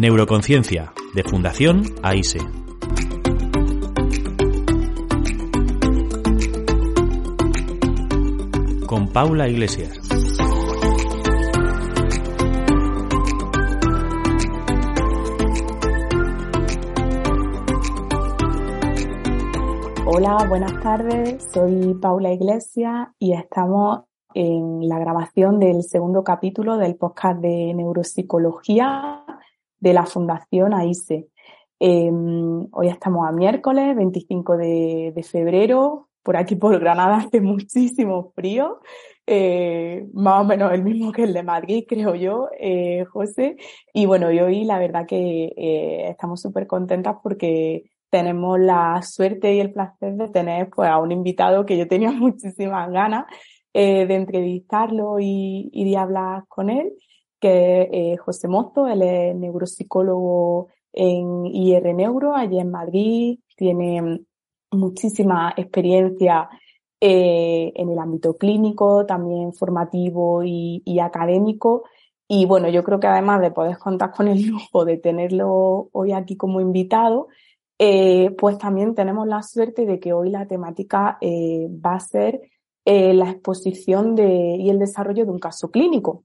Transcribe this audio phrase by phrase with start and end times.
[0.00, 2.38] Neuroconciencia, de Fundación AISE.
[8.86, 10.00] Con Paula Iglesias.
[20.06, 21.46] Hola, buenas tardes.
[21.52, 29.09] Soy Paula Iglesias y estamos en la grabación del segundo capítulo del podcast de neuropsicología
[29.80, 31.28] de la Fundación AISE.
[31.78, 36.08] Em, hoy estamos a miércoles 25 de, febrero.
[36.22, 38.80] Por aquí por Granada hace muchísimo frío,
[39.26, 43.56] eh, más o menos el mismo que el de Madrid, creo yo, eh, José.
[43.94, 49.60] Y bueno, hoy la verdad que eh, estamos súper contentas porque tenemos la suerte y
[49.60, 53.24] el placer de tener pues, a un invitado que yo tenía muchísimas ganas
[53.72, 56.92] de entrevistarlo y, y de hablar con él
[57.40, 64.22] que eh, José Mozo, él es neuropsicólogo en IR Neuro, allí en Madrid, tiene
[64.70, 66.48] muchísima experiencia
[67.00, 71.84] eh, en el ámbito clínico, también formativo y, académico.
[72.28, 76.12] Y bueno, yo creo que además de poder contar con el lujo de tenerlo hoy
[76.12, 77.28] aquí como invitado,
[77.78, 82.40] eh, pues también tenemos la suerte de que hoy la temática va a ser
[82.84, 86.24] la exposición de, y el desarrollo de un caso clínico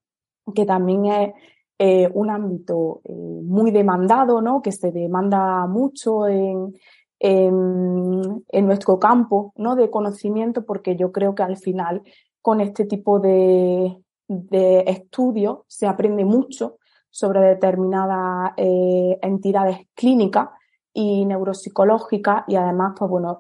[0.53, 1.33] que también es
[1.77, 4.61] eh, un ámbito eh, muy demandado, ¿no?
[4.61, 6.73] Que se demanda mucho en,
[7.19, 9.75] en, nuestro campo, ¿no?
[9.75, 12.01] De conocimiento, porque yo creo que al final
[12.41, 16.77] con este tipo de, de estudios se aprende mucho
[17.09, 20.49] sobre determinadas eh, entidades clínicas
[20.93, 23.37] y neuropsicológicas y además, pues bueno,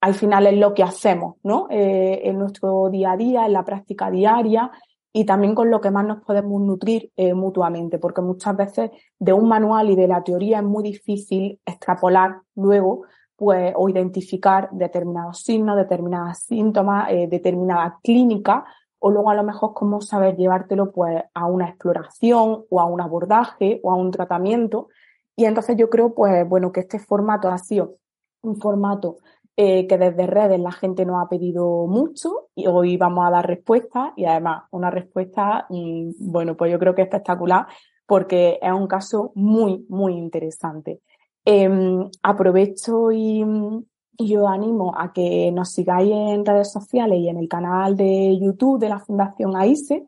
[0.00, 1.66] al final es lo que hacemos, ¿no?
[1.70, 4.70] en nuestro día a día, en la práctica diaria,
[5.16, 9.32] y también con lo que más nos podemos nutrir eh, mutuamente, porque muchas veces de
[9.32, 13.04] un manual y de la teoría es muy difícil extrapolar luego
[13.34, 18.64] pues, o identificar determinados signos, determinadas síntomas, eh, determinadas clínicas,
[18.98, 23.00] o luego a lo mejor cómo saber llevártelo pues, a una exploración o a un
[23.00, 24.88] abordaje o a un tratamiento.
[25.34, 27.96] Y entonces yo creo pues, bueno, que este formato ha sido
[28.42, 29.16] un formato
[29.56, 33.46] eh, que desde redes la gente nos ha pedido mucho y hoy vamos a dar
[33.46, 37.66] respuesta y además una respuesta, mm, bueno, pues yo creo que espectacular
[38.06, 41.00] porque es un caso muy, muy interesante.
[41.44, 43.44] Em, aprovecho y,
[44.18, 48.38] y os animo a que nos sigáis en redes sociales y en el canal de
[48.40, 50.06] YouTube de la Fundación AISE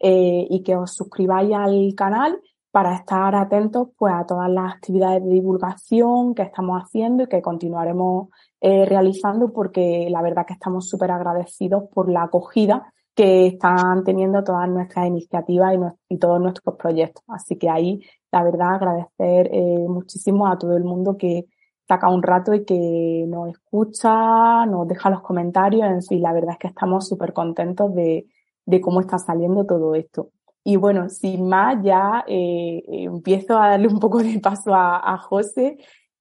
[0.00, 5.22] eh, y que os suscribáis al canal para estar atentos pues a todas las actividades
[5.24, 8.28] de divulgación que estamos haciendo y que continuaremos
[8.66, 14.42] eh, realizando porque la verdad que estamos súper agradecidos por la acogida que están teniendo
[14.42, 15.74] todas nuestras iniciativas
[16.08, 17.22] y, todos nuestros proyectos.
[17.28, 18.00] Así que ahí,
[18.32, 21.44] la verdad, agradecer eh, muchísimo a todo el mundo que
[21.86, 26.52] saca un rato y que nos escucha, nos deja los comentarios, en fin, la verdad
[26.52, 28.24] es que estamos súper contentos de,
[28.64, 30.30] de cómo está saliendo todo esto.
[30.64, 35.18] Y bueno, sin más, ya eh, empiezo a darle un poco de paso a, a
[35.18, 35.76] José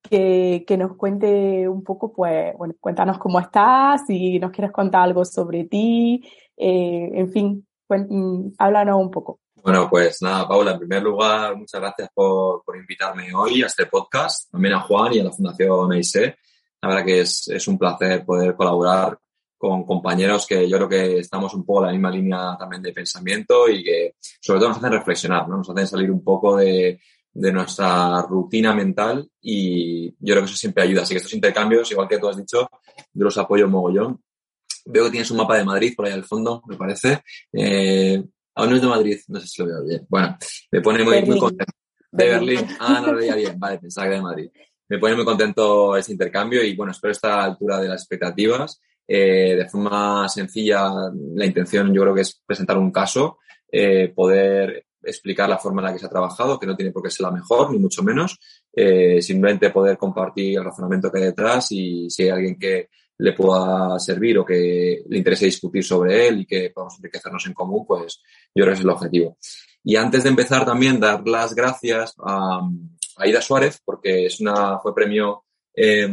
[0.10, 5.04] que, que, nos cuente un poco, pues, bueno, cuéntanos cómo estás, si nos quieres contar
[5.04, 6.24] algo sobre ti,
[6.58, 7.68] eh, en fin,
[8.58, 9.40] háblanos un poco.
[9.56, 13.86] Bueno, pues nada, Paula, en primer lugar, muchas gracias por, por invitarme hoy a este
[13.86, 16.36] podcast, también a Juan y a la Fundación EISE.
[16.82, 19.18] La verdad que es, es un placer poder colaborar
[19.58, 22.92] con compañeros que yo creo que estamos un poco en la misma línea también de
[22.92, 25.56] pensamiento y que sobre todo nos hacen reflexionar, ¿no?
[25.56, 27.00] Nos hacen salir un poco de,
[27.34, 31.02] de nuestra rutina mental y yo creo que eso siempre ayuda.
[31.02, 32.70] Así que estos intercambios, igual que tú has dicho,
[33.14, 34.22] yo los apoyo mogollón.
[34.86, 37.24] Veo que tienes un mapa de Madrid por ahí al fondo, me parece.
[37.52, 38.24] Eh,
[38.56, 40.06] aún no es de Madrid, no sé si lo veo bien.
[40.10, 40.38] Bueno,
[40.72, 41.74] me pone muy, muy contento.
[42.12, 42.68] De Berlín.
[42.80, 43.60] Ah, no lo veía bien.
[43.60, 44.50] Vale, pensaba que de Madrid.
[44.90, 48.02] Me pone muy contento este intercambio y bueno, espero estar a la altura de las
[48.02, 48.80] expectativas.
[49.08, 50.92] Eh, de forma sencilla,
[51.34, 53.40] la intención yo creo que es presentar un caso,
[53.72, 57.04] eh, poder explicar la forma en la que se ha trabajado, que no tiene por
[57.04, 58.40] qué ser la mejor, ni mucho menos,
[58.74, 63.34] eh, simplemente poder compartir el razonamiento que hay detrás y si hay alguien que le
[63.34, 67.86] pueda servir o que le interese discutir sobre él y que podamos enriquecernos en común,
[67.88, 68.22] pues
[68.54, 69.38] yo creo que es el objetivo.
[69.84, 72.62] Y antes de empezar también dar las gracias a,
[73.24, 75.44] Ida Suárez, porque es una, fue premio,
[75.76, 76.12] eh,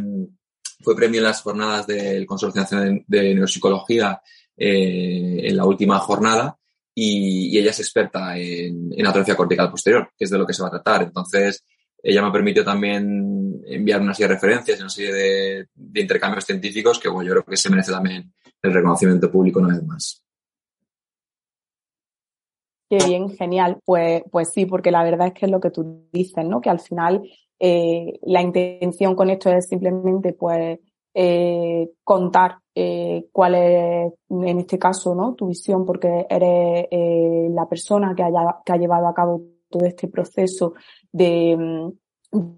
[0.83, 4.21] fue premio en las jornadas del Consorcio Nacional de, Neuropsicología
[4.55, 6.60] eh, en la última jornada
[7.03, 10.69] y, ella es experta en, atrofia cortical posterior, que es de lo que se va
[10.69, 11.03] a tratar.
[11.03, 11.65] Entonces,
[12.03, 16.45] ella me permitió también enviar una serie de referencias y una serie de, de intercambios
[16.45, 18.33] científicos que bueno, yo creo que se merece también
[18.63, 20.25] el reconocimiento público una vez más.
[22.91, 23.79] Qué bien, genial.
[23.85, 26.61] Pues, pues sí, porque la verdad es que es lo que tú dices, ¿no?
[26.61, 27.23] Que al final
[27.59, 30.81] eh, la intención con esto es simplemente, pues,
[31.15, 35.35] eh, contar eh, cuál es, en este caso, ¿no?
[35.35, 39.85] Tu visión, porque eres eh, la persona que, haya, que ha llevado a cabo todo
[39.85, 40.75] este proceso
[41.13, 41.91] de, mm,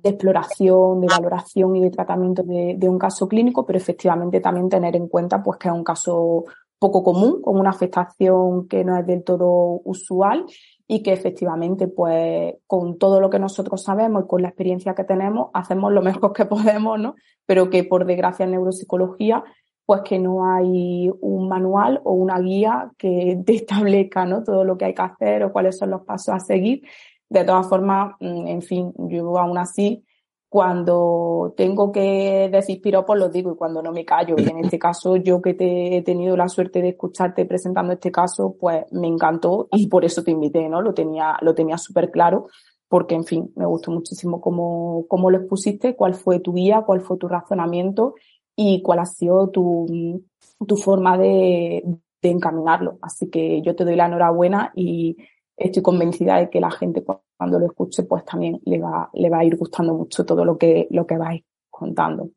[0.02, 4.68] de exploración, de valoración y de tratamiento de, de, un caso clínico, pero efectivamente también
[4.68, 6.44] tener en cuenta, pues, que es un caso
[6.78, 10.44] poco común, con una afectación que no es del todo usual
[10.92, 15.04] y que efectivamente, pues, con todo lo que nosotros sabemos y con la experiencia que
[15.04, 17.14] tenemos, hacemos lo mejor que podemos, ¿no?
[17.46, 19.42] Pero que por desgracia en neuropsicología,
[19.86, 24.44] pues que no hay un manual o una guía que te establezca, ¿no?
[24.44, 26.82] Todo lo que hay que hacer o cuáles son los pasos a seguir.
[27.26, 30.04] De todas formas, mm, en fin, yo aún así
[30.52, 34.34] cuando tengo que decir piropos los digo y cuando no me callo.
[34.36, 38.12] Y en este caso, yo que te he tenido la suerte de escucharte presentando este
[38.12, 40.82] caso, pues me encantó y por eso te invité, ¿no?
[40.82, 42.48] Lo tenía, lo tenía súper claro
[42.86, 47.00] porque, en fin, me gustó muchísimo cómo, cómo lo expusiste, cuál fue tu guía, cuál
[47.00, 48.14] fue tu razonamiento
[48.54, 50.22] y cuál ha sido tu,
[50.68, 51.82] tu forma de,
[52.20, 52.98] de encaminarlo.
[53.00, 55.16] Así que yo te doy la enhorabuena y
[55.56, 57.04] estoy convencida de que la gente
[57.36, 60.56] cuando lo escuche pues también le va, le va a ir gustando mucho todo lo
[60.56, 62.30] que, lo que vais contando.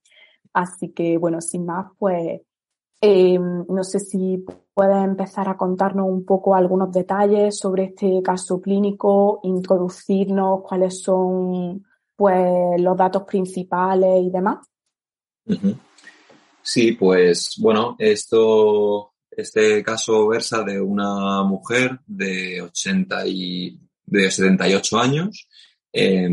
[0.54, 2.42] Así que bueno, sin más, pues
[3.02, 8.62] eh, no sé si puedes empezar a contarnos un poco algunos detalles sobre este caso
[8.62, 11.86] clínico, introducirnos cuáles son
[12.16, 14.66] pues los datos principales y demás.
[16.62, 25.00] Sí, pues bueno, esto este caso versa de una mujer de 80 y de 78
[25.00, 25.48] años,
[25.92, 26.28] eh,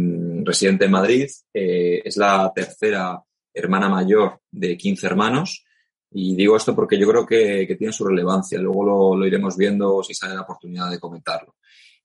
[0.44, 1.28] residente en Madrid.
[1.52, 3.22] Eh, es la tercera
[3.54, 5.64] hermana mayor de 15 hermanos.
[6.10, 8.58] Y digo esto porque yo creo que, tiene su relevancia.
[8.58, 11.55] Luego lo, lo, iremos viendo si sale la oportunidad de comentarlo.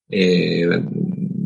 [0.09, 0.67] Eh,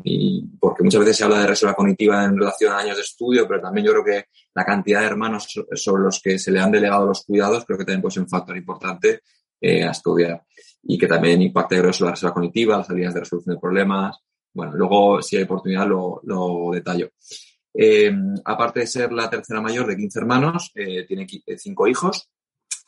[0.03, 3.47] y porque muchas veces se habla de reserva cognitiva en relación a años de estudio,
[3.47, 6.71] pero también yo creo que la cantidad de hermanos sobre los que se le han
[6.71, 9.21] delegado los cuidados creo que también puede ser un factor importante
[9.61, 10.43] eh, a estudiar
[10.83, 14.17] y que también impacta grueso la reserva cognitiva, las habilidades de resolución de problemas.
[14.53, 17.11] Bueno, luego si hay oportunidad lo, lo detallo.
[17.73, 18.11] Eh,
[18.43, 21.27] aparte de ser la tercera mayor de 15 hermanos, eh, tiene
[21.57, 22.29] cinco hijos.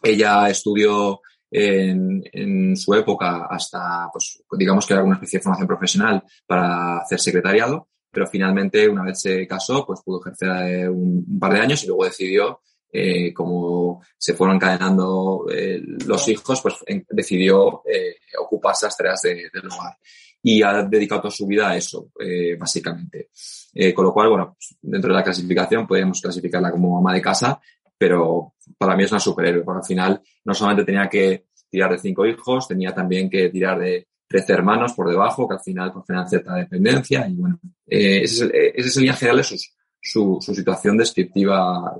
[0.01, 5.67] Ella estudió en, en, su época hasta, pues, digamos que era una especie de formación
[5.67, 11.39] profesional para hacer secretariado, pero finalmente, una vez se casó, pues pudo ejercer un, un
[11.39, 12.59] par de años y luego decidió
[12.95, 19.21] eh, como se fueron encadenando eh, los hijos, pues en, decidió eh, ocuparse las tareas
[19.23, 19.97] de, del hogar.
[20.43, 23.29] Y ha dedicado toda su vida a eso, eh, básicamente.
[23.73, 27.21] Eh, con lo cual, bueno, pues, dentro de la clasificación podemos clasificarla como ama de
[27.21, 27.59] casa,
[27.97, 31.97] pero para mí es una superhéroe, porque al final no solamente tenía que tirar de
[31.97, 36.27] cinco hijos, tenía también que tirar de 13 hermanos por debajo, que al final confieren
[36.27, 37.25] cierta dependencia.
[37.27, 40.97] Y bueno, ese es, el, ese es el en general de sus, su, su situación
[40.97, 41.95] descriptiva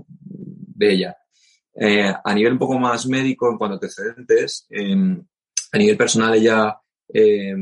[0.91, 1.17] ella.
[1.75, 5.17] Eh, a nivel un poco más médico, en cuanto a antecedentes, eh,
[5.71, 6.77] a nivel personal ella
[7.11, 7.55] eh,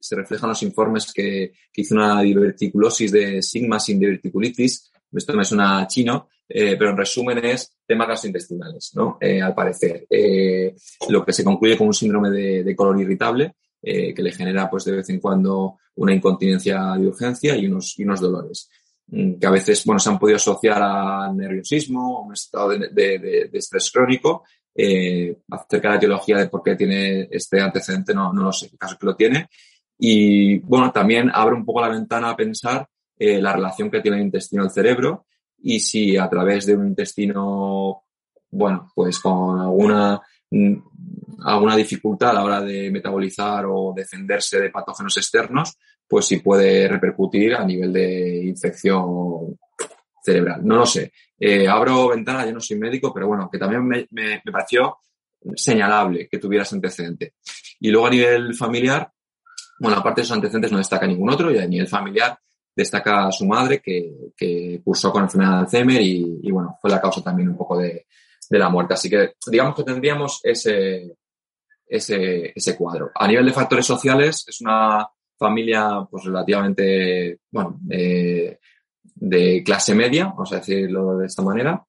[0.00, 4.90] se reflejan los informes que, hizo una diverticulosis de sigma sin diverticulitis.
[5.12, 9.16] Esto me suena chino, eh, pero en resumen es temas gastrointestinales, ¿no?
[9.20, 10.06] Eh, al parecer.
[11.08, 14.84] lo que se concluye con un síndrome de, de color irritable que le genera, pues,
[14.84, 18.68] de vez en cuando una incontinencia de urgencia y unos, y unos dolores.
[19.10, 23.50] Mm, que a veces bueno, se han podido asociar al nerviosismo, a un estado de,
[23.52, 24.44] estrés crónico.
[24.80, 28.70] Eh, acerca de la etiología de por qué tiene este antecedente, no, no lo sé,
[28.78, 29.48] caso que lo tiene.
[29.98, 32.88] Y bueno, también abre un poco la ventana a pensar
[33.18, 35.26] eh, la relación que tiene el intestino al cerebro
[35.60, 38.04] y si a través de un intestino,
[38.50, 40.74] bueno, pues con alguna, mm,
[41.44, 45.76] alguna dificultad a la hora de metabolizar o defenderse de patógenos externos,
[46.08, 49.58] pues sí puede repercutir a nivel de infección
[50.22, 50.60] cerebral.
[50.64, 51.12] No lo sé.
[51.38, 54.98] Eh, abro ventana, yo no soy médico, pero bueno, que también me, me, me pareció
[55.54, 57.34] señalable que tuvieras antecedente.
[57.80, 59.10] Y luego a nivel familiar,
[59.78, 62.38] bueno, aparte de esos antecedentes no destaca ningún otro, y a nivel familiar
[62.74, 67.00] destaca su madre que, que cursó con enfermedad de Alzheimer y, y, bueno, fue la
[67.00, 68.06] causa también un poco de,
[68.48, 68.94] de, la muerte.
[68.94, 71.16] Así que digamos que tendríamos ese,
[71.86, 73.10] ese, ese cuadro.
[73.14, 75.08] A nivel de factores sociales, es una
[75.38, 78.58] familia pues relativamente, bueno, eh,
[79.14, 81.84] de clase media, vamos a decirlo de esta manera,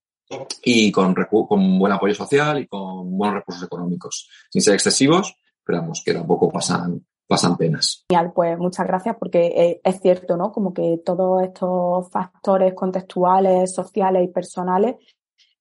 [0.63, 5.79] y con, con buen apoyo social y con buenos recursos económicos, sin ser excesivos, pero
[5.81, 8.05] vamos, que tampoco pasan, pasan penas.
[8.09, 10.51] Genial, pues muchas gracias porque eh, es cierto, ¿no?
[10.51, 14.95] Como que todos estos factores contextuales, sociales y personales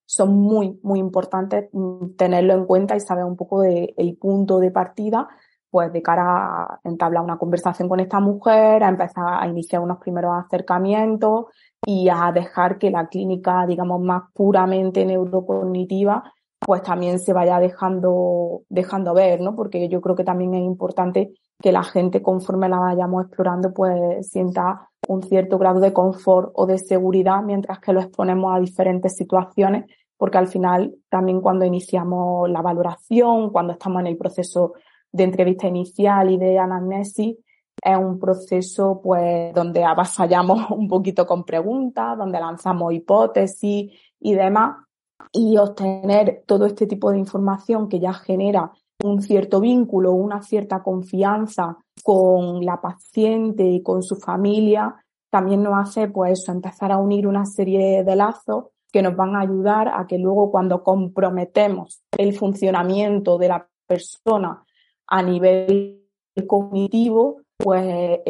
[0.05, 4.59] son muy, muy importantes mm, tenerlo en cuenta y saber un poco del de punto
[4.59, 5.29] de partida
[5.71, 9.99] pues de cara a entablar una conversación con esta mujer, a empezar a iniciar unos
[9.99, 11.47] primeros acercamientos
[11.87, 18.63] y a dejar que la clínica, digamos, más puramente neurocognitiva, pues también se vaya dejando,
[18.69, 19.55] dejando ver, ¿no?
[19.55, 24.29] Porque yo creo que también es importante que la gente, conforme la vayamos explorando, pues
[24.29, 29.17] sienta un cierto grado de confort o de seguridad mientras que lo exponemos a diferentes
[29.17, 34.75] situaciones, porque al final también cuando iniciamos la valoración, cuando estamos en el proceso
[35.19, 37.37] de entrevista inicial y de anamnesis,
[37.83, 44.79] es un proceso pues donde avasallamos un poquito con preguntas, donde lanzamos hipótesis y demás,
[45.33, 48.73] y obtener todo este tipo de información que ya genera
[49.05, 55.75] un cierto vínculo, una cierta confianza con la paciente y con su familia, también nos
[55.77, 60.07] hace pues empezar a unir una serie de lazos que nos van a ayudar a
[60.07, 64.65] que luego cuando comprometemos el funcionamiento de la persona
[65.09, 66.05] a nivel
[66.47, 68.23] cognitivo, pues eh,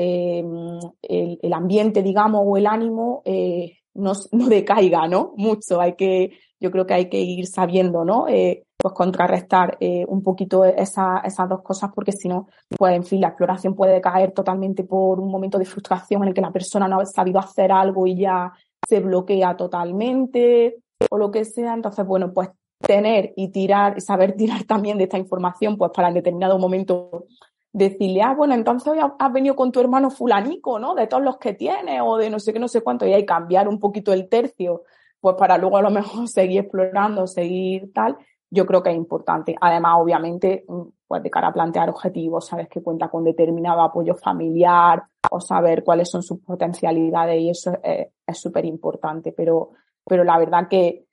[1.02, 5.35] el, el, ambiente, digamos, o el ánimo eh, no, no, decaiga, ¿no?
[5.37, 5.80] Mucho.
[5.80, 8.26] Hay que, yo creo que hay que ir sabiendo, ¿no?
[8.28, 13.04] Eh, pues contrarrestar eh, un poquito esa, esas dos cosas porque si no, pues en
[13.04, 16.52] fin, la exploración puede caer totalmente por un momento de frustración en el que la
[16.52, 18.52] persona no ha sabido hacer algo y ya
[18.88, 20.76] se bloquea totalmente
[21.11, 21.75] o lo que sea.
[21.75, 26.14] Entonces, bueno, pues tener y tirar saber tirar también de esta información, pues para en
[26.14, 27.26] determinado momento
[27.73, 30.94] decirle, ah, bueno, entonces hoy has venido con tu hermano fulanico, ¿no?
[30.94, 33.26] De todos los que tiene o de no sé qué, no sé cuánto, y hay
[33.26, 34.82] cambiar un poquito el tercio,
[35.20, 38.16] pues para luego a lo mejor seguir explorando, seguir tal
[38.50, 39.54] yo creo que es importante.
[39.61, 44.14] Además, obviamente, mm, pues de cara a plantear objetivos, sabes que cuenta con determinado apoyo
[44.14, 49.32] familiar o saber cuáles son sus potencialidades y eso es súper importante.
[49.32, 49.73] Pero,
[50.04, 51.08] pero la verdad que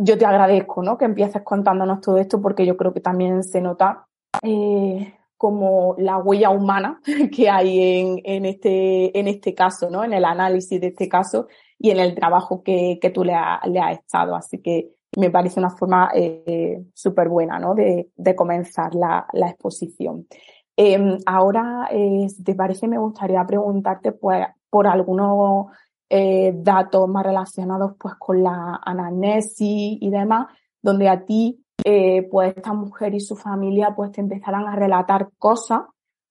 [0.00, 0.96] yo te agradezco, ¿no?
[0.96, 4.06] Que empieces contándonos todo esto porque yo creo que también se nota
[4.42, 7.00] eh, como la huella humana
[7.34, 10.04] que hay en, en, este, en este caso, ¿no?
[10.04, 13.34] En el análisis de este caso y en el trabajo que, que tú le,
[13.66, 14.34] le has echado.
[14.34, 17.74] Así que me parece una forma eh, súper buena ¿no?
[17.74, 20.26] de, de comenzar la, la exposición.
[20.76, 25.66] Eh, ahora, si te parece, me gustaría preguntarte pues, por algunos
[26.10, 30.46] eh, datos más relacionados pues, con la anamnesis y demás,
[30.82, 35.30] donde a ti, eh, pues esta mujer y su familia pues te empezarán a relatar
[35.38, 35.82] cosas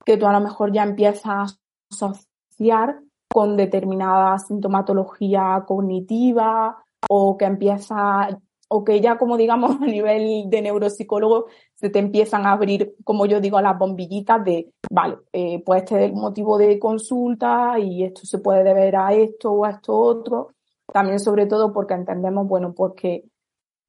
[0.05, 1.45] que tú a lo mejor ya empiezas a
[1.91, 8.29] asociar con determinada sintomatología cognitiva o que empieza
[8.69, 13.25] o que ya como digamos a nivel de neuropsicólogo se te empiezan a abrir, como
[13.25, 18.03] yo digo, las bombillitas de, vale, eh, pues este es el motivo de consulta y
[18.03, 20.53] esto se puede deber a esto o a esto otro.
[20.91, 22.93] También sobre todo porque entendemos, bueno, pues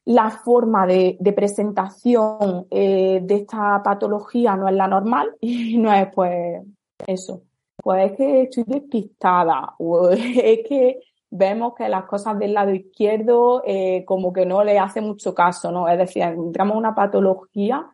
[0.04, 5.92] la forma de, de presentación eh, de esta patología no es la normal y no
[5.92, 6.62] es pues
[7.06, 7.42] eso.
[7.82, 13.62] Pues es que estoy despistada o es que vemos que las cosas del lado izquierdo
[13.66, 15.88] eh, como que no le hace mucho caso, ¿no?
[15.88, 17.86] Es decir, entramos en una patología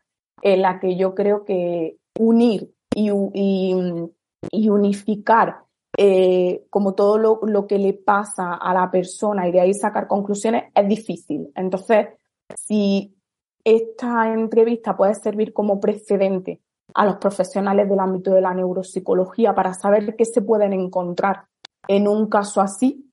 [0.43, 5.63] en la que yo creo que unir y, y, unificar
[5.97, 10.07] eh, como todo lo, lo, que le pasa a la persona y de ahí sacar
[10.07, 11.51] conclusiones es difícil.
[11.55, 12.09] Entonces,
[12.55, 13.17] si
[13.65, 16.61] esta entrevista puede servir como precedente
[16.95, 21.47] a los profesionales del ámbito de la neuropsicología para saber qué se pueden encontrar
[21.89, 23.11] en un caso así,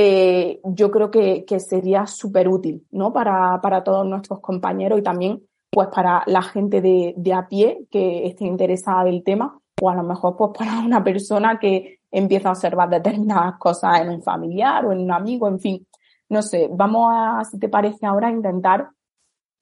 [0.00, 3.12] eh, yo creo que, que sería súper útil, ¿no?
[3.12, 7.88] Para, para todos nuestros compañeros y también, pues, para la gente de, de a pie
[7.90, 12.48] que esté interesada del tema o a lo mejor, pues, para una persona que empieza
[12.48, 15.86] a observar determinadas cosas en un familiar o en un amigo, en fin.
[16.28, 18.90] No sé, vamos a, si te parece ahora, intentar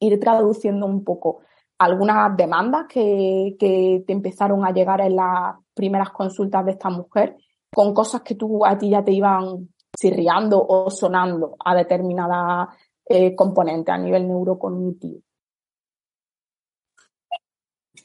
[0.00, 1.40] ir traduciendo un poco
[1.78, 7.38] algunas demandas que, que te empezaron a llegar en las primeras consultas de esta mujer
[7.74, 12.68] con cosas que tú a ti ya te iban chirriando o sonando a determinada
[13.04, 15.20] eh, componente a nivel neurocognitivo.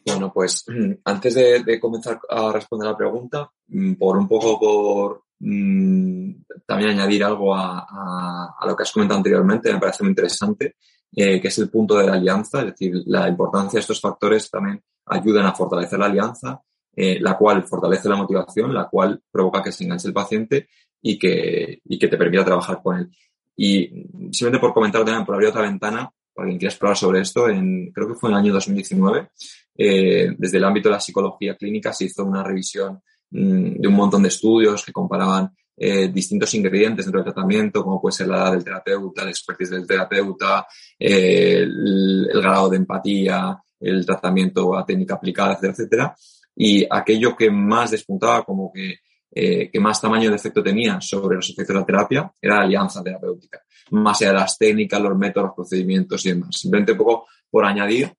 [0.05, 0.65] Bueno, pues
[1.05, 7.23] antes de, comenzar a responder la pregunta, mm, por un poco por mm, también añadir
[7.23, 10.75] algo a, lo que has comentado anteriormente, me parece muy interesante,
[11.13, 14.49] eh, que es el punto de la alianza, es decir, la importancia de estos factores
[14.49, 16.61] también ayudan a fortalecer la alianza,
[16.95, 20.69] eh, la cual fortalece la motivación, la cual provoca que se enganche el paciente
[21.01, 23.09] y que, y que te permita trabajar con él.
[23.55, 23.87] Y
[24.31, 27.91] simplemente por comentar también, por abrir otra ventana, para quien quiera explorar sobre esto, en,
[27.91, 29.29] creo que fue en el año 2019,
[29.77, 33.93] eh, desde el ámbito de la psicología clínica se hizo una revisión mm, de un
[33.93, 38.37] montón de estudios que comparaban eh, distintos ingredientes dentro del tratamiento, como puede ser la
[38.37, 40.67] edad del terapeuta, el expertise del terapeuta,
[40.99, 46.15] eh, el, grado de empatía, el tratamiento a técnica aplicada, etcétera, etcétera.
[46.55, 48.99] Y aquello que más despuntaba, como que,
[49.33, 52.61] eh, que más tamaño de efecto tenía sobre los efectos de la terapia, era la
[52.63, 53.61] alianza terapéutica.
[53.91, 56.49] Más allá de las técnicas, los métodos, los procedimientos y demás.
[56.57, 58.13] Simplemente un poco por añadir,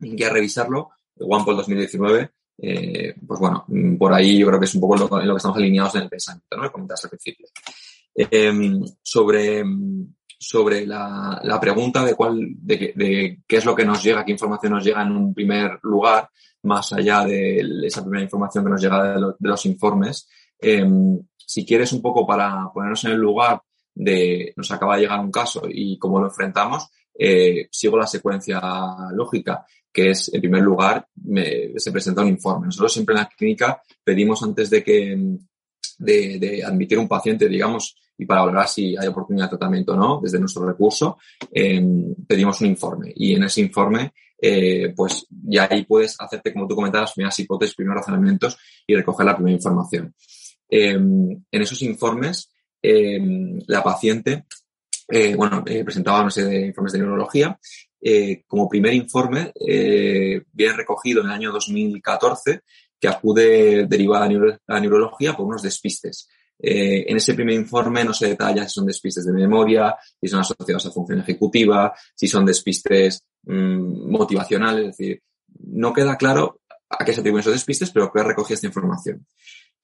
[0.00, 3.66] y a revisarlo, OnePoll 2019 eh, pues bueno,
[3.98, 6.56] por ahí yo creo que es un poco lo, que estamos alineados en el pensamiento,
[6.56, 6.70] ¿no?
[6.70, 7.48] Comentaste al principio.
[8.14, 9.64] Eh, sobre,
[10.38, 14.72] sobre la, la, pregunta de cuál, de, qué es lo que nos llega, qué información
[14.72, 16.28] nos llega en un primer lugar,
[16.62, 20.28] más allá de esa primera información que nos llega de los informes.
[20.64, 20.86] Eh,
[21.36, 23.60] si quieres un poco para ponernos en el lugar
[23.94, 28.60] de nos acaba de llegar un caso y cómo lo enfrentamos, eh, sigo la secuencia
[29.12, 31.06] lógica que es, en primer lugar,
[31.76, 32.66] se presenta un informe.
[32.66, 35.36] Nosotros siempre en la clínica pedimos antes de que,
[35.98, 40.20] de, admitir un paciente, digamos, y para valorar si hay oportunidad de tratamiento o no,
[40.20, 41.18] desde nuestro recurso,
[41.48, 41.80] eh,
[42.26, 43.12] pedimos un informe.
[43.14, 47.76] Y en ese informe, eh, pues ya ahí puedes hacerte, como tú comentabas, primeras hipótesis,
[47.76, 50.12] primeros razonamientos y recoger la primera información.
[50.68, 52.50] Eh, en esos informes,
[52.82, 53.20] eh,
[53.66, 54.46] la paciente,
[55.08, 57.58] eh, bueno, presentaba una serie de informes de neurología
[58.06, 62.60] eh, como primer informe eh, viene recogido en el año 2014
[63.00, 64.28] que acude derivada
[64.66, 66.28] a, neurología por unos despistes.
[66.58, 70.40] Eh, en ese primer informe no se detalla si son despistes de memoria, si son
[70.40, 75.22] asociados a función ejecutiva, si son despistes mmm, motivacionales, es decir,
[75.60, 79.26] no queda claro a qué se atribuyen esos despistes, pero que recogía esta información.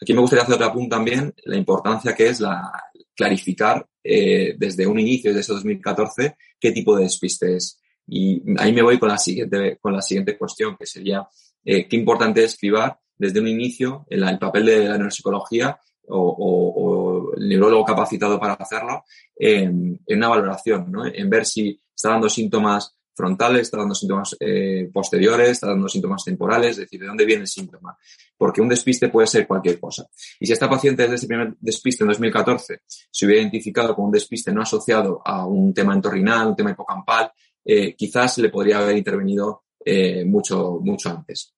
[0.00, 2.72] Aquí me gustaría hacer otro apunte también, la importancia que es la,
[3.14, 8.82] clarificar eh, desde un inicio, desde ese 2014, qué tipo de despistes y ahí me
[8.82, 11.28] voy con la siguiente, con la siguiente cuestión, que sería
[11.64, 15.78] eh, qué importante es escribir desde un inicio el, el papel de la neuropsicología
[16.08, 19.04] o, o, o, el neurólogo capacitado para hacerlo
[19.36, 21.06] en, en una valoración, ¿no?
[21.06, 26.24] en ver si está dando síntomas frontales, está dando síntomas eh, posteriores, está dando síntomas
[26.24, 27.96] temporales, es decir, de dónde viene el síntoma.
[28.36, 30.08] Porque un despiste puede ser cualquier cosa.
[30.38, 32.80] Y si esta paciente desde ese primer despiste en 2014
[33.10, 37.30] se hubiera identificado como un despiste no asociado a un tema entorrinal, un tema hipocampal,
[37.64, 41.54] eh, quizás le podría haber intervenido eh, mucho, mucho antes.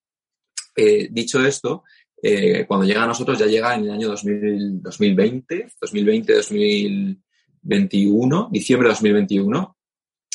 [0.75, 1.83] Eh, dicho esto,
[2.67, 8.93] cuando llega a nosotros ya llega en el año 2000, 2020, 2020, 2021, diciembre de
[8.93, 9.75] 2021.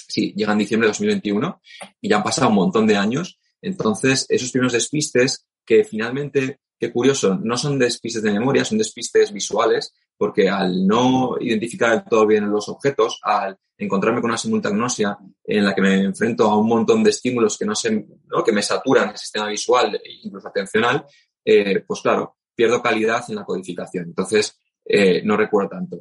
[0.08, 1.60] Sí, llega en diciembre de 2021
[2.00, 3.38] y ya han pasado un montón de años.
[3.60, 9.32] Entonces, esos primeros despistes que finalmente, qué curioso, no son despistes de memoria, son despistes
[9.32, 15.64] visuales, porque al no identificar todo bien los objetos, al encontrarme con una simultagnosia en
[15.64, 18.42] la que me enfrento a un montón de estímulos que no sé, ¿no?
[18.42, 21.04] que me saturan el sistema visual e incluso atencional,
[21.44, 24.06] eh, pues claro, pierdo calidad en la codificación.
[24.06, 25.98] Entonces, eh, no recuerdo tanto.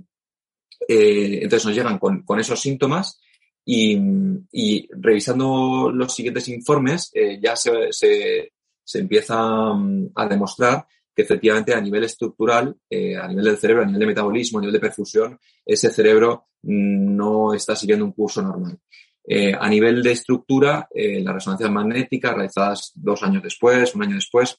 [0.87, 3.19] Eh, entonces nos llegan con, con esos síntomas
[3.69, 11.73] y, revisando los siguientes informes eh, ya se, se, empieza mm, a demostrar que efectivamente
[11.73, 14.79] a nivel estructural, eh, a nivel del cerebro, a nivel de metabolismo, a nivel de
[14.79, 18.79] perfusión, ese cerebro no está siguiendo un curso normal.
[19.27, 24.57] Eh, a nivel de estructura, las resonancias magnéticas realizadas dos años después, un año después,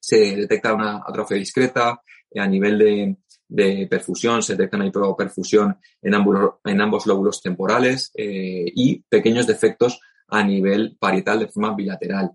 [0.00, 2.02] se detecta una atrofia discreta.
[2.36, 3.16] A nivel de,
[3.48, 9.46] de, perfusión, se detecta una hipoperfusión en ambos, en ambos lóbulos temporales eh, y pequeños
[9.46, 12.32] defectos a nivel parietal de forma bilateral.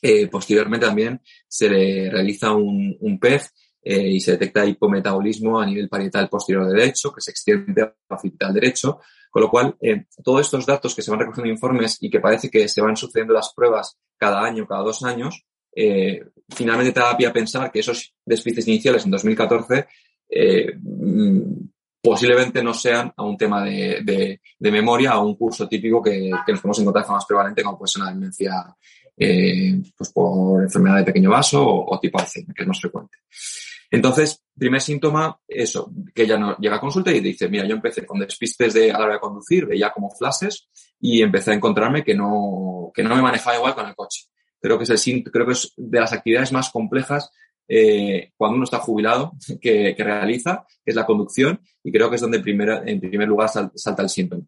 [0.00, 3.42] Eh, posteriormente también se le realiza un, un PEG
[3.84, 8.54] eh, y se detecta hipometabolismo a nivel parietal posterior derecho, que se extiende a occipital
[8.54, 9.76] derecho, con lo cual
[10.22, 12.96] todos estos datos que se van recogiendo en informes y que parece que se van
[12.96, 15.46] sucediendo las pruebas cada año, cada dos años,
[16.50, 19.86] finalmente te da pie a pensar que esos despistes iniciales en 2014
[20.34, 20.78] eh,
[22.02, 26.60] posiblemente no sean a un tema de, memoria, a un curso típico que, que nos
[26.60, 28.76] podemos encontrar de forma más prevalente, como puede ser una demencia
[29.16, 33.18] eh, pues por enfermedad de pequeño vaso o, o tipo Alzheimer, que es más frecuente.
[33.90, 38.06] Entonces, primer síntoma, eso, que ella no llega a consulta y dice, mira, yo empecé
[38.06, 42.02] con despistes de a la hora de conducir, veía como flashes y empecé a encontrarme
[42.02, 44.22] que no, que no me manejaba igual con el coche.
[44.58, 47.30] Creo que es el creo que es de las actividades más complejas
[47.74, 52.20] eh, cuando uno está jubilado que, realiza, que es la conducción, y creo que es
[52.20, 54.44] donde en primer lugar salta el síntoma.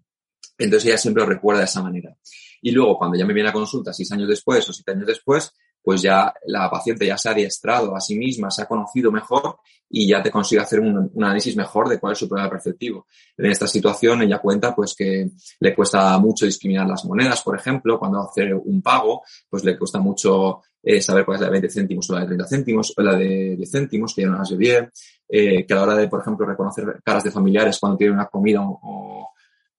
[0.59, 2.15] Entonces ella siempre lo recuerda de esa manera.
[2.61, 5.55] Y luego, cuando ya me viene a consulta, seis años después o siete años después,
[5.85, 9.59] pues ya la paciente ya se ha adiestrado a sí misma, se ha conocido mejor
[9.91, 13.07] y ya te consigue hacer un, análisis mejor de cuál es su problema perceptivo.
[13.37, 17.99] En esta situación ella cuenta pues que le cuesta mucho discriminar las monedas, por ejemplo,
[17.99, 21.69] cuando hace un pago, pues le cuesta mucho eh, saber cuál es la de 20
[21.69, 24.51] céntimos o la de 30 céntimos o la de 10 céntimos, que ya no las
[24.53, 24.91] ve bien,
[25.29, 28.27] eh, que a la hora de, por ejemplo, reconocer caras de familiares cuando tiene una
[28.27, 29.33] comida o,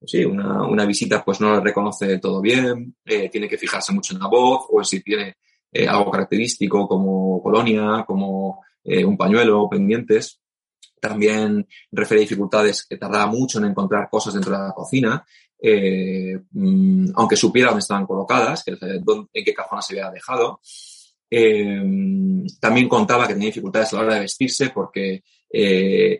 [0.06, 4.20] sí, una, visita pues no la reconoce todo bien, eh, tiene que fijarse mucho en
[4.20, 5.38] la voz o si tiene
[5.76, 10.42] eh, algo característico como colonia, como eh, un pañuelo, pendientes.
[11.00, 15.26] También refiere dificultades que tardaba mucho en encontrar cosas dentro de la cocina,
[16.52, 20.60] mm, aunque supiera dónde estaban colocadas, en qué cajón se había dejado.
[22.60, 25.24] también contaba que tenía dificultades a la hora de vestirse porque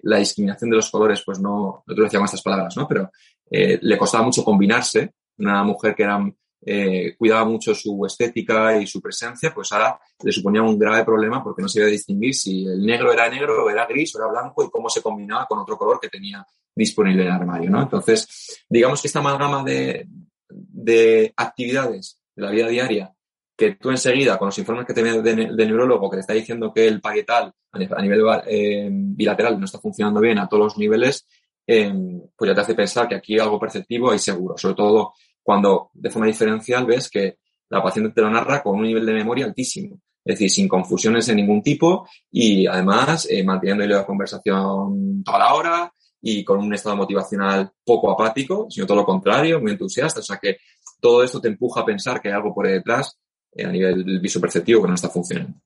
[0.04, 2.88] la discriminación de los colores, pues no, no te lo decía con estas palabras, ¿no?
[2.88, 3.10] Pero
[3.50, 5.14] eh, le costaba mucho combinarse.
[5.38, 6.20] Una mujer que era,
[6.68, 11.44] eh, cuidaba mucho su estética y su presencia, pues ahora le suponía un grave problema
[11.44, 14.32] porque no se iba a distinguir si el negro era negro, era gris, o era
[14.32, 17.84] blanco y cómo se combinaba con otro color que tenía disponible en el armario, ¿no?
[17.84, 20.08] Entonces, digamos que esta amalgama de,
[20.50, 23.14] de actividades de la vida diaria
[23.56, 26.74] que tú enseguida, con los informes que te vienen de, neurólogo que te está diciendo
[26.74, 31.28] que el parietal a nivel eh, bilateral no está funcionando bien a todos los niveles,
[31.66, 35.14] pues ya te hace pensar que aquí hay algo perceptivo y seguro, sobre todo
[35.46, 37.38] cuando de forma diferencial ves que
[37.70, 41.28] la paciente te lo narra con un nivel de memoria altísimo, es decir, sin confusiones
[41.28, 46.74] de ningún tipo y además eh, manteniendo la conversación toda la hora y con un
[46.74, 50.20] estado motivacional poco apático, sino todo lo contrario, muy entusiasta.
[50.22, 50.58] O sea que
[51.00, 53.20] todo esto te empuja a pensar que hay algo por detrás
[53.52, 55.60] eh, a nivel visoperceptivo que no está funcionando.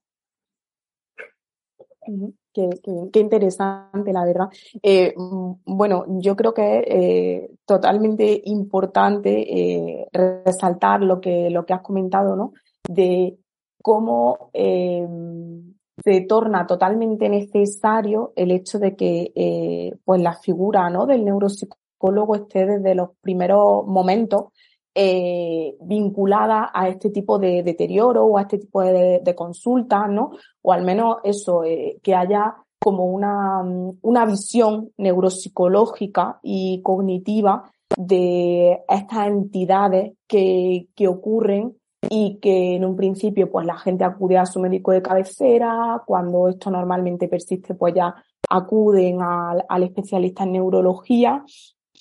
[2.52, 4.48] Qué, interesante, la verdad.
[4.82, 11.64] Eh, mm, bueno, yo creo que es eh, totalmente importante eh, resaltar lo que, lo
[11.64, 12.52] que has comentado, ¿no?
[12.88, 13.38] De
[13.82, 21.06] cómo se torna totalmente necesario el hecho de que pues la figura ¿no?
[21.06, 24.46] del neuropsicólogo esté desde los primeros momentos
[24.94, 30.32] eh, vinculada a este tipo de deterioro o a este tipo de, de consultas, ¿no?
[30.62, 33.62] O al menos eso, eh, que haya como una,
[34.02, 41.76] una visión neuropsicológica y cognitiva de estas entidades que, que ocurren
[42.08, 46.48] y que en un principio pues la gente acude a su médico de cabecera, cuando
[46.48, 48.14] esto normalmente persiste pues ya
[48.48, 51.44] acuden al, al especialista en neurología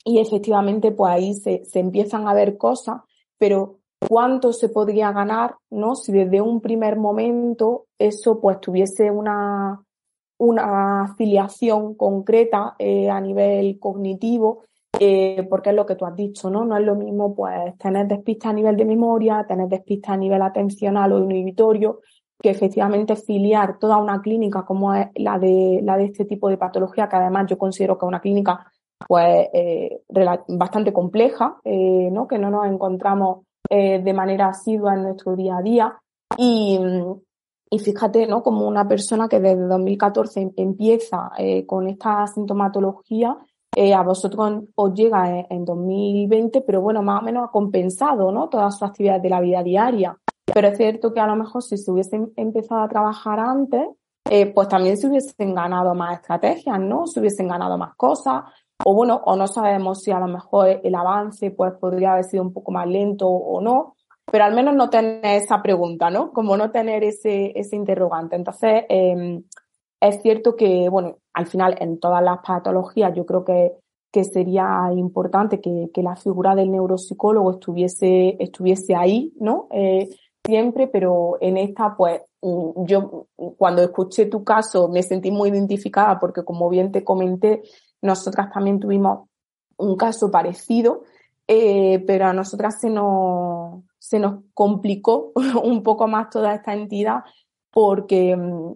[0.03, 3.01] y efectivamente pues ahí se, se empiezan a ver cosas,
[3.37, 5.95] pero cuánto se podría ganar, ¿no?
[5.95, 9.83] Si desde un primer momento eso pues tuviese una,
[10.37, 14.63] una afiliación concreta eh, a nivel cognitivo,
[14.99, 16.65] eh, porque es lo que tú has dicho, ¿no?
[16.65, 20.41] No es lo mismo pues tener despistas a nivel de memoria, tener despistas a nivel
[20.41, 21.99] atencional o inhibitorio,
[22.41, 26.57] que efectivamente filiar toda una clínica como es la de, la de este tipo de
[26.57, 28.65] patología, que además yo considero que es una clínica
[29.07, 30.01] pues eh,
[30.47, 32.27] bastante compleja, eh, ¿no?
[32.27, 35.97] que no nos encontramos eh, de manera asidua en nuestro día a día.
[36.37, 36.79] Y,
[37.69, 38.41] y fíjate, ¿no?
[38.41, 43.37] Como una persona que desde 2014 em, empieza eh, con esta sintomatología,
[43.75, 48.49] eh, a vosotros os llega en, 2020, pero bueno, más o menos ha compensado, ¿no?
[48.49, 50.17] Todas sus actividades de la vida diaria.
[50.51, 53.87] Pero es cierto que a lo mejor si se hubiesen empezado a trabajar antes,
[54.31, 57.05] eh, pues también se hubiesen ganado más estrategias, ¿no?
[57.05, 58.43] Se hubiesen ganado más cosas,
[58.85, 62.43] o bueno, o no sabemos si a lo mejor el avance pues podría haber sido
[62.43, 63.95] un poco más lento o no,
[64.31, 66.31] pero al menos no tener esa pregunta, ¿no?
[66.31, 68.35] Como no tener ese, ese interrogante.
[68.35, 69.41] Entonces, eh,
[69.99, 73.73] es cierto que, bueno, al final en todas las patologías yo creo que,
[74.11, 79.67] que sería importante que, que la figura del neuropsicólogo estuviese, estuviese ahí, ¿no?
[79.71, 80.09] Eh,
[80.45, 86.17] siempre, pero en esta, pues, mm, yo cuando escuché tu caso me sentí muy identificada
[86.19, 87.61] porque como bien te comenté,
[88.01, 89.29] nosotras también tuvimos
[89.77, 91.03] un caso parecido,
[91.47, 95.31] eh, pero a nosotras se nos, se nos complicó
[95.63, 97.23] un poco más toda esta entidad
[97.71, 98.73] porque mm,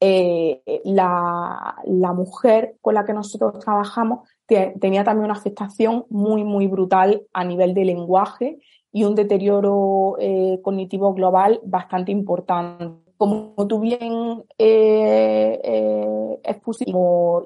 [0.00, 1.76] eh, la,
[2.14, 7.72] mujer con la que nosotros trabajamos tenía también una afectación muy, muy brutal a nivel
[7.72, 8.58] de lenguaje
[8.90, 16.40] y un deterioro eh, cognitivo global bastante importante como tú bien eh, eh,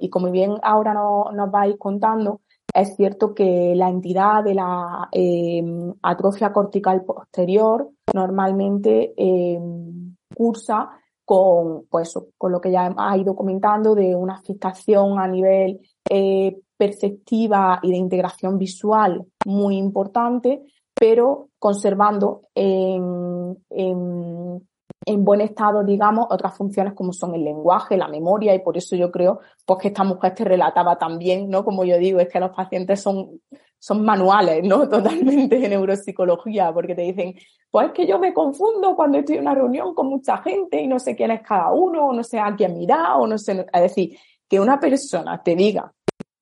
[0.01, 2.41] y como bien ahora nos vais contando,
[2.73, 10.89] es cierto que la entidad de la em, atrofia cortical posterior normalmente em, cursa
[11.27, 16.57] con, pues, con lo que ya ha ido comentando de una afectación a nivel eh,
[16.75, 20.63] perceptiva y de integración visual muy importante,
[20.95, 24.67] pero conservando en, en
[25.05, 28.97] en buen estado, digamos, otras funciones como son el lenguaje, la memoria, y por eso
[28.97, 31.65] yo creo pues, que esta mujer te relataba también, ¿no?
[31.65, 33.41] Como yo digo, es que los pacientes son,
[33.79, 34.89] son manuales, ¿no?
[34.89, 37.35] Totalmente de neuropsicología, porque te dicen,
[37.71, 40.87] pues es que yo me confundo cuando estoy en una reunión con mucha gente y
[40.87, 43.67] no sé quién es cada uno, o no sé a quién mirar, o no sé,
[43.73, 45.93] es decir, que una persona te diga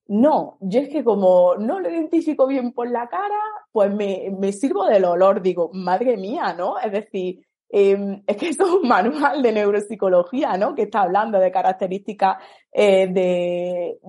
[0.07, 3.39] no, yo es que como no lo identifico bien por la cara,
[3.71, 6.77] pues me, me sirvo del olor, digo, madre mía, ¿no?
[6.77, 7.45] Es decir,
[7.77, 10.73] eh, es que esto es un manual de neuropsicología, ¿no?
[10.73, 12.37] Que está hablando de características
[12.71, 13.99] eh, de,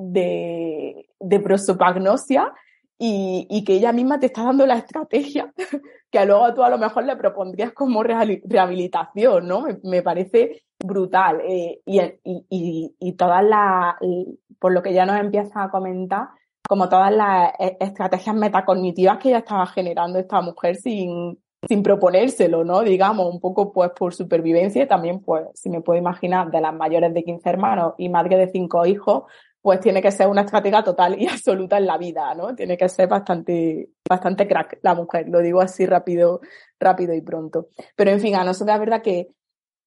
[1.18, 2.52] de, prosopagnosia
[2.96, 5.52] y, que ella misma te está dando la estrategia
[6.10, 9.66] que luego tú a lo mejor le propondrías como rehabilitación, ¿no?
[9.82, 11.40] Me, parece brutal.
[11.44, 13.96] Eh, y, todas las,
[14.60, 16.28] por lo que ya nos empieza a comentar,
[16.68, 21.36] como todas las e, estrategias metacognitivas que ella estaba generando esta mujer sin,
[21.68, 22.82] sin proponérselo, ¿no?
[22.82, 26.74] Digamos, un poco pues por supervivencia y también pues, si me puedo imaginar, de las
[26.74, 29.24] mayores de 15 hermanos y madre de cinco hijos,
[29.60, 32.54] pues tiene que ser una estratega total y absoluta en la vida, ¿no?
[32.54, 36.40] Tiene que ser bastante, bastante crack la mujer, lo digo así rápido,
[36.78, 37.68] rápido y pronto.
[37.96, 39.28] Pero en fin, a nosotros la verdad que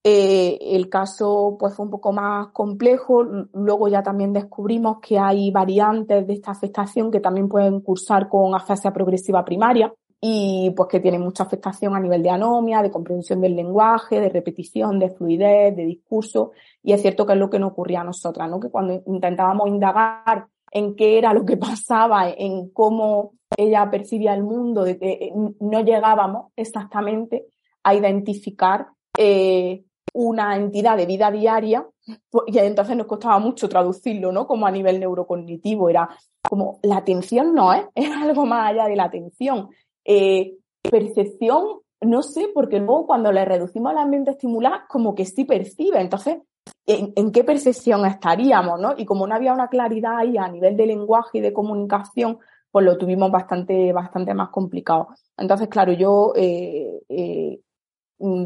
[0.04, 3.24] eh, el caso pues fue un poco más complejo.
[3.54, 8.54] Luego ya también descubrimos que hay variantes de esta afectación que también pueden cursar con
[8.56, 13.40] afasia progresiva primaria y pues que tiene mucha afectación a nivel de anomia, de comprensión
[13.40, 16.52] del lenguaje, de repetición, de fluidez, de discurso.
[16.84, 18.60] Y es cierto que es lo que nos ocurría a nosotras, ¿no?
[18.60, 24.44] Que cuando intentábamos indagar en qué era lo que pasaba, en cómo ella percibía el
[24.44, 27.48] mundo, eh, no llegábamos exactamente
[27.84, 31.88] a identificar eh, una entidad de vida diaria,
[32.30, 34.48] pues, y entonces nos costaba mucho traducirlo, ¿no?
[34.48, 36.10] Como a nivel neurocognitivo, era
[36.48, 39.70] como la atención no es, es algo más allá de la atención.
[40.12, 45.46] Eh, percepción, no sé, porque luego cuando le reducimos al ambiente estimular, como que sí
[45.46, 46.02] percibe.
[46.02, 46.40] Entonces,
[46.88, 48.80] ¿en, qué percepción estaríamos?
[48.80, 48.96] ¿no?
[48.98, 52.40] Y como no había una claridad ahí a nivel de lenguaje y de comunicación,
[52.72, 55.10] pues lo tuvimos bastante, bastante más complicado.
[55.38, 57.60] Entonces, claro, yo eh, eh,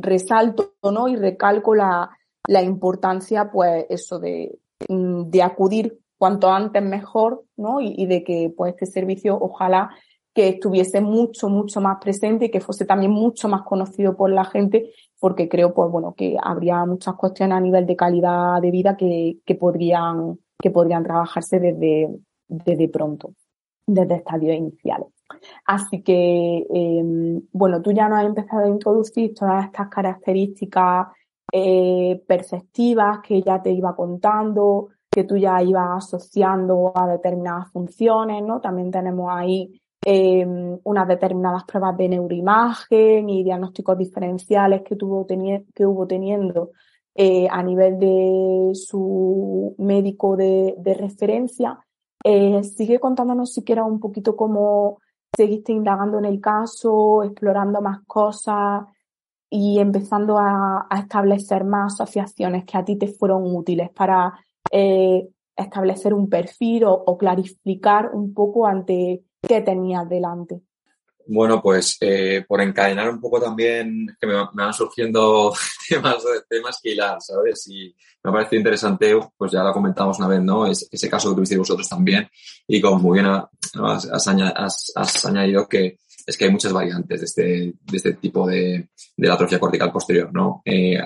[0.01, 1.07] resalto ¿no?
[1.07, 2.09] y recalco la,
[2.45, 7.79] la importancia, pues, eso de, de acudir cuanto antes mejor, ¿no?
[7.79, 9.89] Y, y, de que pues este servicio ojalá
[10.33, 14.45] que estuviese mucho, mucho más presente y que fuese también mucho más conocido por la
[14.45, 18.97] gente, porque creo, pues bueno, que habría muchas cuestiones a nivel de calidad de vida
[18.97, 22.09] que, que podrían, que podrían trabajarse desde,
[22.47, 23.33] desde pronto,
[23.85, 25.09] desde estadios iniciales.
[25.65, 27.03] Así que, eh,
[27.51, 31.07] bueno, tú ya nos has empezado a introducir todas estas características
[31.51, 38.43] eh, perceptivas que ya te iba contando, que tú ya ibas asociando a determinadas funciones,
[38.43, 38.59] ¿no?
[38.59, 40.45] También tenemos ahí eh,
[40.83, 46.71] unas determinadas pruebas de neuroimagen y diagnósticos diferenciales que, tuvo que hubo teniendo
[47.15, 51.79] eh, a nivel de su médico de, de referencia.
[52.23, 54.99] Eh, sigue contándonos siquiera un poquito cómo
[55.35, 58.83] seguiste indagando en el caso, explorando más cosas
[59.49, 64.33] y empezando a, a establecer más asociaciones que a ti te fueron útiles para
[64.71, 70.61] eh, establecer un perfil o, o clarificar un poco ante que tenías delante?
[71.25, 75.53] Bueno, pues eh, por encadenar un poco también, que me, me van surgiendo
[75.89, 77.67] temas, temas que hilar, ¿sabes?
[77.69, 80.67] Y me ha parecido interesante, pues ya lo comentamos una vez, ¿no?
[80.67, 82.27] Es, ese caso que tuvisteis vosotros también.
[82.67, 87.25] Y como muy bien has, has, has, añadido que es que hay muchas variantes de
[87.25, 87.43] este,
[87.81, 90.61] de este tipo de, de la atrofia cortical posterior, ¿no?
[90.65, 90.97] Eh,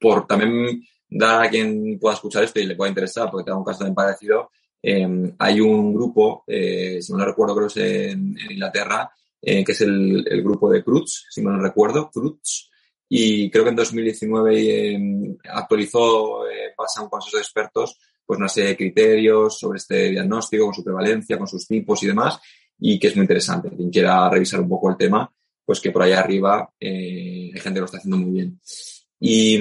[0.00, 3.64] por también dar a quien pueda escuchar esto y le pueda interesar, porque tengo un
[3.64, 4.50] caso también parecido,
[4.82, 9.10] eh, hay un grupo, eh, si no recuerdo, creo que es en, en Inglaterra,
[9.40, 12.70] eh, que es el, el, grupo de Cruz, si no recuerdo, Cruz,
[13.08, 16.42] y creo que en 2019 em, actualizó,
[16.76, 20.84] pasa un consejo de expertos, pues una serie de criterios sobre este diagnóstico, con su
[20.84, 22.38] prevalencia, con sus tipos y demás,
[22.78, 23.70] y que es muy interesante.
[23.70, 25.32] Quien quiera revisar un poco el tema,
[25.64, 28.60] pues que por ahí arriba hay gente que lo está haciendo muy bien.
[29.20, 29.58] Y,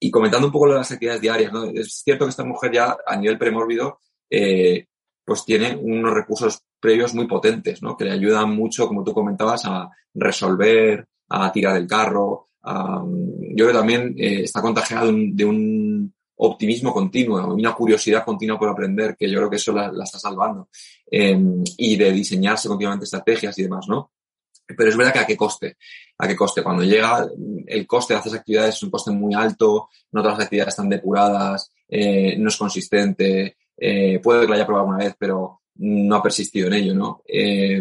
[0.00, 1.64] y comentando un poco las actividades diarias, ¿no?
[1.66, 4.00] es cierto que esta mujer ya a nivel premórbido
[4.30, 4.86] eh,
[5.24, 7.96] pues tiene unos recursos previos muy potentes, ¿no?
[7.96, 12.48] Que le ayudan mucho, como tú comentabas, a resolver, a tirar del carro.
[12.62, 18.58] A, yo creo que también eh, está contagiado de un, optimismo continuo, una curiosidad continua
[18.58, 20.68] por aprender, que yo creo que eso la, está salvando.
[21.10, 21.38] Eh,
[21.76, 24.12] y de diseñarse continuamente estrategias y demás, ¿no?
[24.66, 25.76] Pero es verdad que a qué coste.
[26.18, 26.62] A qué coste.
[26.62, 27.26] Cuando llega
[27.66, 30.88] el coste de hacer actividades es un coste muy alto, no todas las actividades están
[30.88, 36.16] depuradas, eh, no es consistente, eh, puede que lo haya probado una vez, pero no
[36.16, 37.22] ha persistido en ello, ¿no?
[37.26, 37.80] Eh,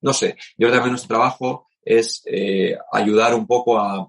[0.00, 4.08] no sé, yo también nuestro trabajo es eh, ayudar un poco a,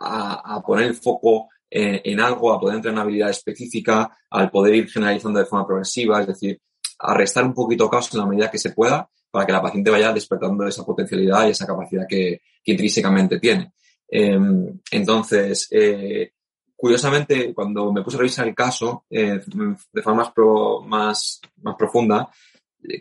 [0.00, 4.16] a, a poner el foco en, en, algo, a poder entrar en una habilidad específica,
[4.30, 6.60] al poder ir generalizando de forma progresiva, es decir,
[6.98, 9.90] a restar un poquito caos en la medida que se pueda para que la paciente
[9.90, 13.72] vaya despertando esa potencialidad y esa capacidad que, que intrínsecamente tiene.
[14.08, 14.38] Eh,
[14.92, 16.32] entonces, eh,
[16.76, 19.40] curiosamente, cuando me puse a revisar el caso eh,
[19.92, 20.32] de forma más,
[20.86, 22.28] más, más profunda,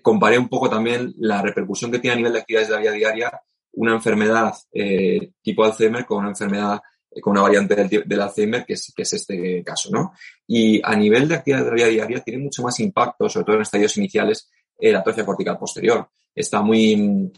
[0.01, 2.91] comparé un poco también la repercusión que tiene a nivel de actividades de la vida
[2.91, 3.41] diaria
[3.73, 6.79] una enfermedad eh, tipo Alzheimer con una enfermedad
[7.11, 10.13] eh, con una variante del, Alzheimer, que es, que es este caso, ¿no?
[10.47, 13.55] Y a nivel de actividad de la vida diaria tiene mucho más impacto, sobre todo
[13.57, 16.09] en estadios iniciales, la atrofia cortical posterior.
[16.33, 17.31] Está muy,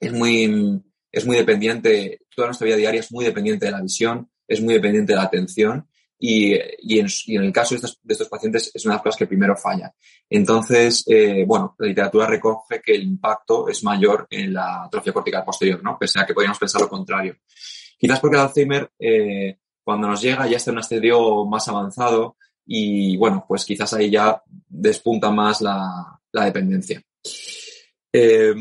[0.00, 4.28] es muy, es muy dependiente, toda nuestra vida diaria es muy dependiente de la visión,
[4.46, 5.86] es muy dependiente de la atención
[6.18, 8.96] y, y, en, y, en, el caso de estos, de estos, pacientes es una de
[8.96, 9.92] las cosas que primero falla.
[10.30, 15.44] Entonces, eh, bueno, la literatura recoge que el impacto es mayor en la atrofia cortical
[15.44, 15.98] posterior, ¿no?
[15.98, 17.36] Pese a que podríamos pensar lo contrario.
[17.98, 22.36] Quizás porque el Alzheimer, eh, cuando nos llega, ya está en un estadio más avanzado
[22.66, 27.02] y, bueno, pues quizás ahí ya despunta más la, la dependencia.
[28.12, 28.54] Eh,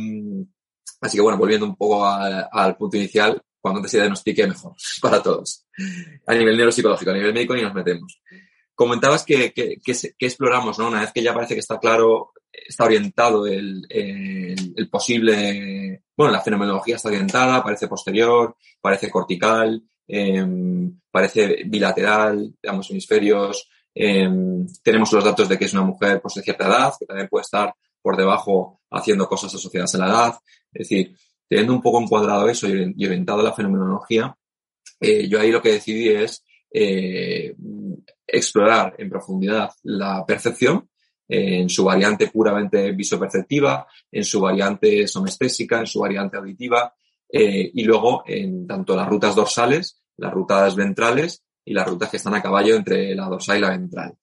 [1.00, 5.24] así que, bueno, volviendo un poco al punto inicial, cuando antes se diagnostique mejor para
[5.24, 5.63] todos.
[6.28, 8.22] A nivel neuropsicológico, a nivel médico ni nos metemos.
[8.76, 10.88] Comentabas que, que, que, exploramos, ¿no?
[10.88, 16.42] Una vez que ya parece que está claro, está orientado el, el, posible, bueno, la
[16.42, 20.46] fenomenología está orientada, parece posterior, parece cortical, eh,
[21.12, 24.28] parece bilateral, de ambos hemisferios, eh,
[24.82, 27.44] tenemos los datos de que es una mujer pues, de cierta edad, que también puede
[27.44, 30.40] estar por debajo haciendo cosas asociadas a la edad.
[30.72, 31.16] Es decir,
[31.48, 34.36] teniendo un poco encuadrado eso y, orientado la fenomenología,
[35.00, 36.44] eh, yo ahí lo que decidí es
[36.76, 37.54] eh,
[38.26, 40.90] explorar en profundidad la percepción
[41.28, 46.92] eh, en su variante puramente visoperceptiva, en su variante somestésica, en su variante auditiva
[47.30, 52.18] eh, y luego en tanto las rutas dorsales, las rutas ventrales y las rutas que
[52.18, 54.14] están a caballo entre la dorsal y la ventral.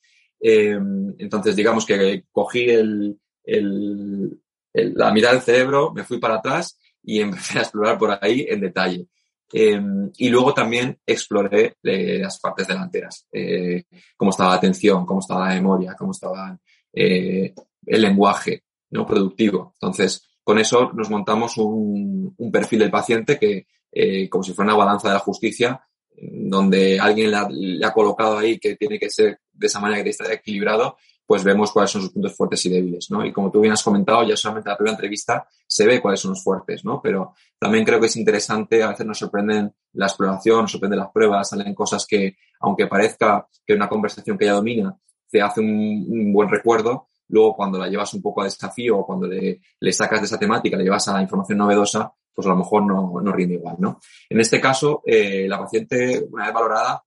[0.41, 4.41] Entonces, digamos que cogí el, el,
[4.73, 8.45] el, la mirada del cerebro, me fui para atrás y empecé a explorar por ahí
[8.49, 9.07] en detalle.
[9.53, 9.81] Eh,
[10.17, 13.85] y luego también exploré eh, las partes delanteras, eh,
[14.17, 16.57] cómo estaba la atención, cómo estaba la memoria, cómo estaba
[16.93, 17.53] eh,
[17.87, 19.75] el lenguaje no productivo.
[19.81, 24.73] Entonces, con eso nos montamos un, un perfil del paciente que, eh, como si fuera
[24.73, 25.81] una balanza de la justicia,
[26.23, 30.31] donde alguien le ha colocado ahí que tiene que ser de esa manera que estar
[30.31, 30.97] equilibrado
[31.31, 33.25] pues vemos cuáles son sus puntos fuertes y débiles, ¿no?
[33.25, 36.19] Y como tú bien has comentado, ya solamente en la primera entrevista se ve cuáles
[36.19, 37.01] son los fuertes, ¿no?
[37.01, 41.12] Pero también creo que es interesante, a veces nos sorprenden la exploración, nos sorprenden las
[41.12, 44.99] pruebas, salen cosas que, aunque parezca que una conversación que ella domina
[45.31, 49.07] te hace un, un buen recuerdo, luego cuando la llevas un poco a desafío o
[49.07, 52.51] cuando le, le, sacas de esa temática, le llevas a la información novedosa, pues a
[52.51, 54.01] lo mejor no, no rinde igual, ¿no?
[54.29, 57.05] En este caso, eh, la paciente, una vez valorada,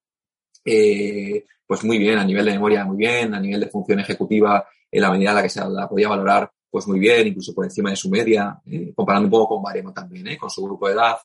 [0.63, 4.63] eh, pues muy bien, a nivel de memoria muy bien, a nivel de función ejecutiva,
[4.91, 7.65] en la medida en la que se la podía valorar, pues muy bien, incluso por
[7.65, 10.38] encima de su media, eh, comparando un poco con Baremo también, ¿eh?
[10.38, 11.15] con su grupo de edad.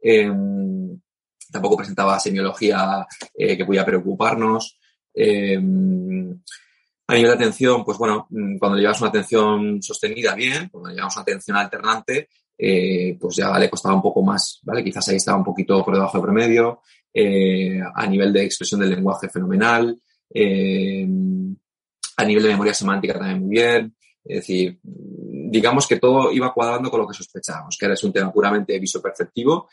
[0.00, 0.32] Eh,
[1.52, 4.78] tampoco presentaba semiología eh, que podía preocuparnos.
[5.12, 10.88] Eh, a nivel de atención, pues bueno, cuando le llevas una atención sostenida bien, cuando
[10.88, 14.82] le llevamos una atención alternante, eh, pues ya le costaba un poco más, ¿vale?
[14.82, 16.82] Quizás ahí estaba un poquito por debajo del promedio
[17.14, 19.96] eh, a nivel de expresión del lenguaje fenomenal,
[20.34, 21.06] eh,
[22.16, 23.94] a nivel de memoria semántica también muy bien.
[24.24, 28.32] Es decir, digamos que todo iba cuadrando con lo que sospechábamos, que era un tema
[28.32, 29.68] puramente visoperceptivo,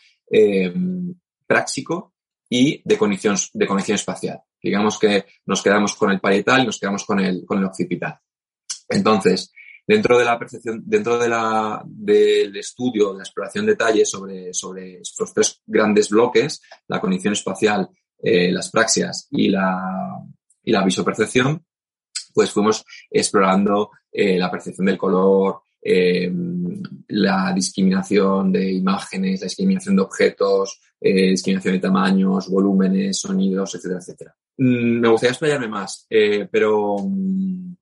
[1.46, 2.14] práctico
[2.48, 4.40] y de cognición, de cognición espacial.
[4.62, 8.18] Digamos que nos quedamos con el parietal y nos quedamos con el, con el occipital.
[8.88, 9.52] Entonces,
[9.88, 14.54] Dentro de la percepción, dentro de la, del estudio, de la exploración de detalles sobre,
[14.54, 19.80] sobre estos tres grandes bloques, la cognición espacial, eh, las praxias y la,
[20.64, 21.64] y la visopercepción,
[22.34, 26.32] pues fuimos explorando eh, la percepción del color, eh,
[27.10, 34.00] la discriminación de imágenes, la discriminación de objetos, eh, discriminación de tamaños, volúmenes, sonidos, etcétera,
[34.00, 34.36] etcétera.
[34.58, 37.76] Mm, me gustaría explayarme más, pero mm,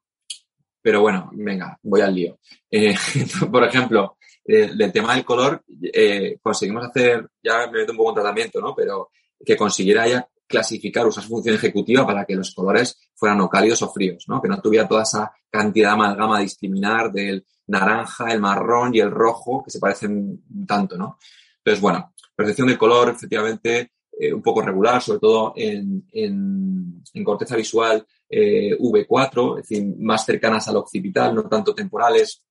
[0.84, 2.38] pero bueno, venga, voy al lío.
[2.69, 2.93] Eh,
[3.52, 8.10] por ejemplo, eh, del tema del color, eh, conseguimos hacer, ya me meto un poco
[8.10, 8.76] en tratamiento, ¿no?
[8.76, 9.12] Pero
[9.43, 13.82] que consiguiera ya clasificar, usar su función ejecutiva para que los colores fueran o cálidos
[13.82, 14.41] o fríos, ¿no?
[14.41, 19.10] Que no tuviera toda esa cantidad de amalgama discriminar del naranja, el marrón y el
[19.10, 21.18] rojo, que se parecen tanto, ¿no?
[21.60, 27.24] Entonces, bueno, percepción del color, efectivamente, eh, un poco regular, sobre todo en, en, en
[27.24, 32.44] corteza visual eh, V4, es decir, más cercanas al occipital, no tanto temporales.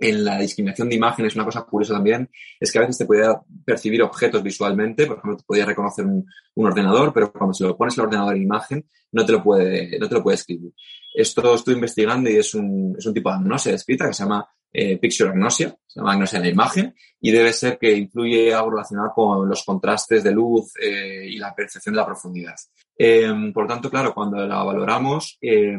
[0.00, 3.40] En la discriminación de imágenes, una cosa curiosa también es que a veces te podía
[3.64, 6.24] percibir objetos visualmente, por ejemplo, te podía reconocer un,
[6.54, 10.08] ordenador, pero cuando se lo pones al ordenador en imagen, no te lo puede, no
[10.08, 10.72] te lo puede escribir.
[11.12, 14.48] Esto estoy investigando y es un, es un tipo de agnosia escrita que se llama
[14.72, 18.70] eh, picture agnosia, se llama agnosia en la imagen, y debe ser que influye algo
[18.70, 22.54] relacionado con los contrastes de luz eh, y la percepción de la profundidad.
[22.98, 25.78] Eh, por tanto, claro, cuando la valoramos, eh,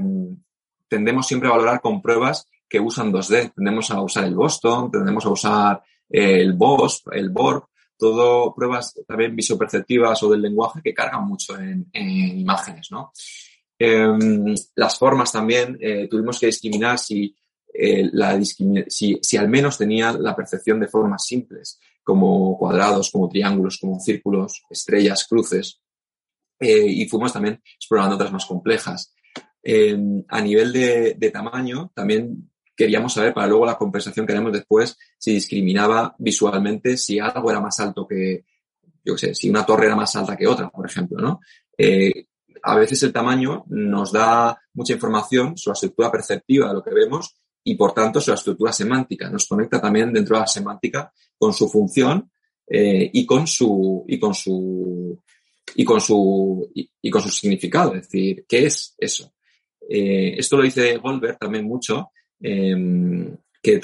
[0.88, 3.54] tendemos siempre a valorar con pruebas que usan 2D.
[3.56, 7.66] Tendemos a usar el Boston, tendemos a usar el BOS, el BORG,
[7.98, 13.12] todo pruebas también visoperceptivas o del lenguaje que cargan mucho en, imágenes, ¿no?
[13.78, 17.36] Em, las formas también, eh, tuvimos que discriminar si,
[17.74, 18.10] eh,
[18.88, 24.00] si, si, al menos tenía la percepción de formas simples, como cuadrados, como triángulos, como
[24.00, 25.80] círculos, estrellas, cruces.
[26.60, 29.14] Eh, y fuimos también explorando otras más complejas.
[29.62, 34.98] Em, a nivel de, tamaño, también queríamos saber para luego la compensación que haremos después
[35.18, 38.46] si discriminaba visualmente si algo era más alto que,
[39.04, 41.40] yo sé, si una torre era más alta que otra, por ejemplo, ¿no?
[41.78, 42.28] Eh,
[42.64, 46.94] a veces el tamaño nos da mucha información sobre la estructura perceptiva de lo que
[46.94, 49.30] vemos y, por tanto, sobre la estructura semántica.
[49.30, 52.30] Nos conecta también dentro de la semántica con su función
[52.68, 55.22] eh, y con su y con su
[55.76, 59.34] y con su y, con su significado, es decir, ¿qué es eso?
[59.88, 62.12] Eh, esto lo dice Goldberg también mucho
[62.42, 63.82] Em, que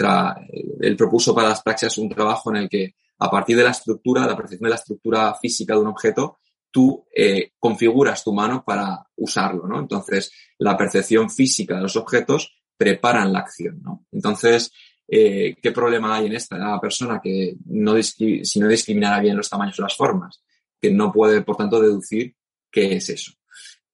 [0.80, 4.26] él propuso para las praxias un trabajo en el que a partir de la estructura,
[4.26, 6.38] la percepción de la estructura física de un objeto,
[6.72, 9.80] tú eh, configuras tu mano para usarlo, ¿no?
[9.80, 14.06] Entonces, la percepción física de los objetos preparan la acción, ¿no?
[14.14, 14.72] Entonces,
[15.08, 16.80] eh, ¿qué problema hay en esta?
[16.80, 20.42] Persona que no si no discriminara bien los tamaños o las formas,
[20.86, 22.36] que no puede, por tanto, deducir
[22.72, 23.32] qué es eso.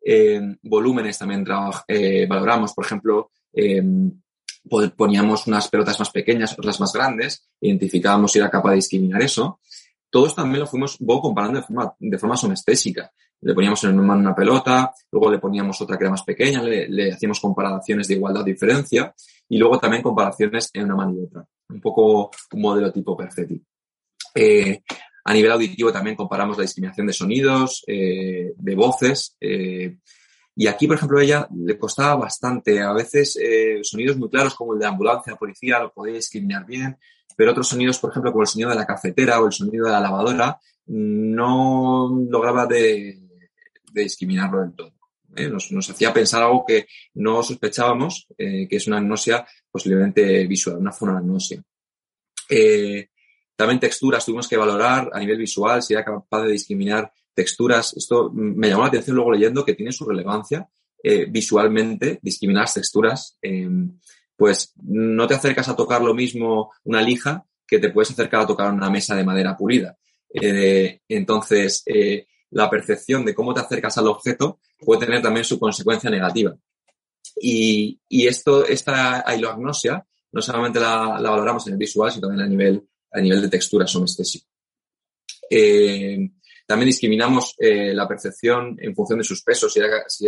[0.04, 4.12] Eh, volúmenes también valoramos, por ejemplo, em,
[4.96, 9.60] poníamos unas pelotas más pequeñas, otras más grandes, identificábamos si era capaz de discriminar eso.
[10.10, 13.12] Todos también lo fuimos comparando de forma, de forma somestésica.
[13.42, 17.12] Le poníamos en una, una pelota, luego le poníamos otra que era más pequeña, le,
[17.12, 19.16] hacíamos comparaciones de igualdad diferencia
[19.50, 21.46] y luego también comparaciones en una mano y otra.
[21.70, 23.60] Un poco un modelo tipo perfetti.
[24.36, 24.84] Eh,
[25.24, 29.98] a nivel auditivo también comparamos la discriminación de sonidos, eh, de voces, eh,
[30.56, 32.82] y aquí, por ejemplo, a ella le costaba bastante.
[32.82, 36.98] A veces eh, sonidos muy claros como el de ambulancia, policía, lo podía discriminar bien,
[37.36, 39.92] pero otros sonidos, por ejemplo, como el sonido de la cafetera o el sonido de
[39.92, 43.20] la lavadora, no lograba de,
[43.94, 44.94] discriminarlo del todo.
[45.36, 45.48] ¿eh?
[45.48, 50.92] Nos, hacía pensar algo que no sospechábamos, eh, que es una agnosia posiblemente visual, una
[50.92, 51.64] fonoagnosia.
[53.62, 58.32] También texturas tuvimos que valorar a nivel visual si era capaz de discriminar texturas, esto
[58.34, 60.68] me llamó la atención luego leyendo que tiene su relevancia
[61.04, 64.00] eh, visualmente, discriminar texturas, em,
[64.36, 68.48] pues no te acercas a tocar lo mismo una lija que te puedes acercar a
[68.48, 69.96] tocar una mesa de madera pulida.
[70.34, 75.60] Eh, entonces, eh, la percepción de cómo te acercas al objeto puede tener también su
[75.60, 76.56] consecuencia negativa.
[77.40, 82.88] Y, esto, esta ailoagnosia, no solamente la, valoramos en el visual, sino también a nivel,
[83.12, 84.48] a nivel de textura somestésico.
[85.50, 86.32] Eh,
[86.66, 90.28] también discriminamos eh, la percepción en función de sus pesos, si, si,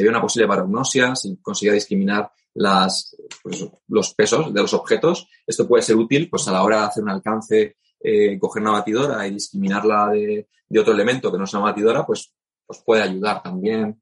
[0.00, 3.16] había una posible paragnosia, si conseguía discriminar pues,
[3.88, 5.26] los pesos de los objetos.
[5.44, 8.72] Esto puede ser útil pues, a la hora de hacer un alcance, eh, coger una
[8.72, 12.32] batidora y discriminarla de, otro elemento que no sea una batidora, pues,
[12.64, 14.00] pues puede ayudar también.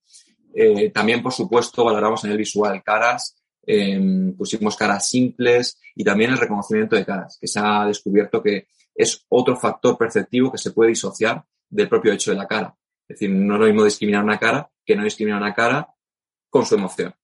[0.92, 3.37] También, por supuesto, valoramos en el visual caras,
[3.70, 8.68] em, pusimos caras simples y también el reconocimiento de caras, que se ha descubierto que
[8.94, 12.74] es otro factor perceptivo que se puede disociar del propio hecho de la cara.
[13.06, 15.86] Es decir, no es lo mismo discriminar una cara que no discriminar una cara
[16.48, 17.14] con su emoción.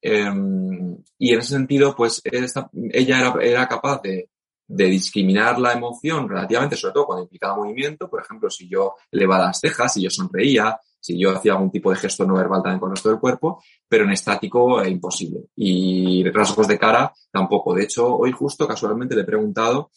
[0.00, 4.30] Em, y en ese sentido, pues ella era, era capaz de,
[4.66, 8.08] de, discriminar la emoción relativamente, sobre todo cuando implicaba movimiento.
[8.08, 11.90] Por ejemplo, si yo elevaba las cejas, si yo sonreía, si yo hacía algún tipo
[11.90, 15.40] de gesto no verbal también con el resto del cuerpo, pero en estático es imposible.
[15.56, 17.74] Y rasgos de cara tampoco.
[17.74, 19.90] De hecho, hoy justo casualmente le he preguntado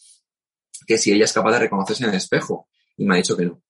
[0.86, 3.46] que si ella es capaz de reconocerse en el espejo y me ha dicho que
[3.46, 3.60] no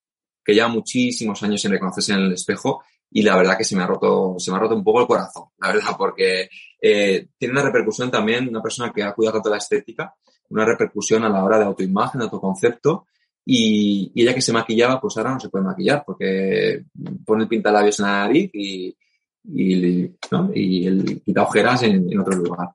[0.45, 3.83] que lleva muchísimos años sin reconocerse en el espejo y la verdad que se me
[3.83, 6.49] ha roto, se me ha roto un poco el corazón, la verdad, porque
[6.81, 10.14] eh, tiene una repercusión también, una persona que ha cuidado tanto la estética,
[10.51, 13.07] una repercusión a la hora de autoimagen, autoconcepto,
[13.53, 16.84] y, y ella que se maquillaba, pues ahora no se puede maquillar, porque
[17.26, 18.96] pone el pintalabios en la nariz y,
[19.42, 20.14] y,
[20.55, 22.68] y el quita ojeras en, otro lugar.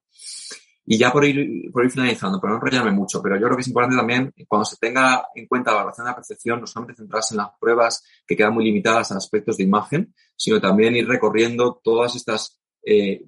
[0.86, 3.62] Y ya por ir, por ir finalizando, por no enrollarme mucho, pero yo creo que
[3.62, 7.02] es importante también, cuando se tenga en cuenta la evaluación de la percepción, no solamente
[7.02, 11.08] centrarse en las pruebas que quedan muy limitadas a aspectos de imagen, sino también ir
[11.08, 13.24] recorriendo todas estas eh,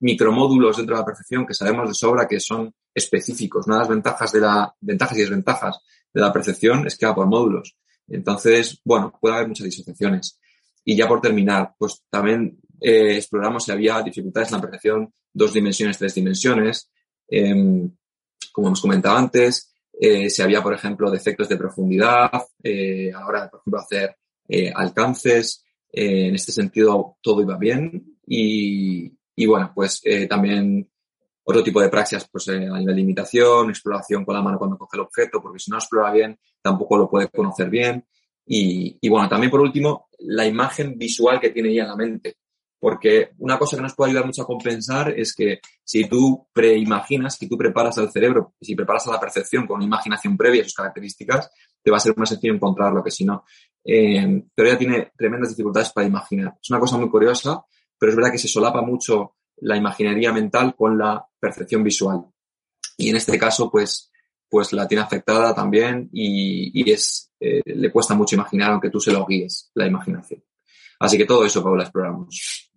[0.00, 3.66] micromódulos dentro de la percepción que sabemos de sobra que son específicos.
[3.66, 5.78] Una de las ventajas de la, ventajas y desventajas
[6.12, 7.76] de la percepción es que va por módulos.
[8.08, 10.38] Entonces, bueno, puede haber muchas disociaciones.
[10.84, 15.52] Y ya por terminar, pues también eh, exploramos si había dificultades en la percepción dos
[15.52, 16.90] dimensiones, tres dimensiones.
[17.28, 17.90] Em,
[18.52, 22.30] como hemos comentado antes, eh, si había, por ejemplo, defectos de profundidad,
[22.62, 24.16] eh, ahora, por ejemplo, hacer
[24.48, 25.64] eh, alcances.
[25.92, 28.16] en este sentido, todo iba bien.
[28.26, 29.12] Y,
[29.42, 30.86] y bueno, pues también
[31.50, 34.78] Otro tipo de praxias, pues eh, a nivel de imitación, exploración con la mano cuando
[34.78, 38.06] coge el objeto, porque si no explora bien, tampoco lo puede conocer bien.
[38.46, 42.36] Y, bueno, también por último, la imagen visual que tiene ella en la mente.
[42.78, 47.36] Porque una cosa que nos puede ayudar mucho a compensar es que si tú preimaginas,
[47.36, 50.74] si tú preparas al cerebro, si preparas a la percepción con una imaginación previa sus
[50.74, 51.50] características,
[51.82, 53.44] te va a ser más sencillo encontrarlo que si no.
[53.84, 56.54] Eh, pero ella tiene tremendas dificultades para imaginar.
[56.62, 57.64] Es una cosa muy curiosa,
[58.00, 62.24] pero es verdad que se solapa mucho la imaginería mental con la percepción visual.
[62.96, 64.10] Y en este caso, pues,
[64.48, 68.98] pues la tiene afectada también y, y es, eh, le cuesta mucho imaginar aunque tú
[69.00, 70.42] se lo guíes, la imaginación.
[70.98, 72.70] Así que todo eso, Paula, exploramos.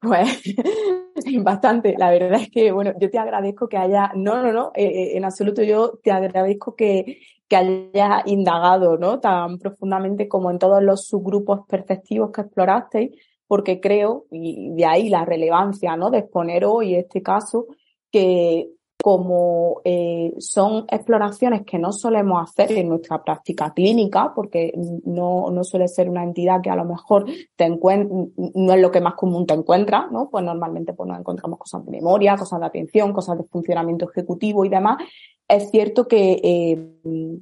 [0.00, 0.42] Pues
[1.42, 1.94] bastante.
[1.98, 5.16] La verdad es que, bueno, yo te agradezco que haya, no, no, no, eh, eh,
[5.16, 9.20] en absoluto yo te agradezco que, que haya indagado, ¿no?
[9.20, 13.10] Tan profundamente como en todos los subgrupos perceptivos que explorasteis,
[13.48, 16.10] porque creo, y de ahí la relevancia, ¿no?
[16.10, 17.66] De exponer hoy este caso,
[18.12, 18.70] que
[19.00, 24.72] como eh, son exploraciones que no solemos hacer en nuestra práctica clínica, porque
[25.04, 27.24] no, no suele ser una entidad que a lo mejor
[27.56, 30.28] te no es lo que más común te encuentra, ¿no?
[30.28, 34.64] Pues normalmente pues nos encontramos cosas de memoria, cosas de atención, cosas de funcionamiento ejecutivo
[34.64, 34.98] y demás.
[35.46, 37.38] Es cierto que, eh,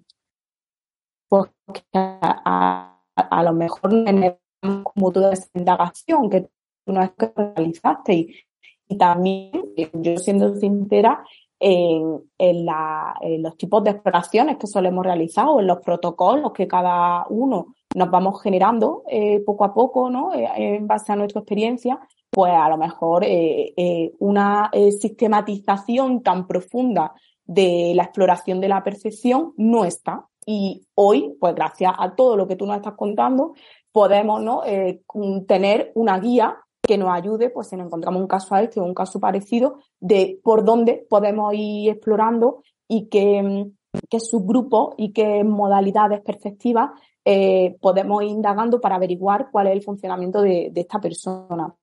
[1.28, 1.50] pues,
[1.94, 3.92] a, a, lo mejor
[4.84, 6.48] como toda esa indagación que
[6.86, 8.34] no es que realizaste y,
[8.88, 9.52] y también,
[9.94, 11.24] yo siendo sincera,
[11.58, 16.52] en, en, la, en, los tipos de exploraciones que solemos realizar o en los protocolos
[16.52, 20.34] que cada uno nos vamos generando eh, poco a poco, ¿no?
[20.34, 21.98] Eh, en base a nuestra experiencia,
[22.30, 27.14] pues a lo mejor eh, eh una eh, sistematización tan profunda
[27.44, 30.26] de la exploración de la percepción no está.
[30.44, 33.54] Y hoy, pues gracias a todo lo que tú nos estás contando,
[33.96, 34.60] podemos ¿no?
[35.48, 38.84] tener una guía que nos ayude, pues si nos encontramos un caso a este o
[38.84, 43.64] un caso parecido, de por dónde podemos ir explorando y qué,
[44.10, 46.90] qué subgrupos y qué modalidades perceptivas
[47.24, 51.74] eh, podemos ir indagando para averiguar cuál es el funcionamiento de, de esta persona.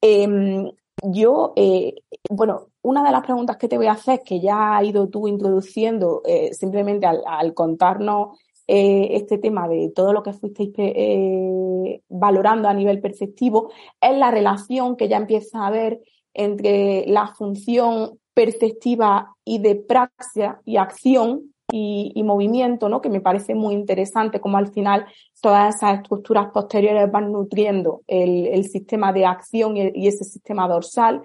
[0.00, 0.72] Eh,
[1.02, 1.96] yo, eh,
[2.30, 5.26] bueno, una de las preguntas que te voy a hacer, que ya has ido tú
[5.26, 8.38] introduciendo eh, simplemente al contarnos
[8.72, 14.30] eh, este tema de todo lo que fuisteis eh, valorando a nivel perceptivo, es la
[14.30, 16.00] relación que ya empieza a haber
[16.34, 23.00] entre la función perceptiva y de praxia y acción y, y, movimiento, ¿no?
[23.00, 25.04] Que me parece muy interesante como al final
[25.42, 30.68] todas esas estructuras posteriores van nutriendo el, el sistema de acción y, y, ese sistema
[30.68, 31.22] dorsal,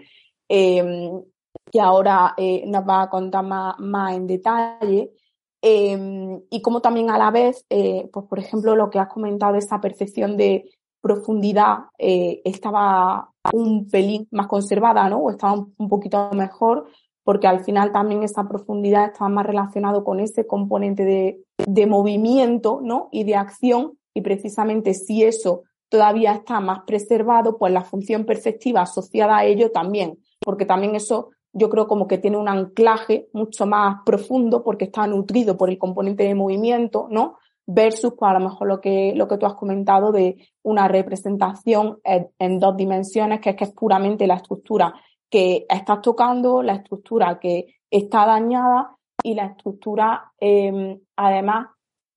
[0.50, 1.12] eh,
[1.72, 5.12] que ahora eh, nos va a contar más, más en detalle.
[5.68, 5.98] Eh,
[6.52, 9.82] y como también a la vez, eh, pues por ejemplo, lo que has comentado, esa
[9.82, 10.70] percepción de
[11.02, 15.18] profundidad eh, estaba un pelín más conservada, ¿no?
[15.18, 16.86] O estaba un, un, poquito mejor,
[17.24, 22.80] porque al final también esa profundidad estaba más relacionado con ese componente de, de movimiento,
[22.84, 23.10] ¿no?
[23.12, 28.82] Y de acción, y precisamente si eso todavía está más preservado, pues la función perceptiva
[28.82, 33.66] asociada a ello también, porque también eso yo creo como que tiene un anclaje mucho
[33.66, 37.38] más profundo porque está nutrido por el componente de movimiento, ¿no?
[37.66, 42.00] Versus, pues, a lo mejor lo que, lo que tú has comentado de una representación
[42.04, 44.94] en, dos dimensiones, que es que es puramente la estructura
[45.30, 51.70] que estás tocando, la estructura que está dañada y la estructura, eh, además,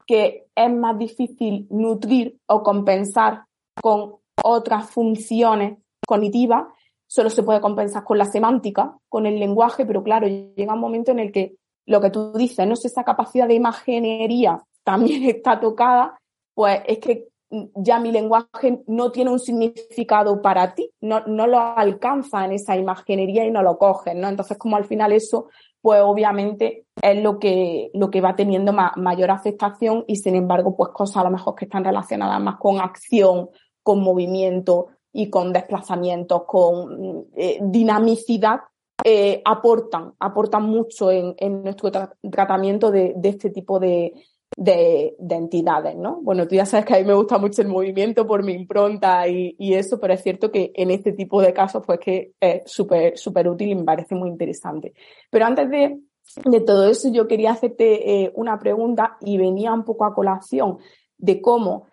[0.05, 3.45] que es más difícil nutrir o compensar
[3.81, 6.65] con otras funciones cognitivas
[7.09, 11.11] solo se puede compensar con la semántica, con el lenguaje, pero claro, llega un momento
[11.11, 11.57] en el que
[11.87, 16.19] lo que tú dices, no sé, esa capacidad de imaginería también está tocada,
[16.55, 21.59] pues es que ya mi lenguaje no tiene un significado para ti, no, no lo
[21.59, 24.29] alcanza en esa imaginería y no lo coges, ¿no?
[24.29, 25.49] Entonces, como al final eso,
[25.81, 30.77] pues obviamente es lo que, lo que va teniendo ma mayor afectación y sin embargo,
[30.77, 33.49] pues cosas a lo mejor que están relacionadas más con acción,
[33.83, 38.61] con movimiento, y con desplazamientos, con eh, dinamicidad,
[39.05, 44.13] eh, aportan, aportan mucho en, nuestro tra tratamiento de, este tipo de,
[44.57, 46.21] de, de, entidades, ¿no?
[46.21, 49.29] Bueno, tú ya sabes que a mí me gusta mucho el movimiento por mi impronta
[49.29, 52.63] y, y eso, pero es cierto que en este tipo de casos, pues que es
[52.67, 54.95] súper, súper útil y me parece muy interesante.
[55.31, 56.01] Pero antes de,
[56.45, 60.79] de todo eso, yo quería hacerte eh, una pregunta y venía un poco a colación
[61.17, 61.87] de cómo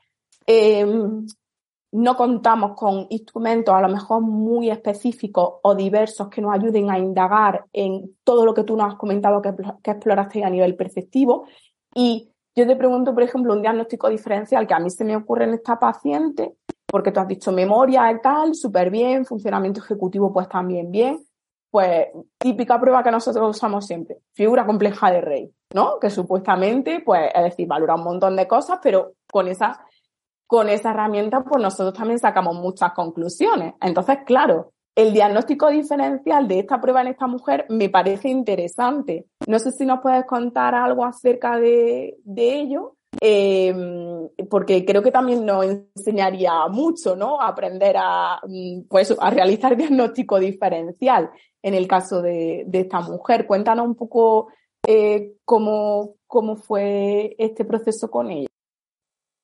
[0.47, 0.85] eh,
[1.95, 6.99] no contamos con instrumentos a lo mejor muy específicos o diversos que nos ayuden a
[6.99, 11.45] indagar en todo lo que tú nos has comentado que, exploraste a nivel perceptivo.
[11.93, 15.45] Y yo te pregunto, por ejemplo, un diagnóstico diferencial que a mí se me ocurre
[15.45, 20.49] en esta paciente, porque tú has dicho memoria y tal, súper bien, funcionamiento ejecutivo pues
[20.49, 21.25] también bien,
[21.71, 25.97] pues típica prueba que nosotros usamos siempre, figura compleja de rey, ¿no?
[25.99, 29.79] Que supuestamente, pues, es decir, valora un montón de cosas, pero con esa,
[30.47, 33.73] con esa herramienta, pues nosotros también sacamos muchas conclusiones.
[33.81, 39.25] Entonces, claro, el diagnóstico diferencial de esta prueba en esta mujer me parece interesante.
[39.47, 45.45] No sé si nos puedes contar algo acerca de, ello, em, porque creo que también
[45.45, 45.65] nos
[45.95, 47.41] enseñaría mucho, ¿no?
[47.41, 51.29] Aprender a, mm, pues, a realizar diagnóstico diferencial
[51.61, 53.47] en el caso de, esta mujer.
[53.47, 54.47] Cuéntanos un poco
[54.87, 58.47] eh, cómo, cómo fue este proceso con ella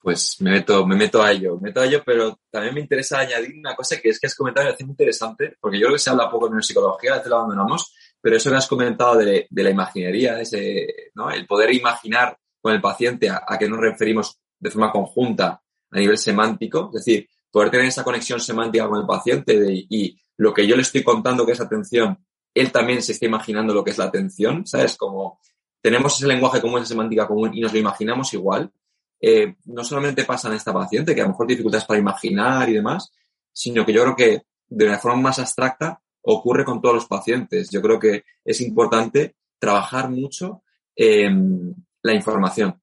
[0.02, 3.20] pues me meto, me meto a ello, me meto a ello, pero también me interesa
[3.20, 5.96] añadir una cosa que es que has comentado y me muy interesante, porque yo creo
[5.96, 9.18] que se habla poco en neuropsicología, a veces lo abandonamos, pero eso que has comentado
[9.18, 11.30] de, la imaginería, ese, ¿no?
[11.30, 16.18] el poder imaginar con el paciente a, qué nos referimos de forma conjunta a nivel
[16.18, 19.54] semántico, es decir, poder tener esa conexión semántica con el paciente
[19.90, 22.18] y lo que yo le estoy contando que es atención,
[22.54, 24.98] él también se está imaginando lo que es la atención, ¿sabes?
[24.98, 25.40] Como
[25.82, 28.72] tenemos ese lenguaje común, esa semántica común y nos lo imaginamos igual,
[29.22, 32.74] eh, no solamente pasa en esta paciente, que a lo mejor dificultades para imaginar y
[32.74, 33.12] demás,
[33.54, 37.70] sino que yo creo que de una forma más abstracta ocurre con todos los pacientes.
[37.70, 40.64] Yo creo que es importante trabajar mucho
[40.98, 42.80] la información.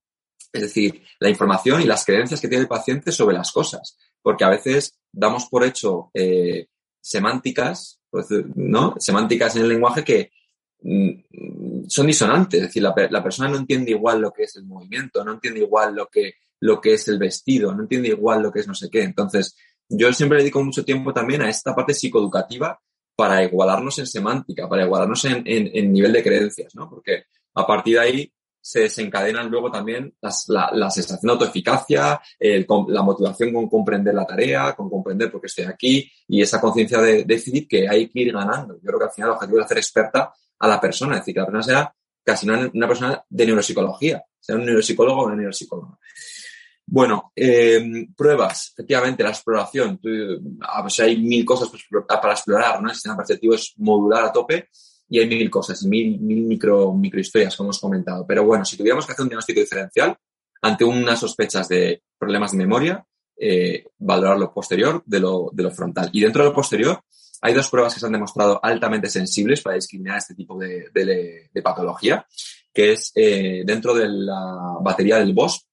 [0.53, 3.97] Es decir, la información y las creencias que tiene el paciente sobre las cosas.
[4.23, 6.67] Porque a veces damos por hecho eh,
[7.01, 8.95] semánticas, pues, ¿no?
[8.99, 10.31] Semánticas en el lenguaje que
[10.81, 15.33] son disonantes, es decir, la, persona no entiende igual lo que es el movimiento, no
[15.33, 18.69] entiende igual lo que, lo que es el vestido, no entiende igual lo que es
[18.69, 19.03] no sé qué.
[19.03, 19.57] Entonces,
[19.89, 22.79] yo siempre dedico mucho tiempo también a esta parte psicoeducativa
[23.17, 26.89] para igualarnos en semántica, para igualarnos en, nivel de creencias, ¿no?
[26.89, 27.25] Porque
[27.55, 33.53] a partir de ahí se desencadenan luego también las, la, sensación de autoeficacia, la motivación
[33.53, 37.69] con comprender la tarea, con comprender por qué estoy aquí y esa conciencia de déficit
[37.69, 38.75] que hay que ir ganando.
[38.75, 41.35] Yo creo que al final el objetivo es hacer experta a la persona, es decir,
[41.35, 41.95] que la persona sea
[42.25, 45.99] casi una, persona de neuropsicología, sea un neuropsicólogo o una neuropsicóloga.
[46.87, 50.01] Bueno, eh, pruebas, efectivamente, la exploración.
[50.63, 52.89] Ah, pues hay mil cosas pues, para explorar, ¿no?
[52.89, 54.69] El sistema perceptivo es modular a tope
[55.09, 58.27] y hay mil cosas, mil, mil micro, microhistorias, como hemos comentado.
[58.27, 60.17] Pero bueno, si tuviéramos que hacer un diagnóstico diferencial
[60.63, 63.07] ante unas sospechas de problemas de memoria,
[63.37, 66.11] eh, valorar lo posterior de lo, de lo frontal.
[66.13, 67.01] Y dentro de lo posterior,
[67.41, 72.27] hay dos pruebas que se han demostrado altamente sensibles para discriminar este tipo de, patología,
[72.73, 75.67] que es eh, dentro de la batería del BOSP,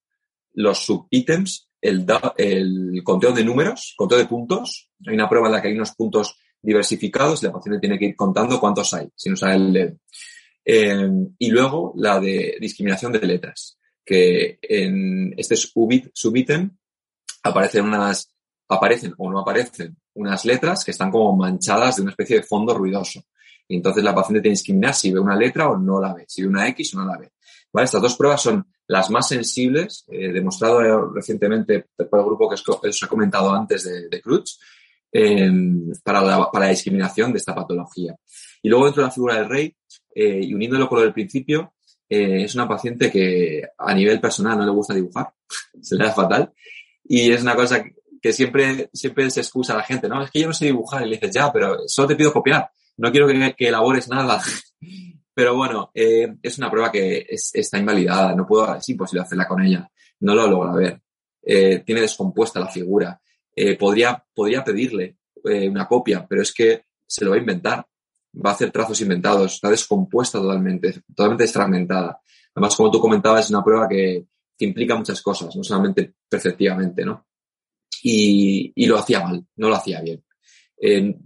[0.54, 2.06] los subítems, el,
[2.36, 4.90] el conteo de números, conteo de puntos.
[5.06, 8.06] Hay una prueba en la que hay unos puntos diversificados y la paciente tiene que
[8.06, 9.96] ir contando cuántos hay, sin usar el dedo.
[10.64, 16.76] Eh, y luego la de discriminación de letras, que en este subítem
[17.42, 18.32] aparecen unas
[18.68, 22.74] aparecen o no aparecen unas letras que están como manchadas de una especie de fondo
[22.74, 23.22] ruidoso.
[23.68, 26.24] Y entonces la paciente tiene que discriminar si ve una letra o no la ve,
[26.28, 27.32] si ve una X o no la ve.
[27.72, 27.84] ¿Vale?
[27.84, 33.02] Estas dos pruebas son las más sensibles, eh, demostrado recientemente por el grupo que os,
[33.02, 34.52] he comentado antes de, de Crutch,
[35.10, 38.14] em, para, la, para la discriminación de esta patología.
[38.62, 39.76] Y luego dentro de la figura del rey,
[40.14, 41.74] eh, y uniéndolo con lo del principio,
[42.08, 45.32] eh, es una paciente que a nivel personal no le gusta dibujar,
[45.82, 46.52] se le da fatal,
[47.04, 47.84] y es una cosa
[48.26, 50.20] que siempre, siempre se excusa a la gente, ¿no?
[50.20, 52.68] Es que yo no sé dibujar y le dices, ya, pero solo te pido copiar,
[52.96, 54.42] no quiero que, elabores nada.
[55.32, 59.62] Pero bueno, eh, es una prueba que está invalidada, no puedo, es imposible hacerla con
[59.62, 59.88] ella,
[60.20, 61.02] no lo logra ver.
[61.42, 63.20] Eh, tiene descompuesta la figura.
[63.54, 67.86] Eh, podría, podría pedirle una copia, pero es que se lo va a inventar.
[68.34, 72.18] Va a hacer trazos inventados, está descompuesta totalmente, totalmente desfragmentada.
[72.54, 74.26] Además, como tú comentabas, es una prueba que,
[74.58, 77.25] que implica muchas cosas, no solamente perceptivamente, ¿no?
[78.02, 80.22] Y, lo hacía mal, no lo hacía bien.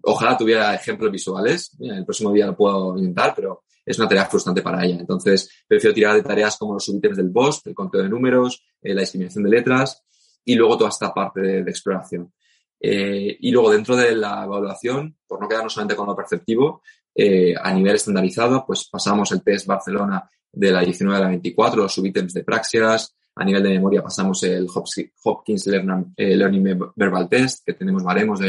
[0.02, 4.62] ojalá tuviera ejemplos visuales, el próximo día lo puedo intentar, pero es una tarea frustrante
[4.62, 4.98] para ella.
[5.00, 8.94] Entonces, prefiero tirar de tareas como los subítems del BOST, el conteo de números, eh,
[8.94, 10.02] la discriminación de letras
[10.44, 12.32] y luego toda esta parte de, exploración.
[12.80, 16.82] Eh, y luego dentro de la evaluación, por no quedarnos solamente con lo perceptivo,
[17.14, 21.82] eh, a nivel estandarizado, pues pasamos el test Barcelona de la 19 a la 24,
[21.82, 24.66] los subítems de praxias, a nivel de memoria pasamos el
[25.24, 28.40] Hopkins eh, Learning Verbal Test, que tenemos baremos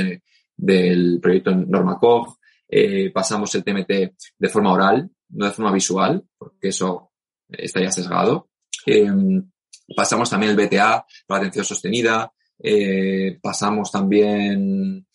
[0.58, 2.38] del proyecto Norma Koch.
[2.68, 3.90] Eh, pasamos el TMT
[4.38, 7.12] de forma oral, no de forma visual, porque eso
[7.50, 8.50] está ya sesgado.
[8.86, 9.50] Em,
[9.96, 12.32] pasamos también el BTA para atención sostenida.
[12.60, 15.06] Eh, pasamos también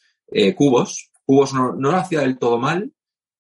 [0.55, 1.11] cubos.
[1.25, 2.93] Cubos no, lo hacía del todo mal,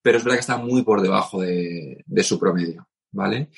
[0.02, 3.50] pero es verdad que está muy por debajo de, de su promedio, ¿vale?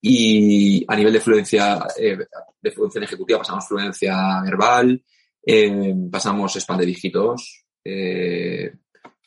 [0.00, 2.18] Y a nivel de fluencia, eh,
[2.60, 5.02] de fluencia ejecutiva pasamos fluencia verbal,
[5.44, 7.64] eh, pasamos spam de dígitos.
[7.84, 8.72] Eh,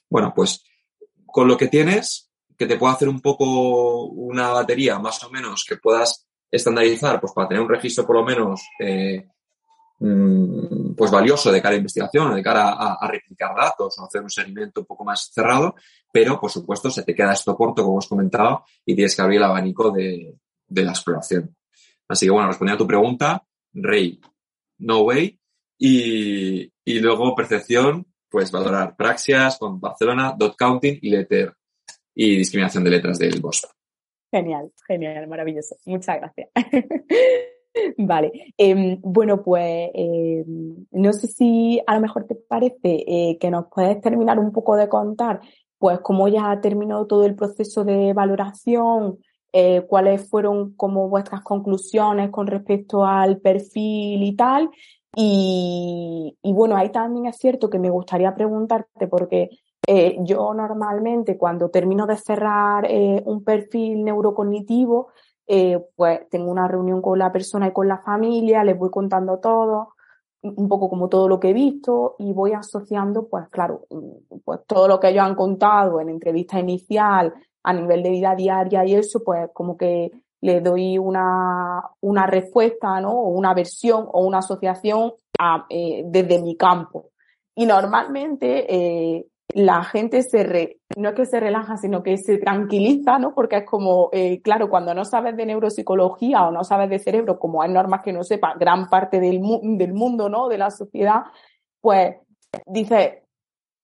[0.09, 0.63] bueno, pues
[1.25, 5.65] con lo que tienes, que te pueda hacer un poco una batería más o menos
[5.67, 9.25] que puedas estandarizar, pues para tener un registro por lo menos eh,
[9.99, 14.29] mm, pues valioso de cara a investigación de cara a, replicar datos o hacer un
[14.29, 15.75] seguimiento un poco más cerrado,
[16.11, 19.37] pero por supuesto se te queda esto corto, como hemos comentado, y tienes que abrir
[19.37, 20.35] el abanico de,
[20.71, 21.55] de la exploración.
[22.07, 23.43] Así que bueno, respondiendo a tu pregunta,
[23.73, 24.19] Rey,
[24.79, 25.39] No Way,
[25.77, 31.53] y, y luego percepción, pues valorar praxias con Barcelona, dot counting y letter
[32.15, 33.65] y discriminación de letras del BOSP.
[34.31, 35.75] Genial, genial, maravilloso.
[35.85, 36.49] Muchas gracias.
[37.97, 43.49] vale, em, bueno, pues em, no sé si a lo mejor te parece eh, que
[43.49, 45.41] nos puedes terminar un poco de contar,
[45.77, 49.19] pues cómo ya terminó todo el proceso de valoración,
[49.53, 54.69] eh, cuáles fueron como vuestras conclusiones con respecto al perfil y tal.
[55.15, 59.49] Y, y bueno, ahí también es cierto que me gustaría preguntarte porque
[59.87, 65.09] eh, yo normalmente cuando termino de cerrar eh, un perfil neurocognitivo,
[65.47, 69.39] eh, pues tengo una reunión con la persona y con la familia, les voy contando
[69.39, 69.95] todo,
[70.43, 73.85] un poco como todo lo que he visto y voy asociando, pues claro,
[74.43, 77.33] pues todo lo que ellos han contado en entrevista inicial
[77.63, 82.99] a nivel de vida diaria y eso, pues como que le doy una, una respuesta,
[82.99, 83.11] ¿no?
[83.11, 87.09] O una versión o una asociación a, desde mi campo.
[87.55, 92.37] Y normalmente eh, la gente se re, no es que se relaja, sino que se
[92.37, 93.33] tranquiliza, ¿no?
[93.35, 97.37] Porque es como, eh, claro, cuando no sabes de neuropsicología o no sabes de cerebro,
[97.37, 100.47] como hay normas que no sepa gran parte del, del mundo, ¿no?
[100.47, 101.23] De la sociedad,
[101.81, 102.15] pues
[102.65, 103.23] dice,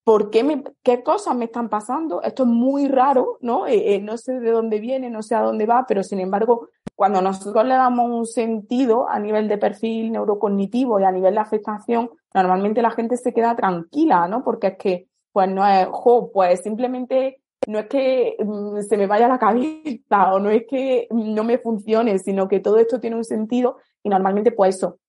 [0.07, 2.21] ¿por qué me, qué cosas me están pasando?
[2.21, 3.67] Esto es muy raro, ¿no?
[3.67, 6.69] Eh, eh, no sé de dónde viene, no sé a dónde va, pero sin embargo,
[6.95, 11.41] cuando nosotros le damos un sentido a nivel de perfil neurocognitivo y a nivel de
[11.41, 14.45] afectación, normalmente la gente se queda tranquila, ¿no?
[14.45, 19.07] Porque es que pues no es, jo, pues simplemente no es que mm, se me
[19.07, 23.17] vaya la cabeza o no es que no me funcione, sino que todo esto tiene
[23.17, 24.99] un sentido y normalmente pues eso,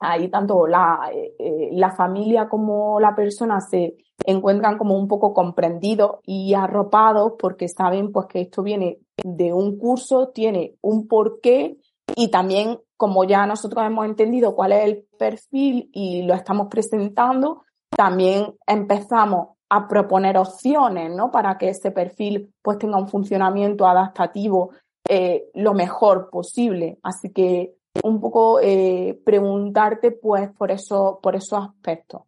[0.00, 5.32] ahí tanto la, eh, eh, la familia como la persona se encuentran como un poco
[5.32, 11.78] comprendidos y arropados porque saben pues que esto viene de un curso, tiene un porqué
[12.16, 17.62] y también como ya nosotros hemos entendido cuál es el perfil y lo estamos presentando,
[17.90, 21.30] también empezamos a proponer opciones, ¿no?
[21.30, 24.70] Para que ese perfil pues tenga un funcionamiento adaptativo
[25.08, 26.98] eh, lo mejor posible.
[27.02, 32.22] Así que un poco eh, preguntarte pues por eso, por esos aspectos.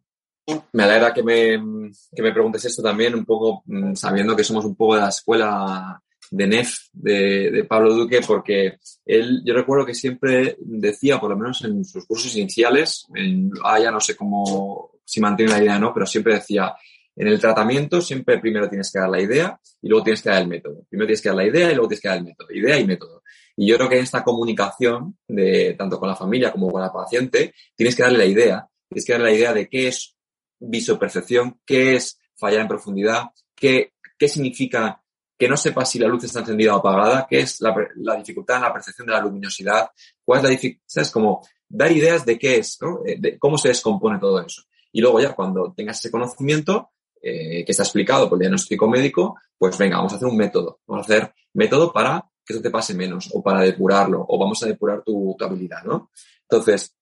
[0.73, 4.65] Me alegra que me, que me preguntes esto también, un poco mm, sabiendo que somos
[4.65, 6.01] un poco de la escuela
[6.31, 11.37] de NEF de, de, Pablo Duque, porque él, yo recuerdo que siempre decía, por lo
[11.37, 15.75] menos en sus cursos iniciales, en, ah, ya no sé cómo, si mantiene la idea
[15.75, 16.73] o no, pero siempre decía,
[17.15, 20.41] en el tratamiento siempre primero tienes que dar la idea y luego tienes que dar
[20.41, 20.85] el método.
[20.89, 22.47] Primero tienes que dar la idea y luego tienes que dar el método.
[22.51, 23.23] Idea y método.
[23.61, 26.91] Y yo creo que en esta comunicación, de, tanto con la familia como con la
[26.91, 28.67] paciente, tienes que darle la idea.
[28.89, 30.17] Tienes que darle la idea de qué es
[30.59, 35.03] visopercepción, qué es fallar en profundidad, qué, qué significa
[35.37, 38.55] que no sepas si la luz está encendida o apagada, qué es la, la dificultad
[38.55, 39.91] en la percepción de la luminosidad,
[40.25, 43.01] cuál es la dificultad, es como dar ideas de qué es, ¿no?
[43.03, 44.63] De cómo se descompone todo eso.
[44.91, 49.39] Y luego ya cuando tengas ese conocimiento, eh, que está explicado por el diagnóstico médico,
[49.55, 50.79] pues venga, vamos a hacer un método.
[50.87, 54.61] Vamos a hacer método para que eso te pase menos o para depurarlo o vamos
[54.63, 56.09] a depurar tu, tu habilidad, ¿no?
[56.49, 56.95] Entonces,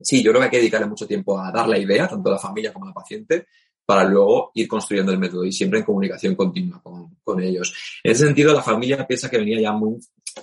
[0.00, 2.32] sí, yo creo que hay que dedicarle mucho tiempo a dar la idea, tanto a
[2.32, 3.46] la familia como a la paciente,
[3.86, 7.74] para luego ir construyendo el método y siempre en comunicación continua con, con ellos.
[8.02, 9.98] En ese sentido, la familia piensa que venía ya muy,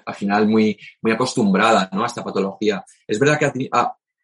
[0.05, 2.03] al final, muy, muy acostumbrada, ¿no?
[2.03, 2.83] A esta patología.
[3.07, 3.69] Es verdad que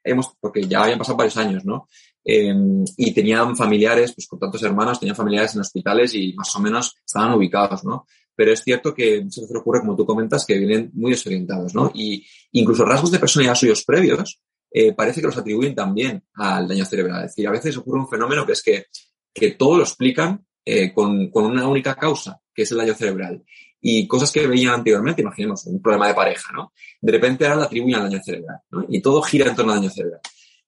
[0.03, 1.87] hemos, porque ya habían pasado varios años, ¿no?
[2.23, 6.59] Em, y tenían familiares, pues con tantos hermanos, tenían familiares en hospitales y más o
[6.59, 8.05] menos estaban ubicados, ¿no?
[8.37, 11.91] Pero es cierto que muchas veces ocurre, como tú comentas, que vienen muy desorientados, ¿no?
[11.95, 14.39] Y incluso rasgos de personalidad suyos previos
[14.71, 17.25] eh, parece que los atribuyen también al daño cerebral.
[17.25, 18.85] Es decir, a veces ocurre un fenómeno que es que,
[19.33, 23.43] que todo lo explican eh, con, con una única causa, que es el daño cerebral.
[23.81, 26.73] Y cosas que veían anteriormente, imaginemos, un problema de pareja, ¿no?
[27.01, 28.85] De repente ahora lo atribuyen al daño cerebral, ¿no?
[28.87, 30.21] Y todo gira en torno al daño cerebral.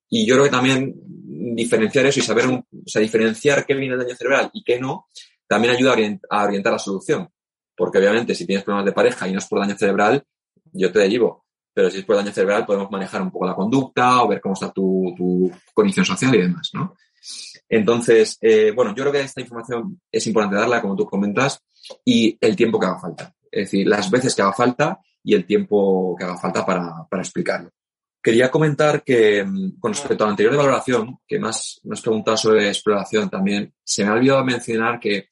[0.10, 0.96] Y yo creo que también
[1.56, 5.06] diferenciar eso y saber, o sea, diferenciar qué viene del daño cerebral y qué no,
[5.48, 5.96] también ayuda
[6.32, 7.30] a orientar la solución.
[7.80, 10.22] Porque obviamente si tienes problemas de pareja y no es por daño cerebral,
[10.74, 11.46] yo te llevo.
[11.74, 14.54] Pero si es por daño cerebral, podemos manejar un poco la conducta o ver cómo
[14.54, 16.94] está tu, tu condición social y demás, ¿no?
[17.70, 21.64] Entonces, eh, bueno, yo creo que esta información es importante darla, como tú comentas,
[22.04, 23.34] y el tiempo que haga falta.
[23.50, 27.22] Es decir, las veces que haga falta y el tiempo que haga falta para, para
[27.22, 27.72] explicarlo.
[28.22, 32.36] Quería comentar que mm, con respecto a la anterior de valoración, que más nos preguntado
[32.36, 35.30] sobre exploración también, se me ha olvidado mencionar que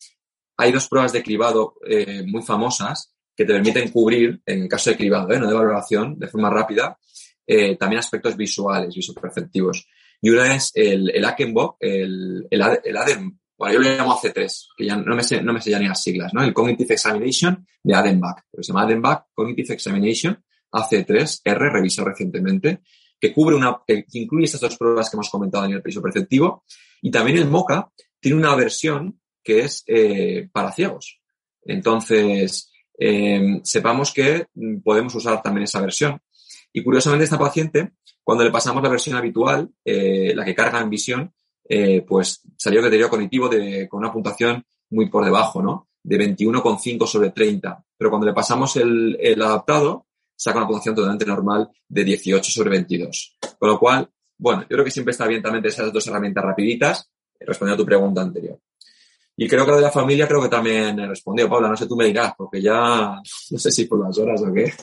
[0.58, 4.90] hay dos pruebas de cribado eh, muy famosas que te permiten cubrir, en el caso
[4.90, 5.40] de cribado, ¿eh?
[5.40, 6.98] no de valoración, de forma rápida,
[7.46, 9.88] eh, también aspectos visuales, visoperceptivos.
[10.20, 14.68] Y una es el, el Akenbock, el, el, el ADEM, bueno, yo lo llamo AC3,
[14.76, 16.44] que ya no me sé, no me sé ya ni las siglas, ¿no?
[16.44, 22.82] El Cognitive Examination de Adenbach, se llama Adenbach Cognitive Examination AC3, R, revisó recientemente,
[23.20, 26.64] que cubre una, que incluye estas dos pruebas que hemos comentado en el piso perceptivo.
[27.02, 31.22] Y también el MOCA tiene una versión que es eh, para ciegos.
[31.64, 32.70] Entonces,
[33.00, 34.48] eh, sepamos que
[34.84, 36.20] podemos usar también esa versión.
[36.74, 37.94] Y curiosamente, esta paciente,
[38.26, 41.34] cuando le pasamos la versión habitual, eh, la que carga en visión,
[42.06, 45.90] pues salió deterioro cognitivo de, con una puntuación muy por debajo, ¿no?
[46.04, 47.86] De 21,5 sobre 30.
[47.98, 52.70] Pero cuando le pasamos el, el adaptado, saca una puntuación totalmente normal de 18 sobre
[52.72, 53.38] 22.
[53.58, 57.10] Con lo cual, bueno, yo creo que siempre está bien también esas dos herramientas rapiditas,
[57.40, 58.60] respondiendo a tu pregunta anterior.
[59.38, 61.48] Y creo que lo de la familia creo que también he respondido.
[61.48, 63.22] Paula, no sé, tú me dirás, porque ya
[63.52, 64.74] no sé si por las horas o qué.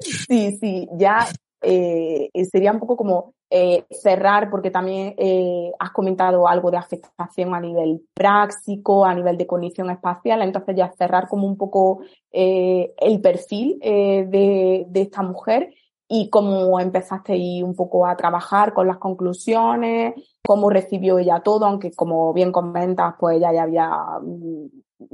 [0.00, 1.28] Sí, sí, ya
[1.60, 7.54] eh, sería un poco como eh, cerrar, porque también eh, has comentado algo de afectación
[7.54, 12.00] a nivel práctico, a nivel de cognición espacial, entonces ya cerrar como un poco
[12.32, 15.72] eh, el perfil eh, de, de, esta mujer
[16.08, 20.14] y cómo empezaste ahí un poco a trabajar con las conclusiones,
[20.46, 23.90] cómo recibió ella todo, aunque como bien comentas, pues ella ya había
[24.22, 24.66] mm,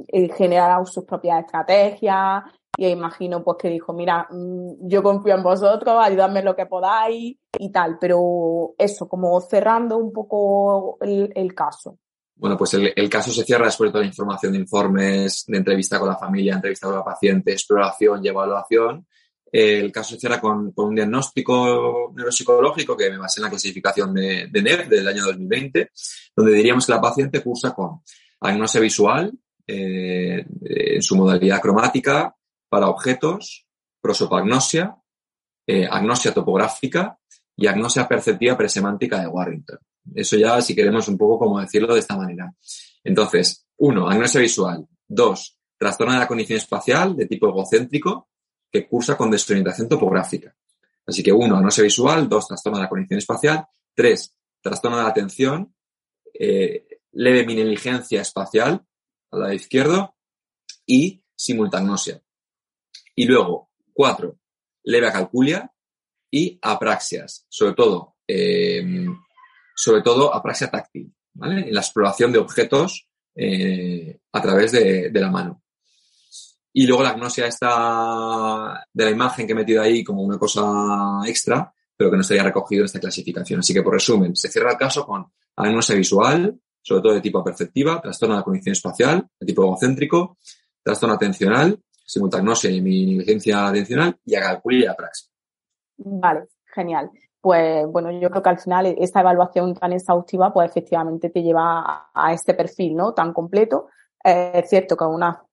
[0.08, 2.44] eh, generado sus propias estrategias
[2.76, 7.36] y imagino pues que dijo, mira, mm, yo confío en vosotros, ayudadme lo que podáis
[7.58, 11.98] y tal, pero eso, como cerrando un poco el, el caso.
[12.34, 15.58] Bueno, pues el, el, caso se cierra después de toda la información de informes, de
[15.58, 19.06] entrevista con la familia, entrevista con la paciente, exploración y evaluación
[19.52, 24.48] el caso se cierra con, un diagnóstico neuropsicológico que me basé en la clasificación de,
[24.50, 25.90] de del año 2020,
[26.34, 28.00] donde diríamos que la paciente cursa con
[28.40, 29.30] agnosia visual
[29.66, 32.34] eh, en su modalidad cromática
[32.68, 33.66] para objetos,
[34.00, 34.96] prosopagnosia,
[35.66, 37.18] eh, agnosia topográfica
[37.54, 39.78] y agnosia perceptiva presemántica de Warrington.
[40.14, 42.52] Eso ya, si queremos un poco como decirlo de esta manera.
[43.04, 44.86] Entonces, uno, agnosia visual.
[45.06, 48.28] Dos, trastorno de la cognición espacial de tipo egocéntrico,
[48.72, 50.56] que cursa con desorientación topográfica.
[51.06, 55.02] Así que uno, no sé visual, dos, trastorno de la cognición espacial, tres, trastorno de
[55.02, 55.74] la atención,
[56.32, 58.84] eh, leve mineligencia espacial,
[59.30, 60.16] al lado izquierdo,
[60.86, 62.22] y simultagnosia.
[63.14, 64.38] Y luego, cuatro,
[64.84, 65.70] leve acalculia
[66.30, 69.06] y apraxias, sobre todo, eh,
[69.74, 71.68] sobre todo apraxia táctil, ¿vale?
[71.68, 75.61] En la exploración de objetos eh, a través de, de la mano.
[76.74, 81.20] Y luego la agnosia está de la imagen que he metido ahí como una cosa
[81.26, 83.60] extra, pero que no estaría recogido en esta clasificación.
[83.60, 87.44] Así que, por resumen, se cierra el caso con agnosia visual, sobre todo de tipo
[87.44, 90.38] perceptiva, trastorno de la cognición espacial, de tipo egocéntrico,
[90.82, 95.30] trastorno atencional, simultagnosia y negligencia atencional, y acalculia y apraxia.
[95.98, 97.10] Vale, genial.
[97.40, 102.10] Pues bueno, yo creo que al final esta evaluación tan exhaustiva, pues efectivamente te lleva
[102.14, 103.12] a este perfil, ¿no?
[103.14, 103.88] Tan completo
[104.24, 105.04] es cierto que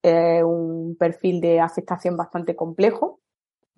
[0.04, 3.20] es un perfil de afectación bastante complejo,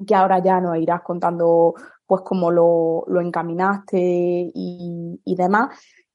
[0.06, 1.74] que ahora ya nos irás contando
[2.06, 5.70] pues cómo lo, lo encaminaste y, y demás.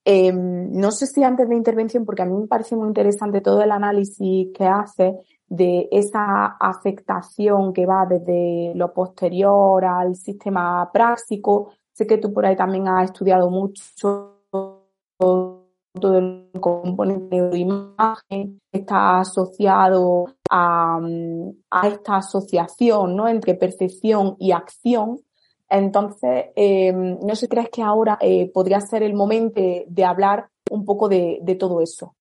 [0.09, 3.61] Eh, no sé si antes de intervención, porque a mí me parece muy interesante todo
[3.63, 5.17] el análisis que hace
[5.49, 11.73] de esa afectación que va desde lo posterior al sistema práctico.
[11.93, 14.43] Sé que tú por ahí también has estudiado mucho
[16.01, 20.99] todo el componente de imagen está asociado a,
[21.71, 23.29] a, esta asociación ¿no?
[23.29, 25.21] entre percepción y acción.
[25.69, 30.85] Entonces, eh, no sé, ¿crees que ahora eh, podría ser el momento de hablar un
[30.85, 32.15] poco de, todo eso?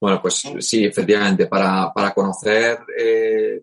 [0.00, 3.62] Bueno, pues sí, efectivamente, para, para conocer eh,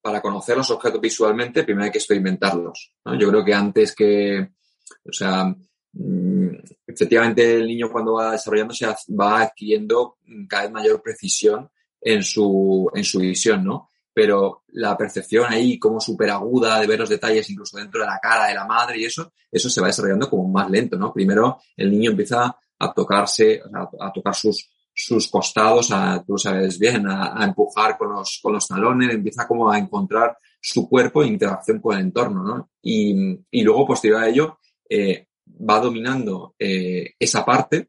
[0.00, 2.92] para conocer los objetos visualmente, primero hay que experimentarlos.
[3.18, 4.40] Yo creo que antes que,
[5.04, 5.54] o sea, Mm,
[6.86, 10.16] efectivamente el niño cuando va desarrollándose va adquiriendo
[10.48, 11.70] cada vez mayor precisión
[12.00, 13.88] en su, en su visión, ¿no?
[14.14, 18.18] Pero la percepción ahí como súper aguda de ver los detalles incluso dentro de la
[18.20, 21.12] cara de la madre y eso, eso se va desarrollando como más lento, ¿no?
[21.12, 23.62] Primero el niño empieza a tocarse,
[24.00, 28.54] a, tocar sus, sus costados, a, tú sabes bien, a, a, empujar con los, con
[28.54, 32.70] los talones, empieza como a encontrar su cuerpo en interacción con el entorno, ¿no?
[32.82, 35.28] Y, y luego, posterior a ello, eh,
[35.60, 37.88] va dominando eh, esa parte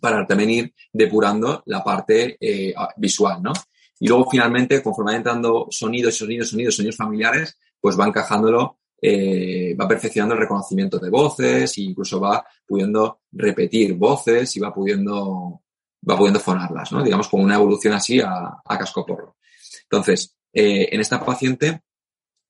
[0.00, 3.52] para también ir depurando la parte eh, visual, ¿no?
[4.00, 9.74] Y luego finalmente, conforme va entrando sonidos, sonidos, sonidos, sonidos familiares, pues va encajándolo, eh,
[9.74, 15.62] va perfeccionando el reconocimiento de voces e incluso va pudiendo repetir voces y va pudiendo
[16.08, 17.02] va pudiendo fonarlas, ¿no?
[17.02, 19.36] Digamos como una evolución así a, a cascoporro.
[19.82, 21.82] Entonces, en esta paciente,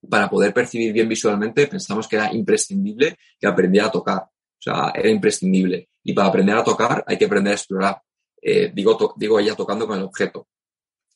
[0.08, 4.18] para poder percibir bien visualmente, pensamos que era imprescindible que aprendiera a tocar.
[4.18, 5.88] O sea, era imprescindible.
[6.02, 8.02] Y para aprender a tocar hay que aprender a explorar.
[8.40, 10.48] Eh, digo, digo ella tocando con el objeto.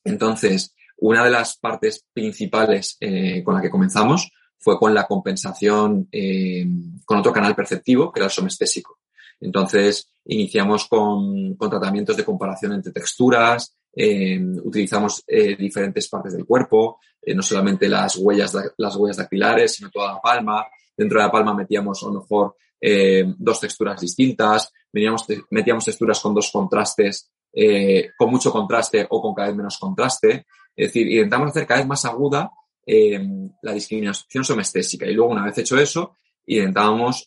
[0.04, 6.08] Entonces, una de las partes principales eh, con la que comenzamos fue con la compensación
[6.12, 6.64] eh,
[7.04, 9.00] con otro canal perceptivo, que era el somestésico.
[9.40, 16.47] Entonces, iniciamos con, con tratamientos de comparación entre texturas, eh, utilizamos eh, diferentes partes del
[16.47, 20.66] cuerpo, eh, no solamente las huellas, las huellas dactilares, sino toda la palma.
[20.97, 26.20] Dentro de la palma metíamos a lo mejor eh, dos texturas distintas, metíamos, metíamos texturas
[26.20, 30.47] con dos contrastes, eh, con mucho contraste o con cada vez menos contraste.
[30.74, 32.51] Es decir, intentamos hacer cada vez más aguda
[32.86, 33.20] eh,
[33.62, 35.07] la discriminación somestésica.
[35.07, 36.16] Y luego, una vez hecho eso,
[36.47, 37.26] intentábamos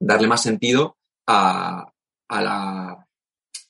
[0.00, 0.96] darle más sentido
[1.26, 1.92] a,
[2.28, 3.07] a la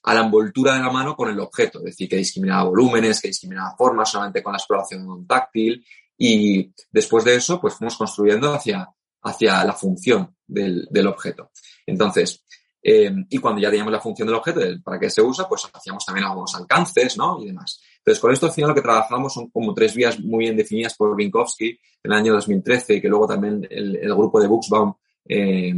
[0.03, 3.29] a la envoltura de la mano con el objeto, es decir, que discriminaba volúmenes, que
[3.29, 5.85] discriminaba formas solamente con la exploración táctil
[6.17, 8.89] y después de eso pues fuimos construyendo hacia,
[9.23, 11.51] hacia la función del, del objeto.
[11.87, 12.45] Entonces,
[12.83, 16.05] eh, y cuando ya teníamos la función del objeto, para qué se usa, pues hacíamos
[16.05, 17.39] también algunos alcances, ¿no?
[17.43, 17.83] Y demás.
[17.99, 20.95] Entonces, con esto al final lo que trabajamos son como tres vías muy bien definidas
[20.97, 24.95] por Winkowski en el año 2013 y que luego también el, el grupo de Buxbaum,
[25.29, 25.75] eh,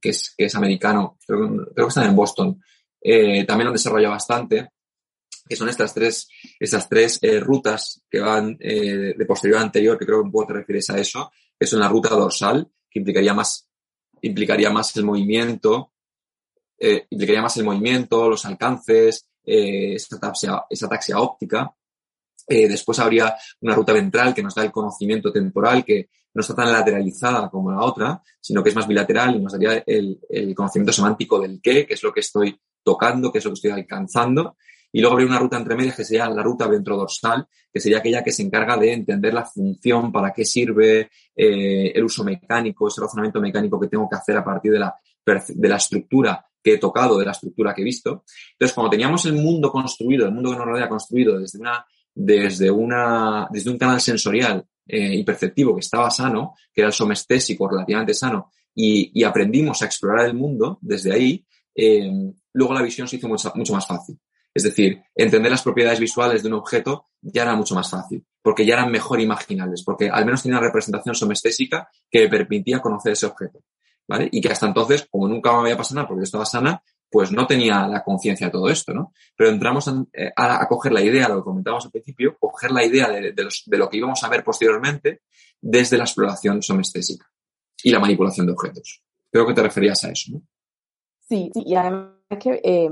[0.00, 2.60] que, es, que es americano, creo, creo que están en Boston,
[3.00, 4.70] eh, también han desarrollado bastante,
[5.48, 6.28] que son estas tres,
[6.60, 10.32] estas tres eh, rutas que van eh, de posterior a anterior, que creo que un
[10.32, 13.68] poco te refieres a eso, que son la ruta dorsal, que implicaría más,
[14.20, 15.92] implicaría más el movimiento,
[16.78, 21.74] eh, implicaría más el movimiento, los alcances, eh, esa, taxia, esa taxia óptica.
[22.46, 26.54] Eh, después habría una ruta ventral que nos da el conocimiento temporal, que no está
[26.54, 30.54] tan lateralizada como la otra, sino que es más bilateral y nos daría el, el
[30.54, 33.70] conocimiento semántico del qué, que es lo que estoy tocando, que es lo que estoy
[33.70, 34.56] alcanzando.
[34.90, 38.24] Y luego habría una ruta entre medias que sería la ruta ventrodorsal, que sería aquella
[38.24, 43.02] que se encarga de entender la función, para qué sirve eh, el uso mecánico, ese
[43.02, 46.78] razonamiento mecánico que tengo que hacer a partir de la, de la estructura que he
[46.78, 48.24] tocado, de la estructura que he visto.
[48.52, 52.70] Entonces, cuando teníamos el mundo construido, el mundo que nos rodea construido desde una, desde
[52.70, 57.68] una, desde un canal sensorial eh, y perceptivo que estaba sano, que era el somestésico
[57.68, 62.10] relativamente sano, y, aprendimos a explorar el mundo desde ahí, eh,
[62.52, 64.18] luego la visión se hizo mucho, mucho más fácil.
[64.54, 68.64] Es decir, entender las propiedades visuales de un objeto ya era mucho más fácil, porque
[68.64, 73.12] ya eran mejor imaginables, porque al menos tenía una representación somestésica que me permitía conocer
[73.12, 73.60] ese objeto.
[74.08, 74.28] ¿Vale?
[74.32, 77.30] Y que hasta entonces, como nunca me había pasado nada porque yo estaba sana, pues
[77.30, 79.12] no tenía la conciencia de todo esto, ¿no?
[79.36, 79.92] Pero entramos a,
[80.36, 83.78] a, a, coger la idea, lo que comentábamos al principio, coger la idea de, de,
[83.78, 85.22] lo que íbamos a ver posteriormente
[85.60, 87.30] desde la exploración somestésica
[87.82, 89.02] y la manipulación de objetos.
[89.30, 90.42] Creo que te referías a eso, ¿no?
[91.28, 92.90] Sí, sí y además es que eh,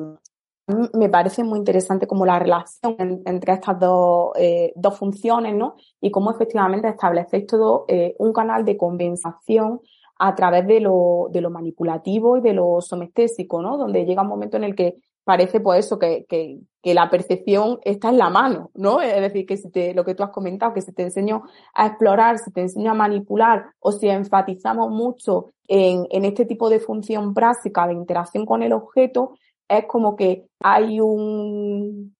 [0.94, 5.76] me parece muy interesante como la relación en, entre estas dos, eh, dos funciones, ¿no?
[6.00, 9.80] Y cómo efectivamente establecéis todo eh, un canal de compensación
[10.18, 13.76] a través de lo, de lo manipulativo y de lo somestésico, ¿no?
[13.76, 14.96] Donde llega un momento en el que
[15.26, 19.00] parece pues eso, que, que, que, la percepción está en la mano, ¿no?
[19.00, 21.42] Es decir, que si te, lo que tú has comentado, que si te enseño
[21.74, 26.70] a explorar, si te enseño a manipular o si enfatizamos mucho en, en este tipo
[26.70, 29.34] de función práctica de interacción con el objeto,
[29.68, 32.14] es como que hay un,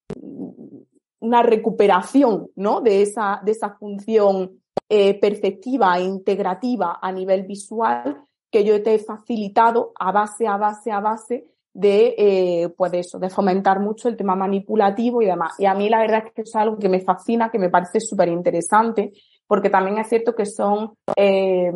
[1.21, 2.81] una recuperación, ¿no?
[2.81, 8.95] De esa, de esa función eh, perceptiva e integrativa a nivel visual que yo te
[8.95, 11.47] he facilitado a base, a base, a base
[11.77, 15.55] de, eh, pues eso, de fomentar mucho el tema manipulativo y demás.
[15.59, 18.01] Y a mí la verdad es que es algo que me fascina, que me parece
[18.01, 19.13] súper interesante,
[19.47, 21.71] porque también es cierto que son, eh,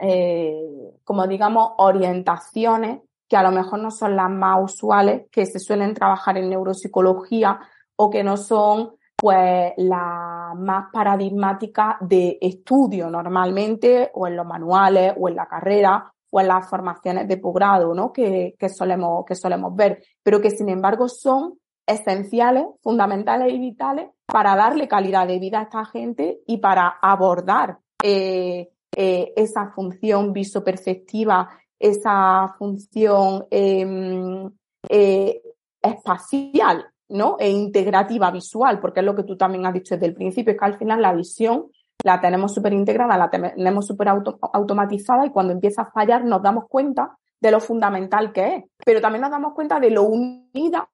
[0.00, 0.62] eh,
[1.02, 5.94] como digamos, orientaciones que a lo mejor no son las más usuales, que se suelen
[5.94, 7.58] trabajar en neuropsicología
[7.96, 15.14] o que no son pues las más paradigmáticas de estudio normalmente o en los manuales
[15.18, 18.12] o en la carrera o en las formaciones de posgrado, ¿no?
[18.12, 24.10] Que, que, solemos, que solemos ver, pero que sin embargo son esenciales, fundamentales y vitales
[24.26, 30.34] para darle calidad de vida a esta gente y para abordar eh, eh, esa función
[30.34, 35.40] visoperceptiva, esa función eh,
[35.80, 37.36] espacial, ¿no?
[37.38, 40.58] E integrativa visual, porque es lo que tú también has dicho desde el principio, es
[40.58, 41.70] que al final la visión
[42.04, 46.42] la tenemos súper integrada, la tenemos súper auto automatizada y cuando empieza a fallar nos
[46.42, 50.88] damos cuenta de lo fundamental que es, pero también nos damos cuenta de lo unida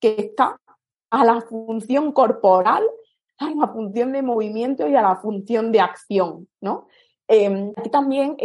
[0.00, 0.58] que está
[1.10, 2.82] a la función corporal,
[3.38, 6.86] a la función de movimiento y a la función de acción, ¿no?
[7.28, 8.36] eh, aquí también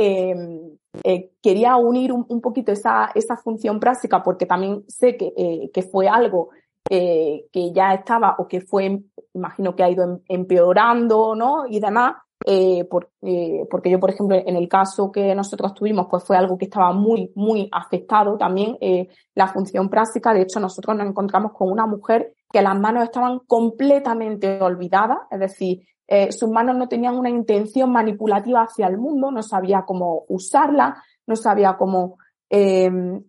[1.42, 6.50] quería unir un, poquito esa, esa, función práctica porque también sé que, que fue algo
[6.90, 9.02] que ya estaba o que fue,
[9.34, 11.68] imagino que ha ido em, empeorando, ¿no?
[11.68, 12.16] Y demás,
[12.46, 12.88] eh,
[13.22, 16.66] eh, porque yo, por ejemplo, en el caso que nosotros tuvimos, pues fue algo que
[16.66, 20.34] estaba muy, muy afectado también eh, la función práctica.
[20.34, 25.40] De hecho, nosotros nos encontramos con una mujer que las manos estaban completamente olvidadas, es
[25.40, 25.86] decir,
[26.32, 31.36] sus manos no tenían una intención manipulativa hacia el mundo, no sabía cómo usarla, no
[31.36, 32.18] sabía cómo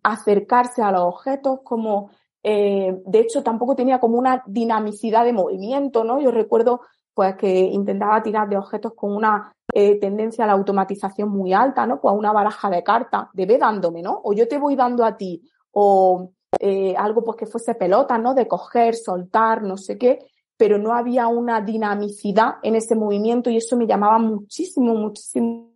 [0.02, 2.10] acercarse a los objetos, cómo,
[2.42, 6.20] de hecho, tampoco tenía como una dinamicidad de movimiento, ¿no?
[6.20, 6.80] Yo recuerdo
[7.14, 11.86] pues que intentaba tirar de objetos con una eh, tendencia a la automatización muy alta,
[11.86, 12.00] ¿no?
[12.00, 14.20] Pues una baraja de cartas, de ve dándome, ¿no?
[14.24, 18.34] O yo te voy dando a ti, o eh, algo pues que fuese pelota, ¿no?
[18.34, 20.18] De coger, soltar, no sé qué,
[20.56, 25.70] pero no había una dinamicidad en ese movimiento y eso me llamaba muchísimo, muchísimo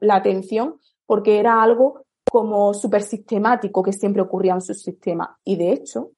[0.00, 0.76] la atención
[1.06, 5.38] porque era algo como súper sistemático que siempre ocurría en su sistema.
[5.44, 6.12] Y de hecho,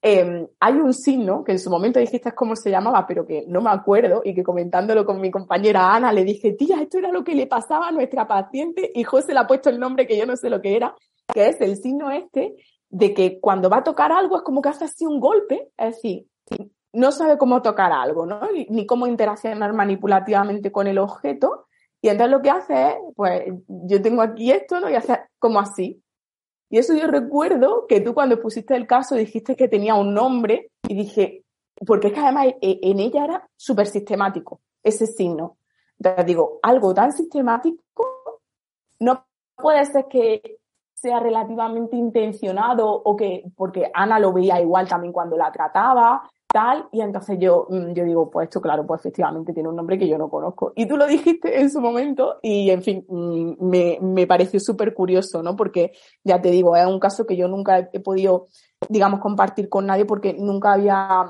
[0.00, 3.60] Em, hay un signo que en su momento dijiste cómo se llamaba, pero que no
[3.60, 7.24] me acuerdo y que comentándolo con mi compañera Ana le dije, tía, esto era lo
[7.24, 10.24] que le pasaba a nuestra paciente y José le ha puesto el nombre que yo
[10.24, 10.94] no sé lo que era,
[11.34, 12.54] que es el signo este
[12.90, 15.96] de que cuando va a tocar algo es como que hace así un golpe, es
[15.96, 16.26] decir,
[16.92, 18.40] no sabe cómo tocar algo, ¿no?
[18.68, 21.66] Ni cómo interaccionar manipulativamente con el objeto.
[22.00, 24.88] Y entonces lo que hace es, pues yo tengo aquí esto, ¿no?
[24.88, 26.02] Y hace como así.
[26.70, 30.70] Y eso yo recuerdo que tú cuando pusiste el caso dijiste que tenía un nombre
[30.86, 31.44] y dije,
[31.86, 35.56] porque es que además eh, en ella era súper sistemático ese signo.
[35.98, 38.40] Entonces digo, algo tan sistemático
[39.00, 39.24] no
[39.56, 40.58] puede ser que
[40.94, 46.88] sea relativamente intencionado o que, porque Ana lo veía igual también cuando la trataba, tal,
[46.92, 50.08] y entonces yo, mm, yo digo, pues esto, claro, pues efectivamente tiene un nombre que
[50.08, 50.72] yo no conozco.
[50.76, 54.94] Y tú lo dijiste en su momento y, en fin, mm, me, me pareció súper
[54.94, 55.56] curioso, ¿no?
[55.56, 55.92] Porque,
[56.24, 58.48] ya te digo, es un caso que yo nunca he podido,
[58.88, 61.26] digamos, compartir con nadie porque nunca había,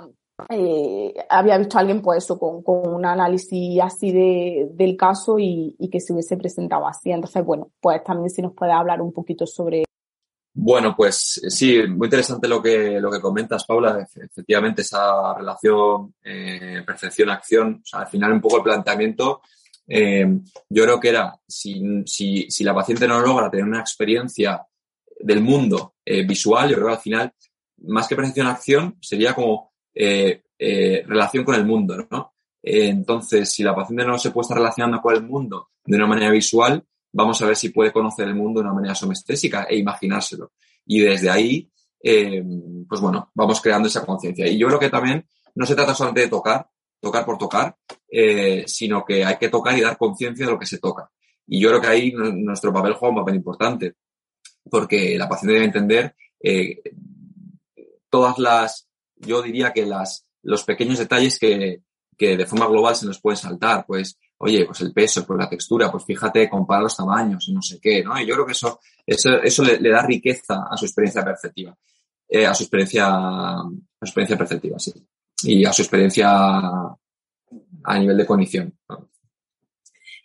[0.50, 5.38] eh, había visto a alguien, pues eso, con, con un análisis así de, del caso
[5.38, 7.10] y, y que se hubiese presentado así.
[7.10, 9.84] Entonces, bueno, pues también si nos puede hablar un poquito sobre
[10.60, 14.04] bueno, pues sí, muy interesante lo que, lo que comentas, Paula.
[14.16, 19.40] Efectivamente, esa relación eh, percepción-acción, o sea, al final un poco el planteamiento,
[19.86, 20.26] eh,
[20.68, 24.60] yo creo que era, si, si, si, la paciente no logra tener una experiencia
[25.20, 27.32] del mundo eh, visual, yo creo que al final,
[27.84, 32.34] más que percepción-acción, sería como eh, eh, relación con el mundo, ¿no?
[32.60, 36.32] entonces, si la paciente no se puede estar relacionando con el mundo de una manera
[36.32, 40.52] visual, vamos a ver si puede conocer el mundo de una manera somestésica e imaginárselo.
[40.86, 41.70] Y desde ahí,
[42.02, 42.42] eh,
[42.88, 44.46] pues bueno, vamos creando esa conciencia.
[44.46, 46.68] Y yo creo que también no se trata solamente de tocar,
[47.00, 47.76] tocar por tocar,
[48.10, 51.10] eh, sino que hay que tocar y dar conciencia de lo que se toca.
[51.46, 53.94] Y yo creo que ahí nuestro papel juega un papel importante,
[54.70, 56.82] porque la paciente debe entender eh,
[58.10, 61.82] todas las, yo diría que las, los pequeños detalles que,
[62.16, 65.48] que de forma global se nos pueden saltar, pues oye, pues el peso, pues la
[65.48, 68.18] textura, pues fíjate, compara los tamaños y no sé qué, ¿no?
[68.20, 71.76] Y yo creo que eso, eso, eso le, da riqueza a su experiencia perceptiva,
[72.28, 74.92] eh, a su experiencia, a su experiencia perceptiva, sí.
[75.44, 78.76] Y a su experiencia a nivel de cognición.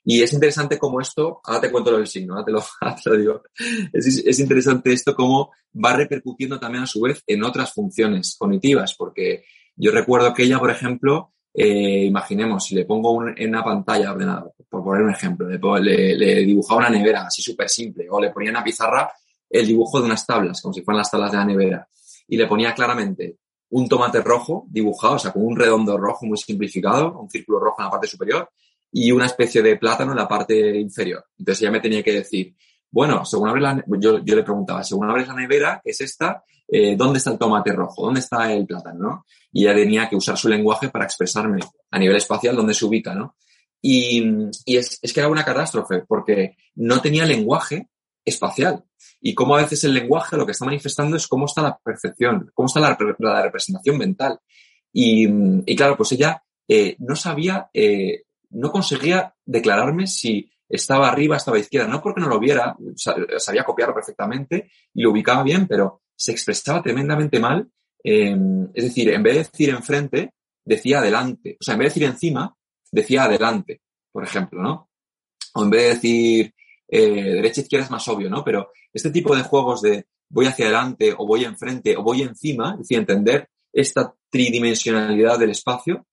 [0.05, 2.63] Y es interesante cómo esto, ahora te cuento lo del signo, ahora te lo,
[3.03, 3.43] te lo digo,
[3.93, 9.45] es, interesante esto cómo va repercutiendo también a su vez en otras funciones cognitivas, porque
[9.75, 14.49] yo recuerdo que ella, por ejemplo, eh, imaginemos, si le pongo en una pantalla ordenada,
[14.67, 15.47] por poner un ejemplo,
[15.77, 19.11] le, dibujaba una nevera así súper simple, o le ponía en la pizarra
[19.49, 21.87] el dibujo de unas tablas, como si fueran las tablas de la nevera,
[22.27, 23.37] y le ponía claramente
[23.69, 27.75] un tomate rojo dibujado, o sea, con un redondo rojo muy simplificado, un círculo rojo
[27.79, 28.49] en la parte superior,
[28.91, 31.25] y una especie de plátano en la parte inferior.
[31.37, 32.55] Entonces ella me tenía que decir,
[32.91, 36.43] bueno, según abres la, yo, yo le preguntaba, según abres la nevera, que es esta,
[36.67, 38.05] eh, ¿dónde está el tomate rojo?
[38.05, 38.99] ¿Dónde está el plátano?
[38.99, 39.25] ¿no?
[39.53, 41.59] Y ella tenía que usar su lenguaje para expresarme
[41.91, 43.37] a nivel espacial dónde se ubica, ¿no?
[43.81, 44.23] Y,
[44.65, 47.89] y es, es, que era una catástrofe porque no tenía lenguaje
[48.25, 48.83] espacial.
[49.21, 52.51] Y cómo a veces el lenguaje lo que está manifestando es cómo está la percepción,
[52.53, 54.39] cómo está la, la representación mental.
[54.91, 55.27] Y,
[55.65, 61.59] y, claro, pues ella eh, no sabía, eh, no conseguía declararme si estaba arriba, estaba
[61.59, 62.75] izquierda, no porque no lo viera,
[63.37, 67.69] sabía copiarlo perfectamente y lo ubicaba bien, pero se expresaba tremendamente mal.
[68.03, 68.35] Eh,
[68.73, 71.57] es decir, en vez de decir enfrente, decía adelante.
[71.59, 72.55] O sea, en vez de decir encima,
[72.91, 73.81] decía adelante,
[74.11, 74.89] por ejemplo, ¿no?
[75.55, 76.53] O en vez de decir
[76.87, 78.43] eh, derecha izquierda es más obvio, ¿no?
[78.43, 82.73] Pero este tipo de juegos de voy hacia adelante o voy enfrente o voy encima,
[82.73, 86.05] es decir, entender esta tridimensionalidad del espacio,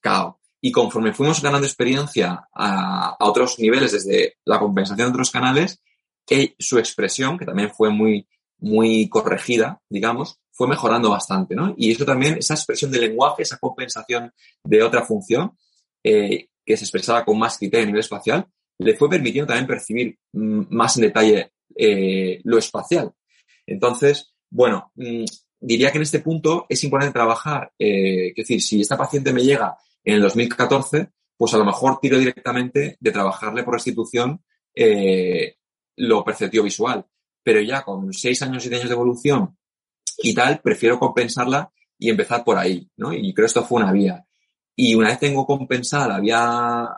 [0.00, 0.40] cao.
[0.60, 5.82] Y conforme fuimos ganando experiencia a, otros niveles, desde la compensación de otros canales,
[6.26, 8.26] que su expresión, que también fue muy,
[8.58, 11.74] muy corregida, digamos, fue mejorando bastante, ¿no?
[11.76, 14.32] Y eso también, esa expresión de lenguaje, esa compensación
[14.62, 15.58] de otra función,
[16.02, 18.46] eh, que se expresaba con más criterio a nivel espacial,
[18.78, 23.12] le fue permitiendo también percibir mm, más en detalle eh, lo espacial.
[23.66, 25.24] Entonces, bueno, mm,
[25.60, 29.42] diría que en este punto es importante trabajar, eh, es decir, si esta paciente me
[29.42, 34.42] llega en el 2014, pues a lo mejor tiro directamente de trabajarle por restitución
[34.74, 35.56] eh,
[35.96, 37.04] lo perceptivo visual.
[37.42, 39.56] Pero ya con seis años, siete años de evolución
[40.18, 43.12] y tal, prefiero compensarla y empezar por ahí, ¿no?
[43.12, 44.24] Y creo que esto fue una vía.
[44.76, 46.88] Y una vez tengo compensada la vía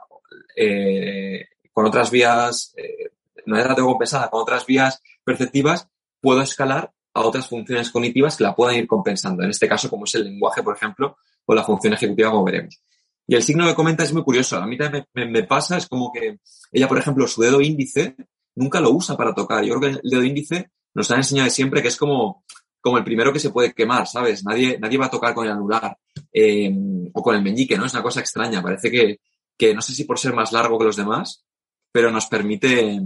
[0.56, 3.10] eh, con otras vías, eh,
[3.46, 5.88] una vez la tengo compensada con otras vías perceptivas,
[6.20, 9.42] puedo escalar a otras funciones cognitivas que la puedan ir compensando.
[9.42, 12.82] En este caso, como es el lenguaje, por ejemplo, o la función ejecutiva, como veremos.
[13.26, 14.56] Y el signo que comenta es muy curioso.
[14.56, 16.38] A mí también me, pasa, es como que
[16.72, 18.16] ella, por ejemplo, su dedo índice
[18.54, 19.64] nunca lo usa para tocar.
[19.64, 22.44] Yo creo que el dedo índice nos han enseñado siempre que es como,
[22.86, 24.44] como el primero que se puede quemar, ¿sabes?
[24.44, 25.98] Nadie, nadie va a tocar con el anular
[26.32, 26.72] eh,
[27.12, 27.84] o con el meñique, ¿no?
[27.84, 28.62] Es una cosa extraña.
[28.62, 29.18] Parece que,
[29.58, 31.44] que no sé si por ser más largo que los demás,
[31.90, 33.00] pero nos permite,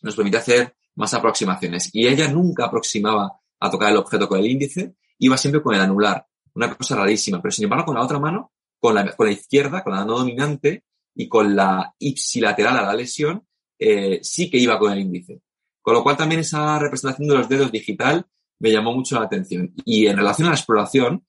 [0.00, 1.90] nos permite hacer más aproximaciones.
[1.92, 5.82] Y ella nunca aproximaba a tocar el objeto con el índice, iba siempre con el
[5.82, 6.26] anular.
[6.54, 7.42] Una cosa rarísima.
[7.42, 10.16] Pero sin embargo, con la otra mano con la, con la izquierda, con la no
[10.16, 13.46] dominante y con la ipsilateral a la lesión,
[13.78, 15.42] eh, sí que iba con el índice.
[15.82, 18.26] Con lo cual también esa representación de los dedos digital
[18.64, 19.74] me llamó mucho la atención.
[19.84, 21.22] Y en relación a la exploración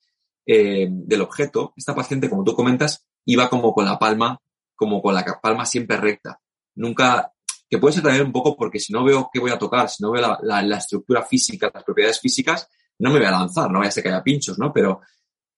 [0.46, 4.40] eh, del objeto, esta paciente, como tú comentas, iba como con la palma,
[4.74, 6.40] como con la palma siempre recta.
[6.76, 7.34] Nunca,
[7.70, 10.02] que puede ser también un poco porque si no veo qué voy a tocar, si
[10.02, 13.80] no veo la, la, estructura física, las propiedades físicas, no me voy a lanzar, no
[13.80, 14.72] voy a ser que haya pinchos, ¿no?
[14.72, 15.02] Pero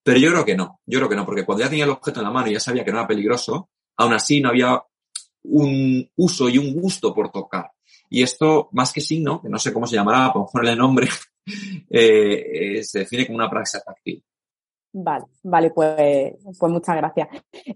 [0.01, 2.21] pero yo creo que no, yo creo que no, porque cuando ya tenía el objeto
[2.21, 4.81] en la mano y ya sabía que no era peligroso, aún así no había
[5.43, 7.71] un uso y un gusto por tocar.
[8.09, 11.09] Y esto, más que signo, que no sé cómo se llamará, ponerle nombre,
[11.89, 14.23] eh, eh, se define como una praxis táctil.
[14.99, 17.27] Vale, vale, pues, pues muchas gracias.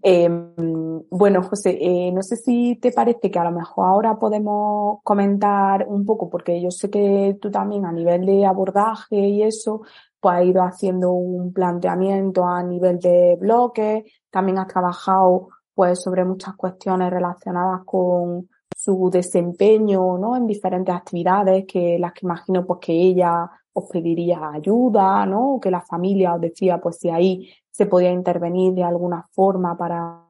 [0.01, 4.99] Em, bueno, José, eh, no sé si te parece que a lo mejor ahora podemos
[5.03, 9.81] comentar un poco, porque yo sé que tú también a nivel de abordaje y eso,
[10.19, 16.25] pues ha ido haciendo un planteamiento a nivel de bloques, también has trabajado pues sobre
[16.25, 20.35] muchas cuestiones relacionadas con su desempeño, ¿no?
[20.35, 25.59] En diferentes actividades que las que imagino pues que ella os pediría ayuda, ¿no?
[25.61, 30.25] que la familia os decía pues si ahí se podía intervenir de alguna forma para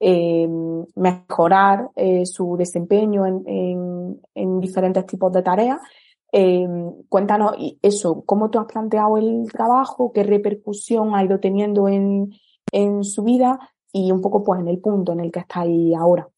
[0.00, 0.48] eh,
[0.94, 5.80] mejorar eh, su desempeño en, en, en, diferentes tipos de tareas.
[6.30, 6.68] Eh,
[7.08, 12.32] cuéntanos eso, cómo tú has planteado el trabajo, qué repercusión ha ido teniendo en,
[12.70, 13.58] en su vida
[13.92, 16.28] y un poco pues en el punto en el que está ahí ahora.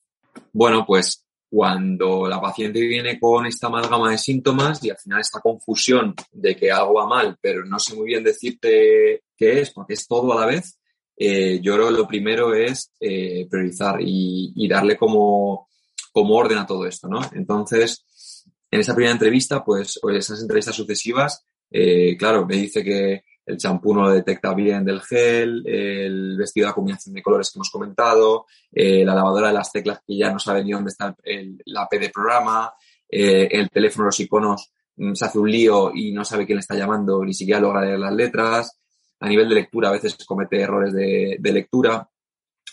[0.52, 5.40] Bueno, pues cuando la paciente viene con esta amalgama de síntomas y al final esta
[5.40, 9.94] confusión de que algo va mal, pero no sé muy bien decirte qué es, porque
[9.94, 10.78] es todo a la vez,
[11.16, 15.68] eh, yo creo que lo primero es eh, priorizar y, darle como,
[16.14, 17.20] orden a todo esto, ¿no?
[17.34, 23.24] Entonces, en esa primera entrevista, pues, o esas entrevistas sucesivas, eh, claro, me dice que
[23.50, 27.58] el champú no lo detecta bien del gel, el vestido de combinación de colores que
[27.58, 31.16] hemos comentado, eh, la lavadora de las teclas que ya no sabe ni dónde está
[31.24, 32.72] el, la P de programa,
[33.08, 36.60] eh, el teléfono, los iconos, mm, se hace un lío y no sabe quién le
[36.60, 38.78] está llamando, ni siquiera logra leer las letras.
[39.18, 42.08] A nivel de lectura, a veces comete errores de, lectura.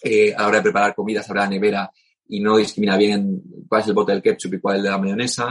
[0.02, 1.92] Eh, a la hora de preparar comidas, la nevera
[2.30, 4.90] y no discrimina bien cuál es el bote del ketchup y cuál es el de
[4.92, 5.46] la mayonesa.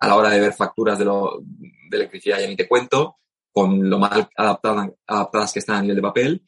[0.00, 3.16] A la hora de ver facturas de, lo, de electricidad ya ni te cuento
[3.54, 6.42] con lo mal adaptadas, que están a nivel de papel.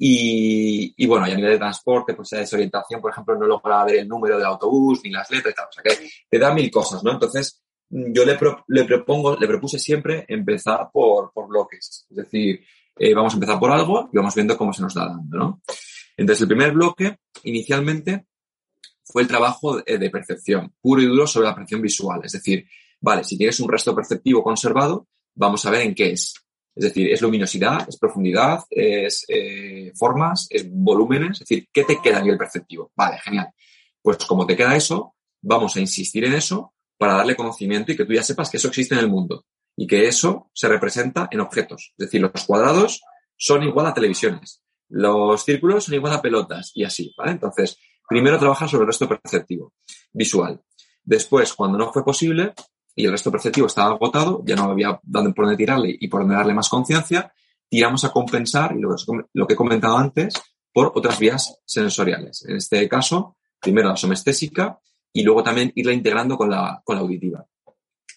[0.00, 3.96] Y, bueno, y a nivel de transporte, pues esa desorientación, por ejemplo, no logra ver
[3.96, 5.66] el número del autobús ni las letras y tal.
[5.68, 7.12] O sea que te da mil cosas, ¿no?
[7.12, 12.06] Entonces, yo le, pro, le propongo, le propuse siempre empezar por, por bloques.
[12.10, 12.60] Es decir,
[12.96, 15.62] eh, vamos a empezar por algo y vamos viendo cómo se nos da dando, ¿no?
[16.16, 18.26] Entonces, el primer bloque, inicialmente,
[19.04, 22.20] fue el trabajo de percepción, puro y duro sobre la percepción visual.
[22.24, 22.66] Es decir,
[23.00, 25.06] vale, si tienes un resto perceptivo conservado,
[25.36, 26.34] vamos a ver en qué es.
[26.78, 32.00] Es decir, es luminosidad, es profundidad, es eh, formas, es volúmenes, es decir, ¿qué te
[32.00, 32.92] queda a nivel perceptivo?
[32.94, 33.48] Vale, genial.
[34.00, 38.04] Pues como te queda eso, vamos a insistir en eso para darle conocimiento y que
[38.04, 39.44] tú ya sepas que eso existe en el mundo
[39.76, 41.94] y que eso se representa en objetos.
[41.98, 43.02] Es decir, los cuadrados
[43.36, 47.32] son igual a televisiones, los círculos son igual a pelotas y así, ¿vale?
[47.32, 47.76] Entonces,
[48.08, 49.74] primero trabajar sobre el resto perceptivo,
[50.12, 50.62] visual.
[51.02, 52.54] Después, cuando no fue posible,
[52.98, 56.34] y el resto perceptivo estaba agotado, ya no había por dónde tirarle y por dónde
[56.34, 57.32] darle más conciencia,
[57.68, 58.96] tiramos a compensar, y lo,
[59.34, 60.34] lo, que he comentado antes,
[60.72, 62.44] por otras vías sensoriales.
[62.48, 64.80] En este caso, primero la somestésica
[65.12, 67.46] y luego también irla integrando con la, con la auditiva.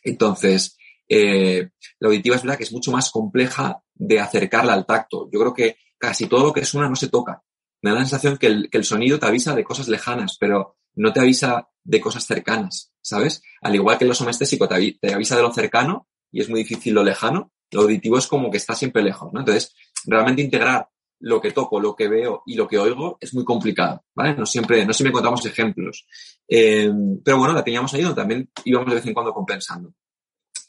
[0.03, 0.75] Entonces,
[1.07, 5.29] eh, la auditiva es verdad que es mucho más compleja de acercarla al tacto.
[5.31, 7.43] Yo creo que casi todo lo que suena no se toca.
[7.83, 10.77] Me da la sensación que el, que el sonido te avisa de cosas lejanas, pero
[10.95, 13.41] no te avisa de cosas cercanas, ¿sabes?
[13.61, 16.93] Al igual que lo somestésico te, te avisa de lo cercano y es muy difícil
[16.93, 19.39] lo lejano, lo auditivo es como que está siempre lejos, ¿no?
[19.39, 19.75] Entonces,
[20.05, 20.87] realmente integrar
[21.21, 24.35] lo que toco, lo que veo y lo que oigo es muy complicado, ¿vale?
[24.35, 26.05] No siempre, no siempre encontramos ejemplos.
[26.47, 26.91] Eh,
[27.23, 29.93] pero bueno, la teníamos ahí donde también íbamos de vez en cuando compensando.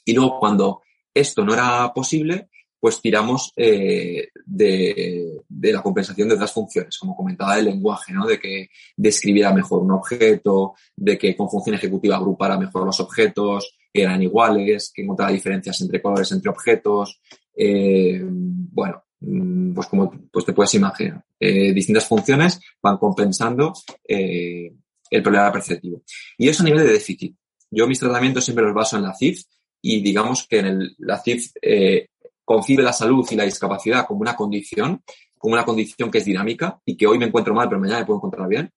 [0.05, 0.83] Y luego cuando
[1.15, 2.51] esto no era posible,
[2.83, 8.27] pues tiramos eh, de, de, la compensación de otras funciones, como comentaba el lenguaje, ¿no?
[8.27, 13.77] De que describiera mejor un objeto, de que con función ejecutiva agrupara mejor los objetos,
[13.93, 17.21] eran iguales, que encontrara diferencias entre colores, entre objetos.
[17.55, 23.75] Eh, bueno, mm, pues como pues te puedes imaginar, eh, distintas funciones van compensando
[24.09, 24.73] eh,
[25.09, 26.03] el problema perceptivo.
[26.37, 27.37] Y eso a nivel de déficit.
[27.71, 29.45] Yo mis tratamientos siempre los baso en la CIF
[29.81, 32.09] y digamos que en el, la CIF eh,
[32.45, 35.03] concibe la salud y la discapacidad como una condición,
[35.39, 38.07] como una condición que es dinámica y que hoy me encuentro mal, pero mañana me
[38.07, 38.71] puedo encontrar bien.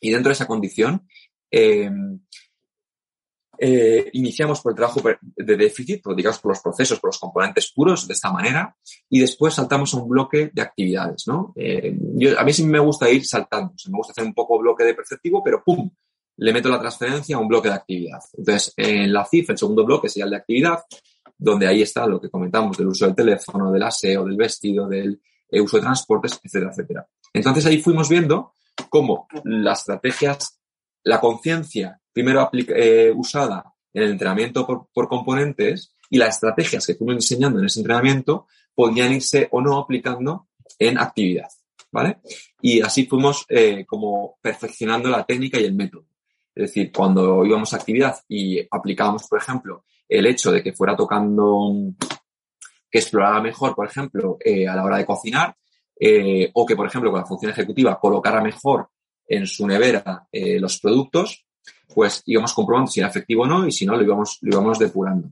[0.00, 1.06] Y dentro de esa condición,
[1.50, 1.90] eh,
[3.58, 7.72] eh, iniciamos por el trabajo de déficit, por, digamos, por los procesos, por los componentes
[7.72, 8.76] puros, de esta manera,
[9.08, 11.52] y después saltamos a un bloque de actividades, ¿no?
[11.56, 14.34] Eh, yo, a mí sí me gusta ir saltando, o sea, me gusta hacer un
[14.34, 15.88] poco bloque de perceptivo, pero ¡pum!
[16.36, 18.20] Le meto la transferencia a un bloque de actividad.
[18.36, 20.80] Entonces, en la CIF, el segundo bloque sería el de actividad,
[21.44, 25.20] donde ahí está lo que comentamos del uso del teléfono, del aseo, del vestido, del
[25.50, 27.06] eh, uso de transportes, etcétera, etcétera.
[27.32, 28.54] Entonces ahí fuimos viendo
[28.88, 30.58] cómo las estrategias,
[31.02, 37.16] la conciencia primero eh, usada en el entrenamiento por, componentes y las estrategias que fuimos
[37.16, 40.48] enseñando en ese entrenamiento podían irse o no aplicando
[40.78, 41.48] en actividad,
[41.92, 42.18] ¿vale?
[42.62, 46.06] Y así fuimos eh, como perfeccionando la técnica y el método.
[46.54, 50.96] Es decir, cuando íbamos a actividad y aplicábamos, por ejemplo, el hecho de que fuera
[50.96, 51.72] tocando,
[52.90, 55.56] que explorara mejor, por ejemplo, eh, a la hora de cocinar,
[55.98, 58.88] eh, o que, por ejemplo, con la función ejecutiva colocara mejor
[59.26, 61.46] en su nevera eh, los productos,
[61.94, 64.78] pues íbamos comprobando si era efectivo o no y si no, lo íbamos, lo íbamos
[64.78, 65.30] depurando.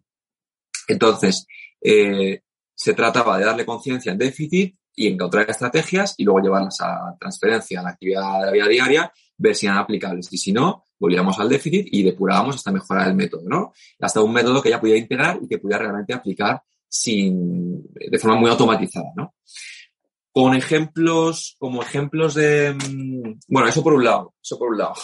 [0.89, 1.47] Entonces,
[1.81, 7.81] se trataba de darle conciencia en déficit y encontrar estrategias y luego llevarlas a transferencia
[7.81, 11.37] a la actividad de la vida diaria, ver si eran aplicables y si no, volvíamos
[11.41, 13.73] al déficit y depurábamos hasta mejorar el método, ¿no?
[14.01, 18.37] Hasta un método que ya pudiera integrar y que pudiera realmente aplicar sin, de forma
[18.37, 19.35] muy automatizada, ¿no?
[20.31, 24.95] Con ejemplos, como ejemplos de, mm, bueno, eso por un lado, eso por un lado.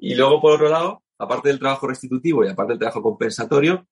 [0.00, 3.86] Y luego por otro lado, aparte del trabajo restitutivo y aparte del trabajo compensatorio,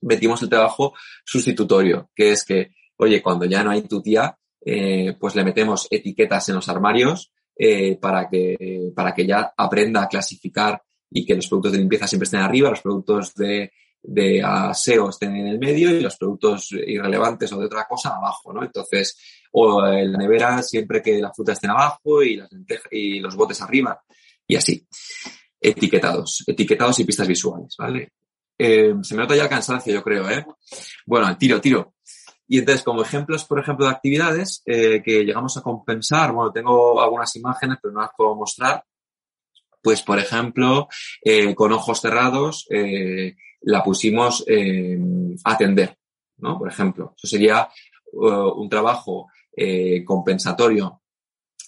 [0.00, 0.94] metimos el trabajo
[1.24, 4.36] sustitutorio, que es que, oye, cuando ya no hay tu tía,
[4.66, 7.32] eh, pues le metemos etiquetas en los armarios
[7.62, 12.06] eh, para, que, para que ya aprenda a clasificar y que los productos de limpieza
[12.06, 13.70] siempre estén arriba, los productos de,
[14.02, 18.54] de aseo estén en el medio y los productos irrelevantes o de otra cosa abajo,
[18.54, 18.62] ¿no?
[18.64, 22.48] Entonces, o en la nevera siempre que la fruta estén abajo y, las
[22.90, 24.02] y los botes arriba
[24.46, 24.86] y así.
[25.60, 28.12] Etiquetados, etiquetados y pistas visuales, ¿vale?
[28.56, 30.46] Eh, se me nota ya cansancio, yo creo, ¿eh?
[31.04, 31.92] Bueno, tiro, tiro.
[32.52, 37.00] Y entonces, como ejemplos, por ejemplo, de actividades eh, que llegamos a compensar, bueno, tengo
[37.00, 38.82] algunas imágenes, pero no las puedo mostrar.
[39.80, 40.88] Pues, por ejemplo,
[41.22, 44.44] eh, con ojos cerrados, eh, la pusimos
[45.44, 45.96] atender,
[46.38, 46.58] ¿no?
[46.58, 47.68] Por ejemplo, eso sería
[48.14, 51.02] uh, un trabajo eh, compensatorio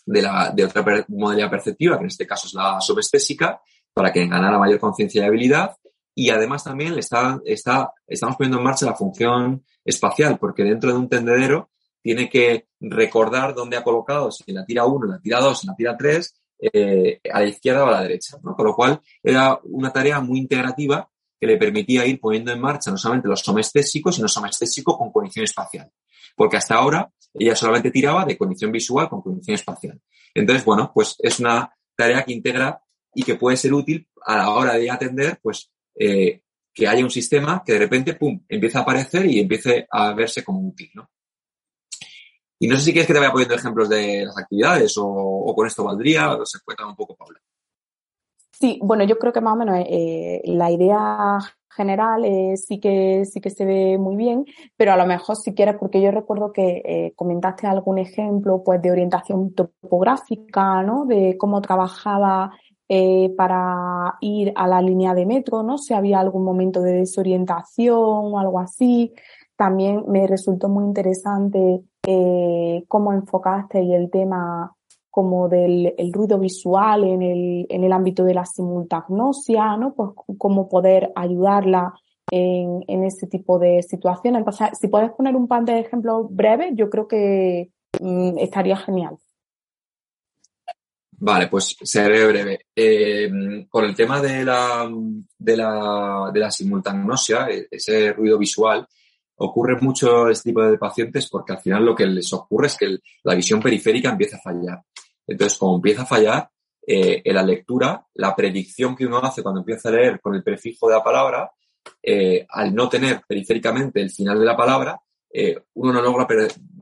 [0.05, 3.61] de, la, de otra modalidad perceptiva, que en este caso es la subestésica,
[3.95, 5.77] para que ganara mayor conciencia y habilidad.
[6.15, 10.99] Y además también está, está, estamos poniendo en marcha la función espacial, porque dentro de
[10.99, 11.71] un tendedero
[12.03, 15.97] tiene que recordar dónde ha colocado, si la tira 1, la tira 2, la tira
[15.97, 16.35] 3,
[16.73, 18.37] eh, a la izquierda o a la derecha.
[18.43, 18.55] ¿no?
[18.55, 21.09] Con lo cual era una tarea muy integrativa
[21.41, 25.45] que le permitía ir poniendo en marcha no solamente los somestésicos, sino somestésico con condición
[25.45, 25.91] espacial.
[26.37, 30.01] Porque hasta ahora ella solamente tiraba de condición visual con condición espacial.
[30.35, 32.81] Entonces, bueno, pues es una tarea que integra
[33.15, 36.43] y que puede ser útil a la hora de atender, pues, eh,
[36.73, 40.43] que haya un sistema que de repente, pum, empieza a aparecer y empiece a verse
[40.43, 41.11] como útil, ¿no?
[42.59, 45.55] Y no sé si quieres que te vaya poniendo ejemplos de las actividades o, o
[45.55, 47.41] con esto valdría, o se cuenta un poco, Paula.
[48.53, 51.39] Sí, bueno, yo creo que más o menos eh, la idea
[51.69, 54.45] general eh, sí que sí que se ve muy bien,
[54.77, 58.81] pero a lo mejor si quieres, porque yo recuerdo que eh, comentaste algún ejemplo pues
[58.81, 61.07] de orientación topográfica, ¿no?
[61.07, 62.53] De cómo trabajaba
[62.89, 65.79] eh, para ir a la línea de metro, ¿no?
[65.79, 69.13] Si había algún momento de desorientación o algo así.
[69.57, 74.75] También me resultó muy interesante eh, cómo enfocaste y el tema
[75.11, 79.95] como del el ruido visual en el, en el ámbito de la simultagnosia, ¿no?
[79.95, 81.95] Pues cómo poder ayudarla
[82.31, 84.41] en, en ese tipo de situaciones.
[84.41, 89.19] Entonces, si puedes poner un par de ejemplos breves, yo creo que mm, estaría genial.
[91.25, 92.67] Vale, pues seré breve.
[92.75, 93.31] Eh,
[93.69, 94.91] con el tema de la,
[95.39, 98.85] de la, de la simultagnosia, e, ese ruido visual,
[99.37, 102.99] ocurre mucho este tipo de pacientes porque al final lo que les ocurre es que
[103.23, 104.83] la visión periférica empieza a fallar.
[105.25, 106.51] Entonces, como empieza a fallar,
[106.85, 110.43] eh, en la lectura, la predicción que uno hace cuando empieza a leer con el
[110.43, 111.53] prefijo de la palabra,
[112.03, 115.01] eh, al no tener periféricamente el final de la palabra,
[115.33, 116.27] eh, uno no logra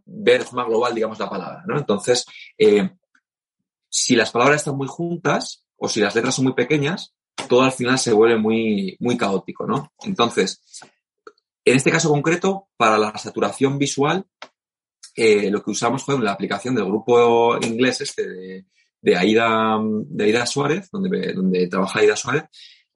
[0.06, 1.76] ver más global, digamos, la palabra, ¿no?
[1.76, 2.24] Entonces,
[3.90, 7.14] si las palabras están muy juntas o si las letras son muy pequeñas,
[7.48, 9.92] todo al final se vuelve muy, muy caótico, ¿no?
[10.04, 10.62] Entonces,
[11.64, 14.24] en este caso concreto, para la saturación visual,
[15.16, 18.64] eh, lo que usamos fue la aplicación del grupo inglés este
[19.02, 22.44] de, Aida, de Aida Suárez, donde, donde trabaja Aida Suárez,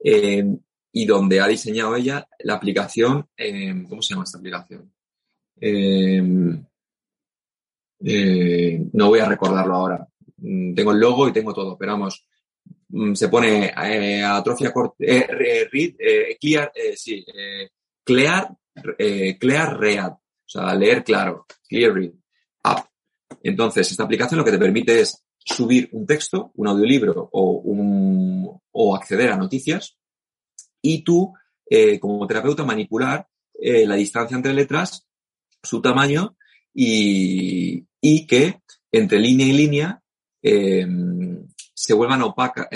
[0.03, 0.45] eh,
[0.91, 4.91] y donde ha diseñado ella la aplicación, eh, ¿cómo se llama esta aplicación?
[8.93, 10.07] no voy a recordarlo ahora.
[10.45, 12.27] Mm, tengo el logo y tengo todo, pero vamos,
[12.89, 13.71] mm, se pone
[14.23, 15.95] atrofia read,
[16.39, 17.25] clear, sí,
[18.03, 18.49] clear,
[19.39, 21.45] clear read, o sea, leer claro.
[21.67, 21.93] Clear
[22.63, 22.87] App.
[23.41, 28.59] Entonces, esta aplicación lo que te permite es subir un texto, un audiolibro o, un,
[28.71, 29.97] o acceder a noticias
[30.81, 31.33] y tú,
[31.69, 35.07] eh, como terapeuta, manipular eh, la distancia entre letras,
[35.61, 36.37] su tamaño
[36.73, 38.61] y, y que
[38.91, 40.03] entre línea y línea
[40.47, 40.87] eh,
[41.73, 42.67] se vuelvan opacas,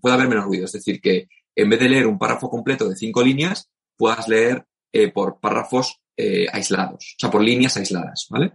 [0.00, 0.66] pueda haber menos ruido.
[0.66, 4.64] Es decir, que en vez de leer un párrafo completo de cinco líneas, puedas leer
[5.12, 8.54] por párrafos eh, aislados, o sea, por líneas aisladas, ¿vale?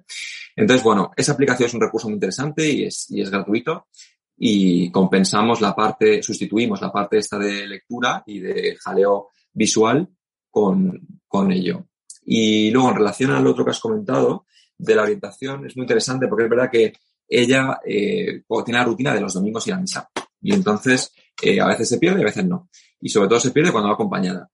[0.54, 3.88] Entonces, bueno, esa aplicación es un recurso muy interesante y es, y es gratuito
[4.36, 10.10] y compensamos la parte, sustituimos la parte esta de lectura y de jaleo visual
[10.50, 11.88] con, con ello.
[12.26, 14.46] Y luego, en relación al otro que has comentado,
[14.78, 16.92] de la orientación, es muy interesante porque es verdad que
[17.34, 20.10] ella eh, tiene la rutina de los domingos y la misa.
[20.42, 21.12] Y entonces,
[21.42, 22.70] eh, a veces se pierde y a veces no.
[23.00, 24.50] Y sobre todo se pierde cuando va acompañada.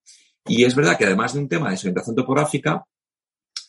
[0.46, 2.86] Y es verdad que además de un tema de orientación topográfica,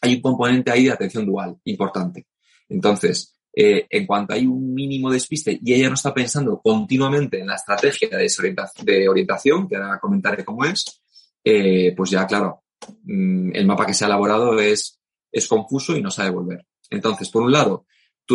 [0.01, 2.27] hay un componente ahí de atención dual importante.
[2.69, 7.49] Entonces, eh, en cuanto hay un mínimo despiste y ella no está pensando continuamente en
[7.49, 11.03] la estrategia de, orientación, que ahora comentaré cómo es,
[11.43, 12.63] pues ya, claro,
[13.03, 15.01] mm, el mapa que se ha elaborado es,
[15.33, 16.65] es confuso y no sabe volver.
[16.89, 17.87] Entonces, por un lado,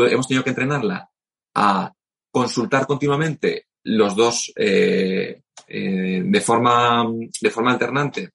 [0.04, 1.10] hemos tenido que entrenarla
[1.54, 1.94] a
[2.32, 7.06] consultar continuamente los dos eh, de, forma,
[7.42, 8.32] de forma alternante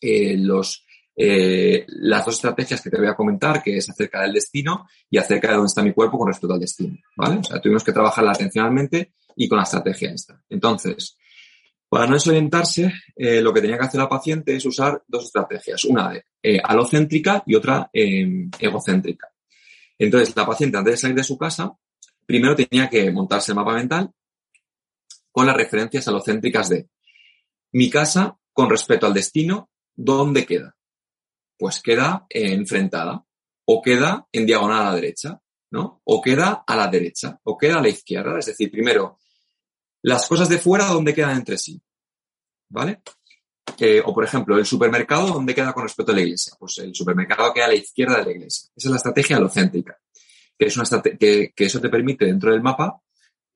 [0.00, 0.84] los,
[1.18, 5.16] eh, las dos estrategias que te voy a comentar, que es acerca del destino y
[5.16, 7.38] acerca de dónde está mi cuerpo con respecto al destino, ¿vale?
[7.38, 10.42] O sea, tuvimos que trabajarla atencionalmente y con la estrategia esta.
[10.50, 11.16] Entonces,
[11.88, 15.84] para no desorientarse, eh, lo que tenía que hacer la paciente es usar dos estrategias,
[15.84, 19.28] una de eh, alocéntrica y otra egocéntrica.
[19.98, 21.72] Entonces, la paciente antes de salir de su casa,
[22.26, 24.10] primero tenía que montarse el mapa mental
[25.30, 26.88] con las referencias alocéntricas de
[27.72, 30.76] mi casa con respecto al destino, ¿dónde queda?
[31.58, 33.24] pues queda enfrentada
[33.64, 35.40] o queda en diagonal a la derecha,
[35.70, 36.00] ¿no?
[36.04, 38.38] O queda a la derecha o queda a la izquierda.
[38.38, 39.18] Es decir, primero,
[40.02, 41.80] las cosas de fuera donde quedan entre sí,
[42.68, 43.02] ¿vale?
[44.04, 46.54] O por ejemplo, el supermercado donde queda con respecto a la iglesia.
[46.58, 48.68] Pues el supermercado queda a la izquierda de la iglesia.
[48.76, 49.98] Esa es la estrategia alocéntrica,
[50.58, 53.00] que, es una que, que eso te permite dentro del mapa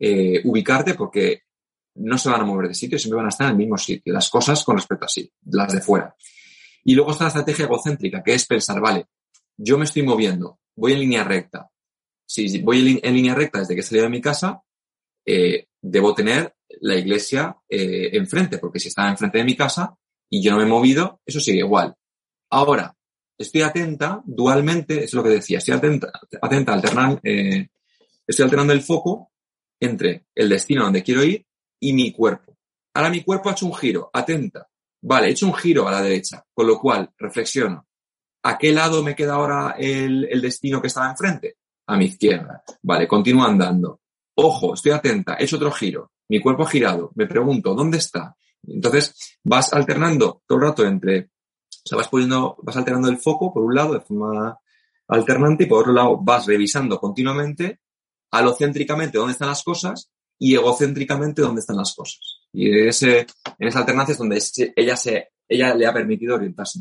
[0.03, 1.43] eh, ubicarte porque
[1.97, 4.15] no se van a mover de sitio, siempre van a estar en el mismo sitio,
[4.15, 6.17] las cosas con respecto a sí, las de fuera.
[6.85, 9.09] Y luego está la estrategia egocéntrica, que es pensar, vale,
[9.59, 11.69] yo me estoy moviendo, voy en línea recta.
[12.25, 14.63] Si voy en, línea recta desde que he salido de mi casa,
[15.27, 19.95] eh, debo tener la iglesia eh, enfrente, porque si está enfrente de mi casa
[20.31, 21.95] y yo no me he movido, eso sigue igual.
[22.51, 22.97] Ahora,
[23.37, 27.69] estoy atenta dualmente, es lo que decía, estoy atenta, atenta alternar, eh,
[28.27, 29.33] estoy alternando el foco
[29.81, 31.45] entre el destino donde quiero ir
[31.81, 32.57] y mi cuerpo.
[32.95, 34.69] Ahora mi cuerpo ha hecho un giro, atenta.
[35.03, 37.87] Vale, he hecho un giro a la derecha, con lo cual reflexiono.
[38.43, 41.57] ¿A qué lado me queda ahora el, el destino que estaba enfrente?
[41.87, 42.63] A mi izquierda.
[42.83, 44.01] Vale, continúo andando.
[44.35, 46.13] Ojo, estoy atenta, he hecho otro giro.
[46.29, 47.11] Mi cuerpo ha girado.
[47.15, 48.37] Me pregunto, ¿dónde está?
[48.67, 51.29] Entonces, vas alternando todo el rato entre, o
[51.85, 54.59] sea, vas poniendo, vas alternando el foco por un lado de forma
[55.09, 57.81] alternante y por otro lado vas revisando continuamente
[58.31, 62.21] alocéntricamente dónde están las cosas y egocéntricamente dónde están las cosas.
[62.53, 63.27] Y ese,
[63.59, 64.43] en esa alternancia es donde
[64.77, 66.81] ella, se, ella le ha permitido orientarse.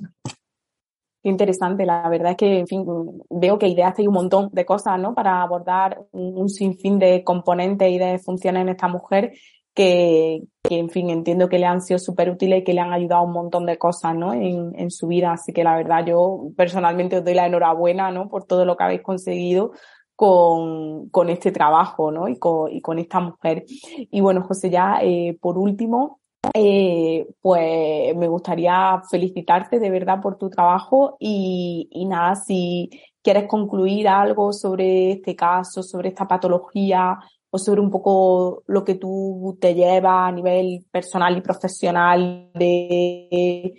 [1.21, 2.85] Qué interesante, la verdad es que, en fin,
[3.29, 5.13] veo que ideaste un montón de cosas, ¿no?
[5.13, 9.33] Para abordar un, sinfín de componentes y de funciones en esta mujer
[9.79, 12.91] que, que en fin, entiendo que le han sido súper útiles y que le han
[12.91, 14.33] ayudado un montón de cosas, ¿no?
[14.33, 15.31] En, en su vida.
[15.31, 18.27] Así que la verdad, yo personalmente os doy la enhorabuena, ¿no?
[18.27, 19.71] Por todo lo que habéis conseguido
[20.17, 22.27] con, con este trabajo, ¿no?
[22.27, 23.63] Y con, y con esta mujer.
[24.11, 26.19] Y bueno, José, ya eh, por último,
[26.53, 32.89] eh, pues me gustaría felicitarte de verdad por tu trabajo y, nada, si
[33.23, 37.17] quieres concluir algo sobre este caso, sobre esta patología
[37.51, 43.73] o sobre un poco lo que tú te llevas a nivel personal y profesional de,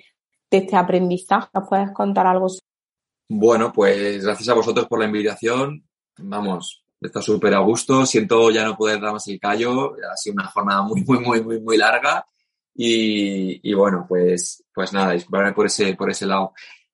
[0.50, 2.48] este aprendizaje, ¿nos puedes contar algo?
[3.28, 5.84] Bueno, pues gracias a vosotros por la invitación.
[6.18, 8.04] Vamos, está súper a gusto.
[8.04, 9.94] Siento ya no poder dar más el callo.
[9.94, 12.26] Ha sido una jornada muy, muy, muy, muy, muy larga
[12.74, 16.52] y, bueno, pues, pues nada, disculparme por ese, por ese lado.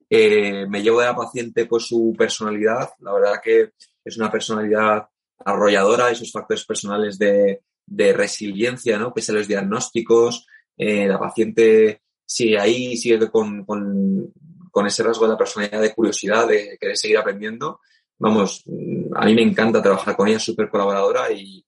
[0.08, 2.90] Eh, me llevo de la paciente por su personalidad.
[3.00, 3.70] La verdad que
[4.04, 5.08] es una personalidad
[5.44, 9.12] arrolladora y sus factores personales de, de resiliencia, ¿no?
[9.12, 10.46] Pese a los diagnósticos,
[10.76, 14.32] eh, la paciente sigue ahí, sigue con, con,
[14.70, 17.80] con, ese rasgo de la personalidad de curiosidad, de querer seguir aprendiendo.
[18.18, 18.64] Vamos,
[19.14, 21.64] a mí me encanta trabajar con ella, súper colaboradora y,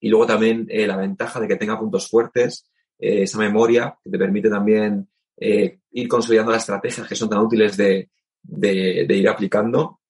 [0.00, 2.70] y luego también eh, la ventaja de que tenga puntos fuertes
[3.00, 7.38] eh, esa memoria que te permite también eh, ir consolidando las estrategias que son tan
[7.38, 8.10] útiles de,
[8.42, 10.00] de, ir aplicando,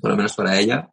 [0.00, 0.90] por lo menos para ella,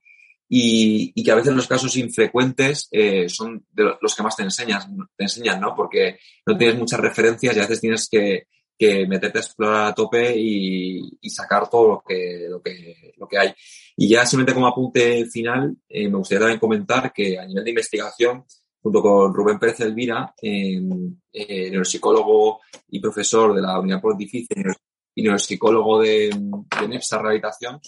[0.49, 4.43] y, y que a veces los casos infrecuentes eh, son de los que más te,
[4.43, 5.75] enseñas, te enseñan, ¿no?
[5.75, 8.47] Porque no tienes muchas referencias y a veces tienes que,
[8.77, 13.27] que meterte a explorar a tope y, y, sacar todo lo que, lo, que, lo
[13.27, 13.53] que hay.
[13.95, 18.43] Y ya simplemente como apunte final, me gustaría también comentar que a nivel de investigación
[18.81, 20.79] junto con Rubén Pérez Elvira, eh,
[21.69, 24.55] neuropsicólogo y profesor de la Unidad Pontificia
[25.13, 27.79] y neuropsicólogo de, de NEPSA Rehabilitación,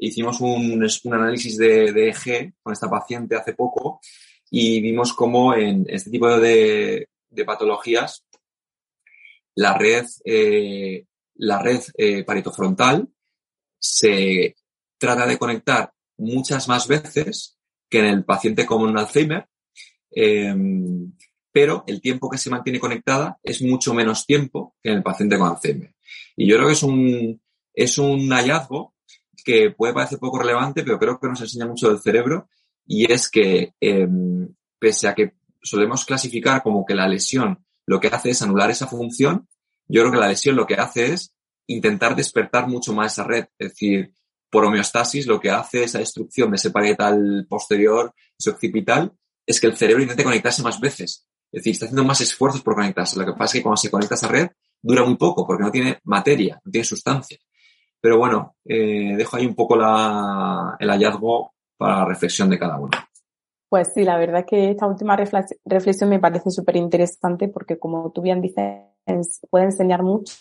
[0.00, 0.82] hicimos un,
[1.12, 4.00] análisis de, de, EG con esta paciente hace poco
[4.50, 7.08] y vimos cómo en este tipo de,
[7.46, 8.24] patologías
[9.54, 11.06] la red, eh,
[11.36, 13.08] la red eh, paritofrontal
[13.78, 14.56] se
[14.98, 17.58] trata de conectar muchas más veces
[17.88, 19.48] que en el paciente con Alzheimer
[20.10, 21.12] Em,
[21.52, 25.38] pero el tiempo que se mantiene conectada es mucho menos tiempo que en el paciente
[25.38, 25.94] con Alzheimer.
[26.36, 27.40] Y yo creo que es un,
[27.74, 28.94] es un hallazgo
[29.42, 32.48] que puede parecer poco relevante, pero creo que nos enseña mucho del cerebro
[32.86, 34.48] y es que em,
[34.78, 38.86] pese a que solemos clasificar como que la lesión lo que hace es anular esa
[38.86, 39.48] función,
[39.88, 41.34] yo creo que la lesión lo que hace es
[41.66, 43.46] intentar despertar mucho más esa red.
[43.58, 44.12] Es decir,
[44.50, 49.12] por homeostasis lo que hace esa destrucción de ese parietal posterior, ese occipital,
[49.46, 51.26] es que el cerebro intente conectarse más veces.
[51.52, 53.18] Es decir, está haciendo más esfuerzos por conectarse.
[53.18, 54.48] Lo que pasa es que cuando se conecta esa red
[54.80, 57.38] dura muy poco porque no tiene materia, no tiene sustancia.
[58.00, 62.78] Pero bueno, eh, dejo ahí un poco la, el hallazgo para la reflexión de cada
[62.78, 62.90] uno.
[63.68, 68.10] Pues sí, la verdad es que esta última reflexión me parece súper interesante porque como
[68.10, 68.82] tú bien dices,
[69.48, 70.34] puede enseñar mucho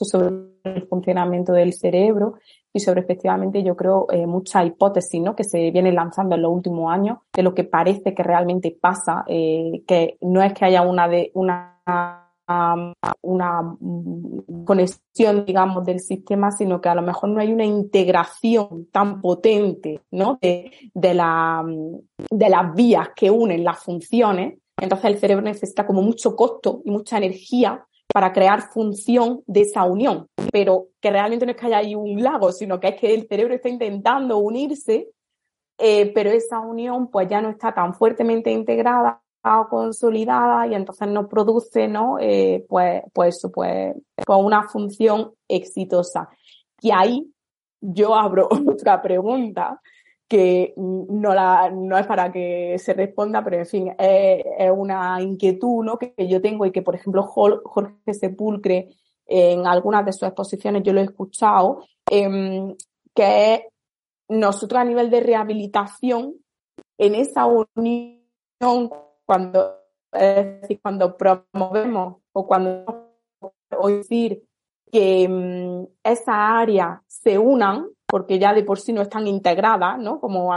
[0.00, 0.34] sobre
[0.64, 2.34] el funcionamiento del cerebro
[2.72, 5.36] y sobre efectivamente yo creo eh, mucha hipótesis ¿no?
[5.36, 9.24] que se viene lanzando en los últimos años de lo que parece que realmente pasa,
[9.28, 12.21] eh, que no es que haya una de una
[13.20, 13.76] una
[14.64, 20.02] conexión, digamos, del sistema, sino que a lo mejor no hay una integración tan potente,
[20.10, 20.38] ¿no?
[20.40, 21.64] De, la,
[22.30, 24.58] de las vías que unen las funciones.
[24.80, 29.84] Entonces el cerebro necesita como mucho costo y mucha energía para crear función de esa
[29.84, 33.14] unión, pero que realmente no es que haya ahí un lago, sino que es que
[33.14, 35.08] el cerebro está intentando unirse,
[35.78, 39.22] eh, pero esa unión pues ya no está tan fuertemente integrada
[39.68, 42.18] consolidada y entonces no produce, ¿no?
[42.20, 46.28] Eh, pues, pues, pues, pues una función exitosa.
[46.80, 47.32] Y ahí
[47.80, 49.80] yo abro otra pregunta,
[50.28, 55.84] que no, la, no es para que se responda, pero en fin, es, una inquietud
[55.84, 55.98] ¿no?
[55.98, 58.88] que, yo tengo y que, por ejemplo, Jorge Sepulcre
[59.26, 62.74] en algunas de sus exposiciones yo lo he escuchado, eh,
[63.14, 63.66] que
[64.28, 66.34] nosotros a nivel de rehabilitación,
[66.98, 68.90] en esa unión,
[69.32, 69.78] cuando,
[70.12, 73.08] es decir, cuando promovemos o cuando
[73.78, 74.44] o decir
[74.92, 80.20] que um, esa área se unan, porque ya de por sí no están integradas, ¿no?
[80.20, 80.52] Como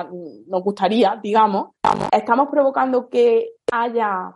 [0.47, 1.69] nos gustaría, digamos,
[2.11, 4.35] estamos provocando que haya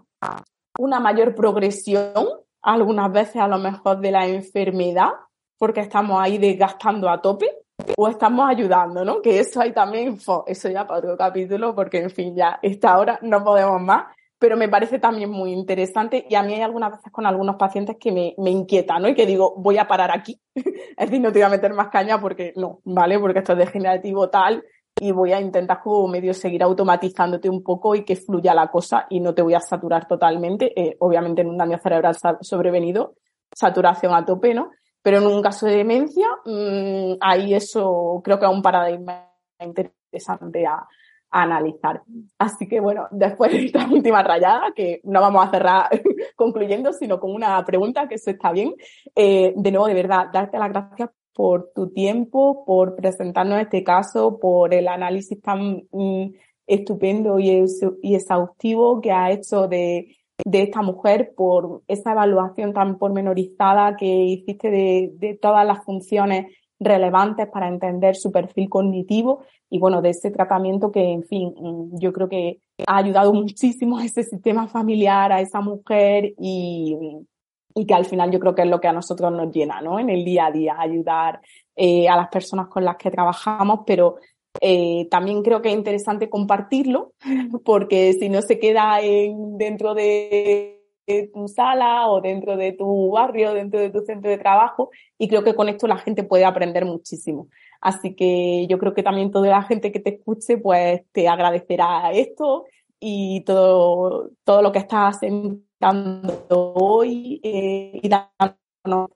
[0.78, 2.14] una mayor progresión,
[2.62, 5.10] algunas veces a lo mejor de la enfermedad,
[5.58, 7.52] porque estamos ahí desgastando a tope,
[7.98, 9.22] o estamos ayudando, ¿no?
[9.22, 10.18] Que eso hay también,
[10.48, 14.06] eso ya para otro capítulo, porque en fin, ya esta hora no podemos más.
[14.40, 17.98] Pero me parece también muy interesante y a mí hay algunas veces con algunos pacientes
[18.00, 19.10] que me, me inquietan, ¿no?
[19.10, 20.40] Y que digo, voy a parar aquí.
[20.56, 23.20] es decir, no te voy a meter más caña porque no, ¿vale?
[23.20, 24.64] Porque esto es degenerativo tal
[25.00, 29.08] y voy a intentar como medio seguir automatizándote un poco y que fluya la cosa
[29.10, 30.72] y no te voy a saturar totalmente.
[30.80, 33.16] Eh, obviamente en un daño cerebral sobrevenido,
[33.54, 34.72] saturación a tope, ¿no?
[35.02, 39.30] Pero en un caso de demencia, mmm, ahí eso creo que es un paradigma
[39.60, 40.88] interesante a,
[41.32, 42.02] analizar.
[42.38, 45.90] Así que bueno, después de esta última rayada, que no vamos a cerrar
[46.36, 48.74] concluyendo, sino con una pregunta, que eso está bien,
[49.16, 54.40] eh, de nuevo, de verdad, darte las gracias por tu tiempo, por presentarnos este caso,
[54.40, 56.34] por el análisis tan mm,
[56.68, 57.66] estupendo y,
[58.04, 60.16] exhaustivo que ha hecho de,
[60.52, 66.48] esta mujer, por esa evaluación tan pormenorizada que hiciste de todas las funciones
[66.80, 72.00] relevantes para entender su perfil cognitivo y bueno, de ese tratamiento que, en fin, mm,
[72.00, 76.96] yo creo que ha ayudado muchísimo a ese sistema familiar, a esa mujer y,
[77.76, 80.00] y que al final yo creo que es lo que a nosotros nos llena, ¿no?
[80.00, 81.42] En el día a día, ayudar
[81.76, 84.18] eh, a las personas con las que trabajamos, pero
[84.62, 87.14] eh, también creo que es interesante compartirlo,
[87.64, 90.79] porque si no se queda en, dentro de
[91.34, 95.44] tu sala o dentro de tu barrio, dentro de tu centro de trabajo y creo
[95.44, 97.48] que con esto la gente puede aprender muchísimo.
[97.82, 102.12] Así que yo creo que también toda la gente que te escuche pues te agradecerá
[102.12, 102.66] esto
[103.00, 105.20] y todo, todo lo que estás
[105.80, 109.10] dando hoy eh, y dándonos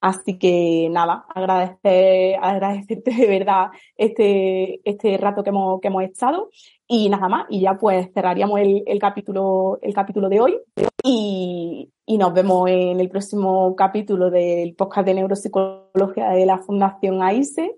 [0.00, 6.48] Así que nada, agradecer, agradecerte de verdad este, este rato que hemos, que hemos estado
[6.86, 7.46] y nada más.
[7.50, 10.58] Y ya pues cerraríamos el, el capítulo, el capítulo de hoy
[11.04, 17.22] y, y nos vemos en el próximo capítulo del podcast de neuropsicología de la Fundación
[17.22, 17.76] AISE.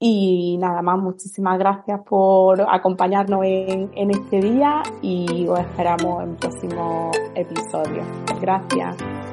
[0.00, 6.36] Y nada más, muchísimas gracias por acompañarnos en, en este día y os esperamos en
[6.36, 8.04] próximo episodio.
[8.40, 9.27] Gracias.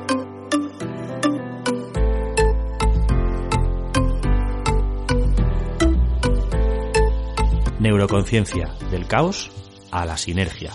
[7.86, 9.52] Neuroconciencia, del caos
[9.92, 10.72] a la sinergia.